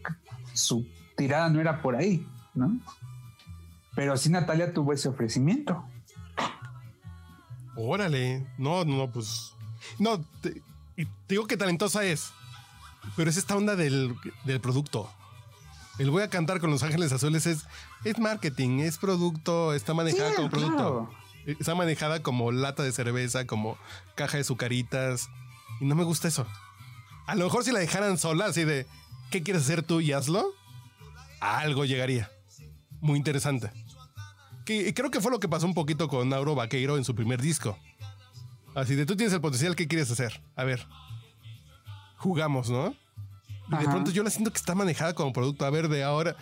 [0.54, 2.80] su tirada no era por ahí, ¿no?
[3.96, 5.84] Pero sí Natalia tuvo ese ofrecimiento.
[7.76, 8.46] Órale.
[8.58, 9.54] No, no, pues.
[10.00, 10.62] No, te,
[10.96, 12.32] te digo que talentosa es.
[13.16, 14.16] Pero es esta onda del,
[14.46, 15.10] del producto.
[16.00, 17.66] El voy a cantar con Los Ángeles Azules es,
[18.04, 20.76] es marketing, es producto, está manejada Sí, como producto.
[20.76, 21.10] claro.
[21.60, 23.78] Está manejada como lata de cerveza, como
[24.16, 25.30] caja de sucaritas.
[25.80, 26.48] Y no me gusta eso.
[27.28, 28.86] A lo mejor si la dejaran sola, así de,
[29.32, 30.46] ¿qué quieres hacer tú y hazlo?
[31.40, 32.32] A algo llegaría.
[33.02, 33.72] Muy interesante.
[34.66, 37.42] Que creo que fue lo que pasó un poquito con Nauro Vaqueiro en su primer
[37.42, 37.78] disco.
[38.74, 40.42] Así de, tú tienes el potencial, ¿qué quieres hacer?
[40.56, 40.86] A ver.
[42.18, 42.96] Jugamos, ¿no?
[43.72, 45.66] Y de pronto yo la siento que está manejada como producto.
[45.66, 46.36] A ver, de ahora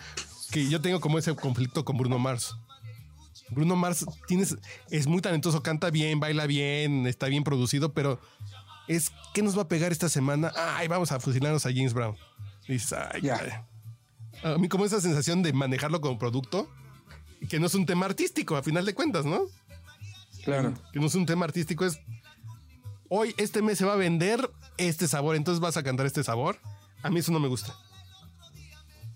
[0.50, 2.56] que yo tengo como ese conflicto con Bruno Mars.
[3.50, 4.56] Bruno Mars tienes,
[4.90, 8.20] es muy talentoso, canta bien, baila bien, está bien producido, pero
[8.88, 10.52] es ¿qué nos va a pegar esta semana?
[10.56, 12.16] Ay, vamos a fusilarnos a James Brown.
[12.68, 13.36] Y dices, ay, Ya.
[13.38, 13.52] caray.
[14.42, 16.68] A mí como esa sensación de manejarlo como producto,
[17.48, 19.42] que no es un tema artístico, a final de cuentas, ¿no?
[20.44, 20.74] Claro.
[20.92, 21.98] Que no es un tema artístico, es
[23.08, 26.58] hoy este mes se va a vender este sabor, entonces vas a cantar este sabor.
[27.02, 27.74] A mí eso no me gusta.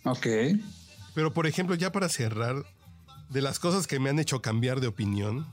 [0.04, 0.26] Ok.
[1.14, 2.64] Pero por ejemplo, ya para cerrar,
[3.28, 5.46] de las cosas que me han hecho cambiar de opinión,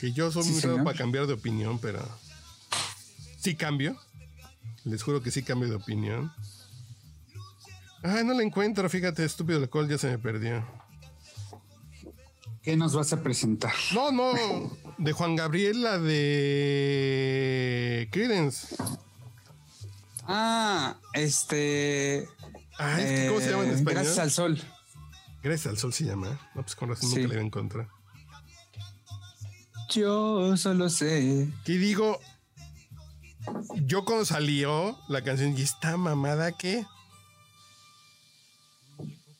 [0.00, 2.06] que yo soy Sí, muy raro para cambiar de opinión, pero
[3.44, 3.96] sí cambio.
[4.84, 6.32] Les juro que sí cambio de opinión.
[8.02, 10.66] Ay, no la encuentro, fíjate, estúpido el cual ya se me perdió.
[12.62, 13.72] ¿Qué nos vas a presentar?
[13.92, 14.32] No, no,
[14.96, 18.74] de Juan Gabriel, la de Credence.
[20.26, 22.26] Ah, este.
[22.78, 23.94] Ah, es que, ¿cómo se llama en eh, español?
[24.02, 24.62] Gracias al sol.
[25.42, 26.40] Gracias al sol se llama.
[26.54, 27.16] No, pues con razón Sí.
[27.16, 27.88] nunca la iba a encontrar.
[29.90, 31.48] Yo solo sé.
[31.66, 32.18] Que digo,
[33.86, 36.84] yo cuando salió la canción, ¿y esta mamada qué?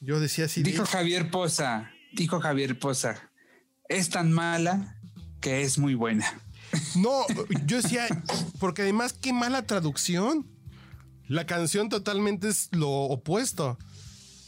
[0.01, 1.91] Yo decía así, de- Dijo Javier Poza.
[2.13, 3.31] Dijo Javier Poza.
[3.89, 4.97] Es tan mala
[5.41, 6.27] que es muy buena.
[6.97, 7.25] No,
[7.67, 8.07] yo decía,
[8.59, 10.47] porque además, qué mala traducción.
[11.29, 13.79] La canción totalmente es lo opuesto.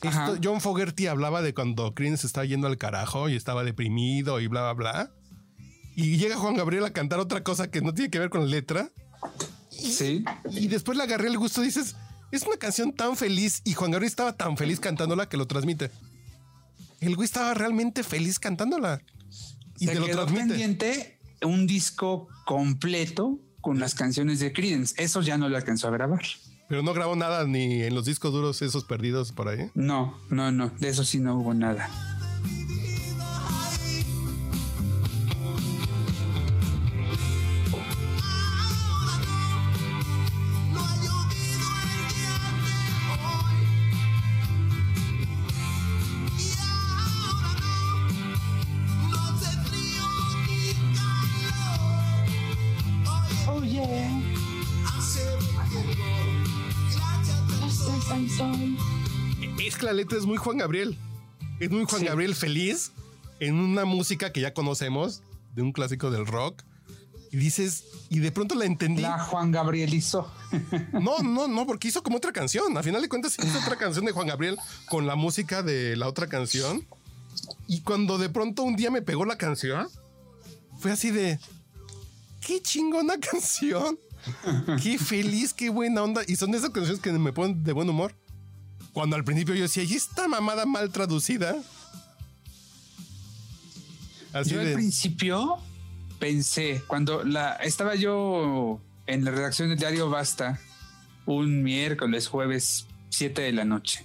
[0.03, 4.41] Esto- John Fogerty hablaba de cuando Creedence se estaba yendo al carajo y estaba deprimido
[4.41, 5.11] y bla, bla, bla.
[5.97, 8.47] Y llega Juan Gabriel a cantar otra cosa que no tiene que ver con la
[8.49, 8.91] letra.
[9.71, 10.25] Sí.
[10.53, 11.61] Y después le agarré el gusto.
[11.63, 11.95] Dices,
[12.33, 15.91] es una canción tan feliz y Juan Gabriel estaba tan feliz cantándola que lo transmite.
[17.01, 19.03] El güey estaba realmente feliz cantándola.
[19.79, 20.47] Y Se te lo quedó transmite.
[20.49, 24.95] pendiente un disco completo con las canciones de Creedence.
[25.03, 26.23] Eso ya no lo alcanzó a grabar.
[26.69, 29.71] Pero no grabó nada ni en los discos duros esos perdidos por ahí.
[29.75, 30.71] No, no, no.
[30.81, 31.89] De eso sí no hubo nada.
[59.77, 60.97] Es que la letra es muy Juan Gabriel.
[61.61, 62.07] Es muy Juan Sí.
[62.07, 62.93] Gabriel feliz
[63.41, 65.21] en una música que ya conocemos,
[65.55, 66.63] de un clásico del rock.
[67.31, 69.03] Y dices, y de pronto la entendí.
[69.03, 70.33] La Juan Gabriel hizo.
[70.95, 72.75] No, no, no, porque hizo como otra canción.
[72.79, 74.57] A final de cuentas, hizo otra canción de Juan Gabriel
[74.89, 76.87] con la música de la otra canción.
[77.69, 79.89] Y cuando de pronto un día me pegó la canción,
[80.79, 81.39] fue así de
[82.41, 83.99] qué chingona canción.
[84.83, 86.23] Qué feliz, qué buena onda.
[86.27, 88.15] Y son de esas canciones que me ponen de buen humor.
[88.97, 91.55] Cuando al principio yo decía, ¿y esta mamada mal traducida?
[94.33, 95.59] Así Yo al principio
[96.19, 100.59] pensé, cuando la estaba yo en la redacción del diario Basta,
[101.27, 104.03] un miércoles, jueves, 7 de la noche,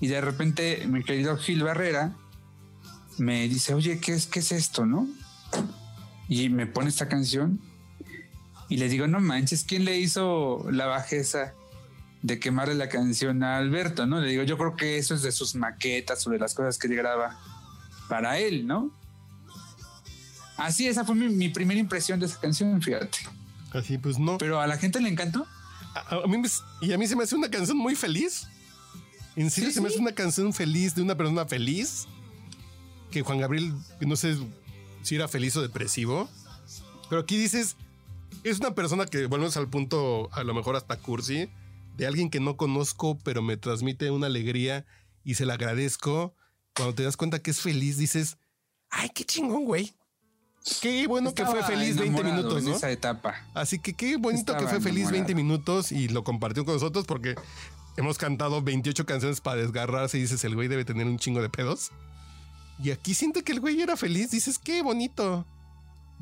[0.00, 2.14] y de repente mi querido Gil Barrera
[3.18, 5.08] me dice, oye, ¿qué es, qué es esto, no?
[6.28, 7.60] Y me pone esta canción
[8.68, 11.54] y le digo, no manches, ¿quién le hizo la bajeza
[12.22, 14.20] de quemarle la canción a Alberto, no?
[14.20, 16.86] Le digo, yo creo que eso es de sus maquetas o de las cosas que
[16.86, 17.38] él graba
[18.08, 18.92] para él, ¿no?
[20.56, 23.18] Así, esa fue mi, mi primera impresión de esa canción, fíjate.
[23.72, 24.38] Así, pues no.
[24.38, 25.46] Pero a la gente le encantó.
[25.94, 26.40] A, a mí
[26.80, 28.46] y a mí se me hace una canción muy feliz.
[29.34, 29.94] En serio, Sí, se me sí.
[29.94, 32.06] hace una canción feliz de una persona feliz.
[33.10, 34.36] Que Juan Gabriel, no sé
[35.02, 36.28] si era feliz o depresivo.
[37.08, 37.76] Pero aquí dices,
[38.44, 41.50] es una persona que volvemos al punto, a lo mejor hasta cursi,
[41.96, 44.86] de alguien que no conozco, pero me transmite una alegría
[45.24, 46.34] y se la agradezco.
[46.74, 48.38] Cuando te das cuenta que es feliz, dices,
[48.90, 49.94] ay, qué chingón, güey.
[50.80, 52.76] Qué bueno que fue feliz 20 enamorado minutos, en ¿no?
[52.76, 53.34] esa etapa.
[53.52, 55.36] Así que qué bonito que fue feliz 20 enamorado.
[55.36, 57.34] minutos y lo compartió con nosotros porque
[57.96, 61.48] hemos cantado 28 canciones para desgarrarse y dices, el güey debe tener un chingo de
[61.48, 61.90] pedos.
[62.82, 65.46] Y aquí siento que el güey era feliz, dices, qué bonito.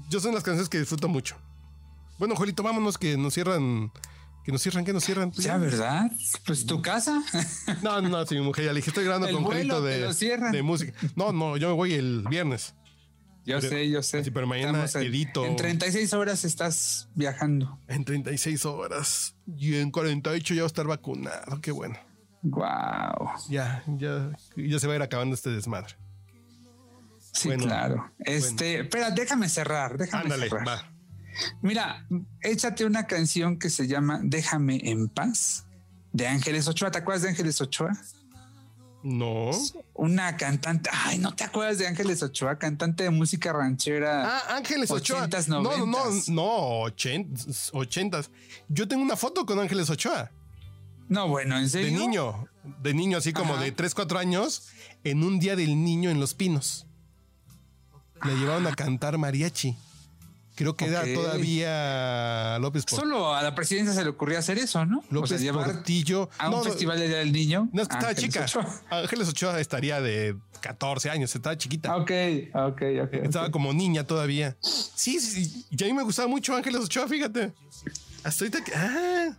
[0.09, 1.37] Yo son las canciones que disfruto mucho.
[2.19, 3.93] Bueno, Juelito, vámonos que nos cierran,
[4.45, 5.31] que nos cierran, que nos cierran.
[5.31, 6.11] Pues Ya, ¿verdad?
[6.47, 7.23] Pues tu casa.
[7.83, 10.93] No, no, sí, mi mujer, ya le dije, estoy grabando con lo de, música.
[11.17, 12.75] No, no, yo me voy el viernes.
[13.47, 14.23] Yo Pero- sé, yo sé.
[14.23, 15.47] sí, pero mañana en- edito.
[15.47, 17.81] En 36 horas estás viajando.
[17.89, 19.35] En 36 horas.
[19.57, 21.61] Y en 48 ya voy a estar vacunado.
[21.63, 21.97] Qué bueno.
[22.43, 23.31] Wow.
[23.49, 25.97] Ya, ya, ya se va a ir acabando este desmadre.
[27.33, 28.13] Sí, Bueno, claro.
[28.19, 30.69] Este, espera, déjame cerrar, déjame Ándale, cerrar.
[30.69, 30.93] va.
[31.63, 32.07] Mira,
[32.43, 35.67] échate una canción que se llama Déjame en paz
[36.13, 36.91] de Ángeles Ochoa.
[36.91, 37.93] ¿Te acuerdas de Ángeles Ochoa?
[39.03, 39.51] No.
[39.95, 40.91] Una cantante.
[40.93, 42.59] Ay, ¿no te acuerdas de Ángeles Ochoa?
[42.59, 44.37] Cantante de música ranchera.
[44.37, 45.21] Ah, Ángeles Ochoa.
[45.21, 45.99] Ochentas, no, no, no,
[46.29, 48.31] no, ochentas, ochentas.
[48.69, 50.31] Yo tengo una foto con Ángeles Ochoa.
[51.09, 51.91] No, bueno, en serio.
[51.91, 52.47] De niño.
[52.83, 53.65] De niño, así como Ajá.
[53.65, 54.69] de 3, 4 años.
[55.03, 56.87] En un día del niño en Los Pinos.
[58.23, 59.77] Le llevaron a cantar mariachi.
[60.61, 63.01] Creo que era todavía López Portillo.
[63.01, 65.03] Solo a la presidencia se le ocurría hacer eso, ¿no?
[65.09, 66.29] López o sea, llevar Portillo.
[66.37, 67.71] a un No, no, festival de Día del Niño.
[67.73, 68.43] No es que estaba chica.
[68.45, 68.67] Ochoa.
[68.91, 71.97] Ángeles Ochoa estaría de 14 años, estaba chiquita.
[71.97, 72.11] Ok,
[72.53, 73.13] ok, ok.
[73.15, 74.55] Estaba como niña todavía.
[74.61, 75.65] Sí, sí, sí.
[75.71, 77.55] Y a mí me gustaba mucho Ángeles Ochoa, fíjate.
[78.23, 78.73] Hasta ahorita que.
[78.75, 79.31] Ah,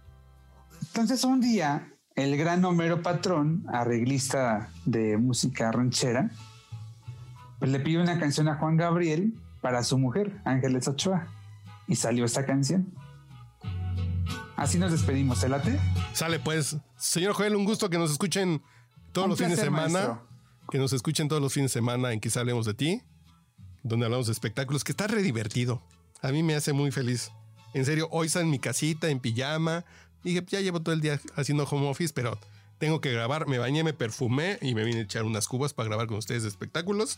[0.88, 6.31] Entonces un día el gran Homero Patrón, arreglista de música ranchera,
[7.60, 11.27] pues le pide una canción a Juan Gabriel para su mujer, Ángeles Ochoa.
[11.88, 12.93] Y salió esta canción.
[14.55, 15.79] Así nos despedimos, ¿te late?
[16.13, 16.77] sale pues.
[16.97, 18.61] Señor Joel, un gusto que nos escuchen
[19.11, 19.89] todos Un los fines de semana.
[19.89, 20.27] maestro.
[20.69, 23.01] Que nos escuchen todos los fines de semana en Quizá Hablemos de Ti.
[23.83, 25.81] Donde hablamos de espectáculos, que está re divertido.
[26.21, 27.31] A mí me hace muy feliz.
[27.73, 29.83] En serio, hoy está en mi casita, en pijama.
[30.23, 32.38] Dije, ya llevo todo el día haciendo home office, pero
[32.77, 33.47] tengo que grabar.
[33.47, 36.43] Me bañé, me perfumé y me vine a echar unas cubas para grabar con ustedes
[36.43, 37.17] de espectáculos.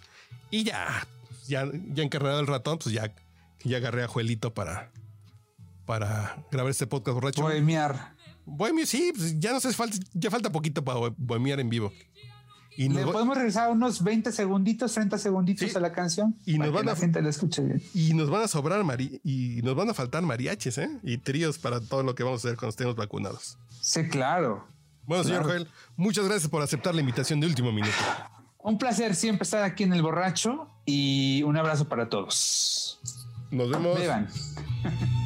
[0.50, 1.06] Y ya,
[1.48, 4.92] ya, ya encarregado el ratón, pues ya que ya agarré a Juelito para,
[5.86, 7.42] para grabar este podcast borracho.
[7.42, 8.14] Bohemiar.
[8.46, 11.94] Bohemio, sí, pues ya no sé, falta, ya falta poquito para bohemiar en vivo.
[12.76, 15.78] Y ¿Le nos, podemos regresar unos 20 segunditos, 30 segunditos Sí.
[15.78, 16.36] a la canción?
[16.44, 17.82] Y para nos que van la a- gente la escuche bien.
[17.94, 20.90] y nos van a sobrar mari y nos van a faltar mariachis, ¿eh?
[21.04, 23.60] Y tríos para todo lo que vamos a hacer cuando estemos vacunados.
[23.80, 24.68] Sí, claro.
[25.06, 25.44] Bueno, señor.
[25.44, 25.68] Joel,
[25.98, 27.94] muchas gracias por aceptar la invitación de último minuto.
[28.64, 33.00] Un placer siempre estar aquí en El Borracho y un abrazo para todos.
[33.52, 34.00] Nos vemos.
[34.00, 34.28] Beban.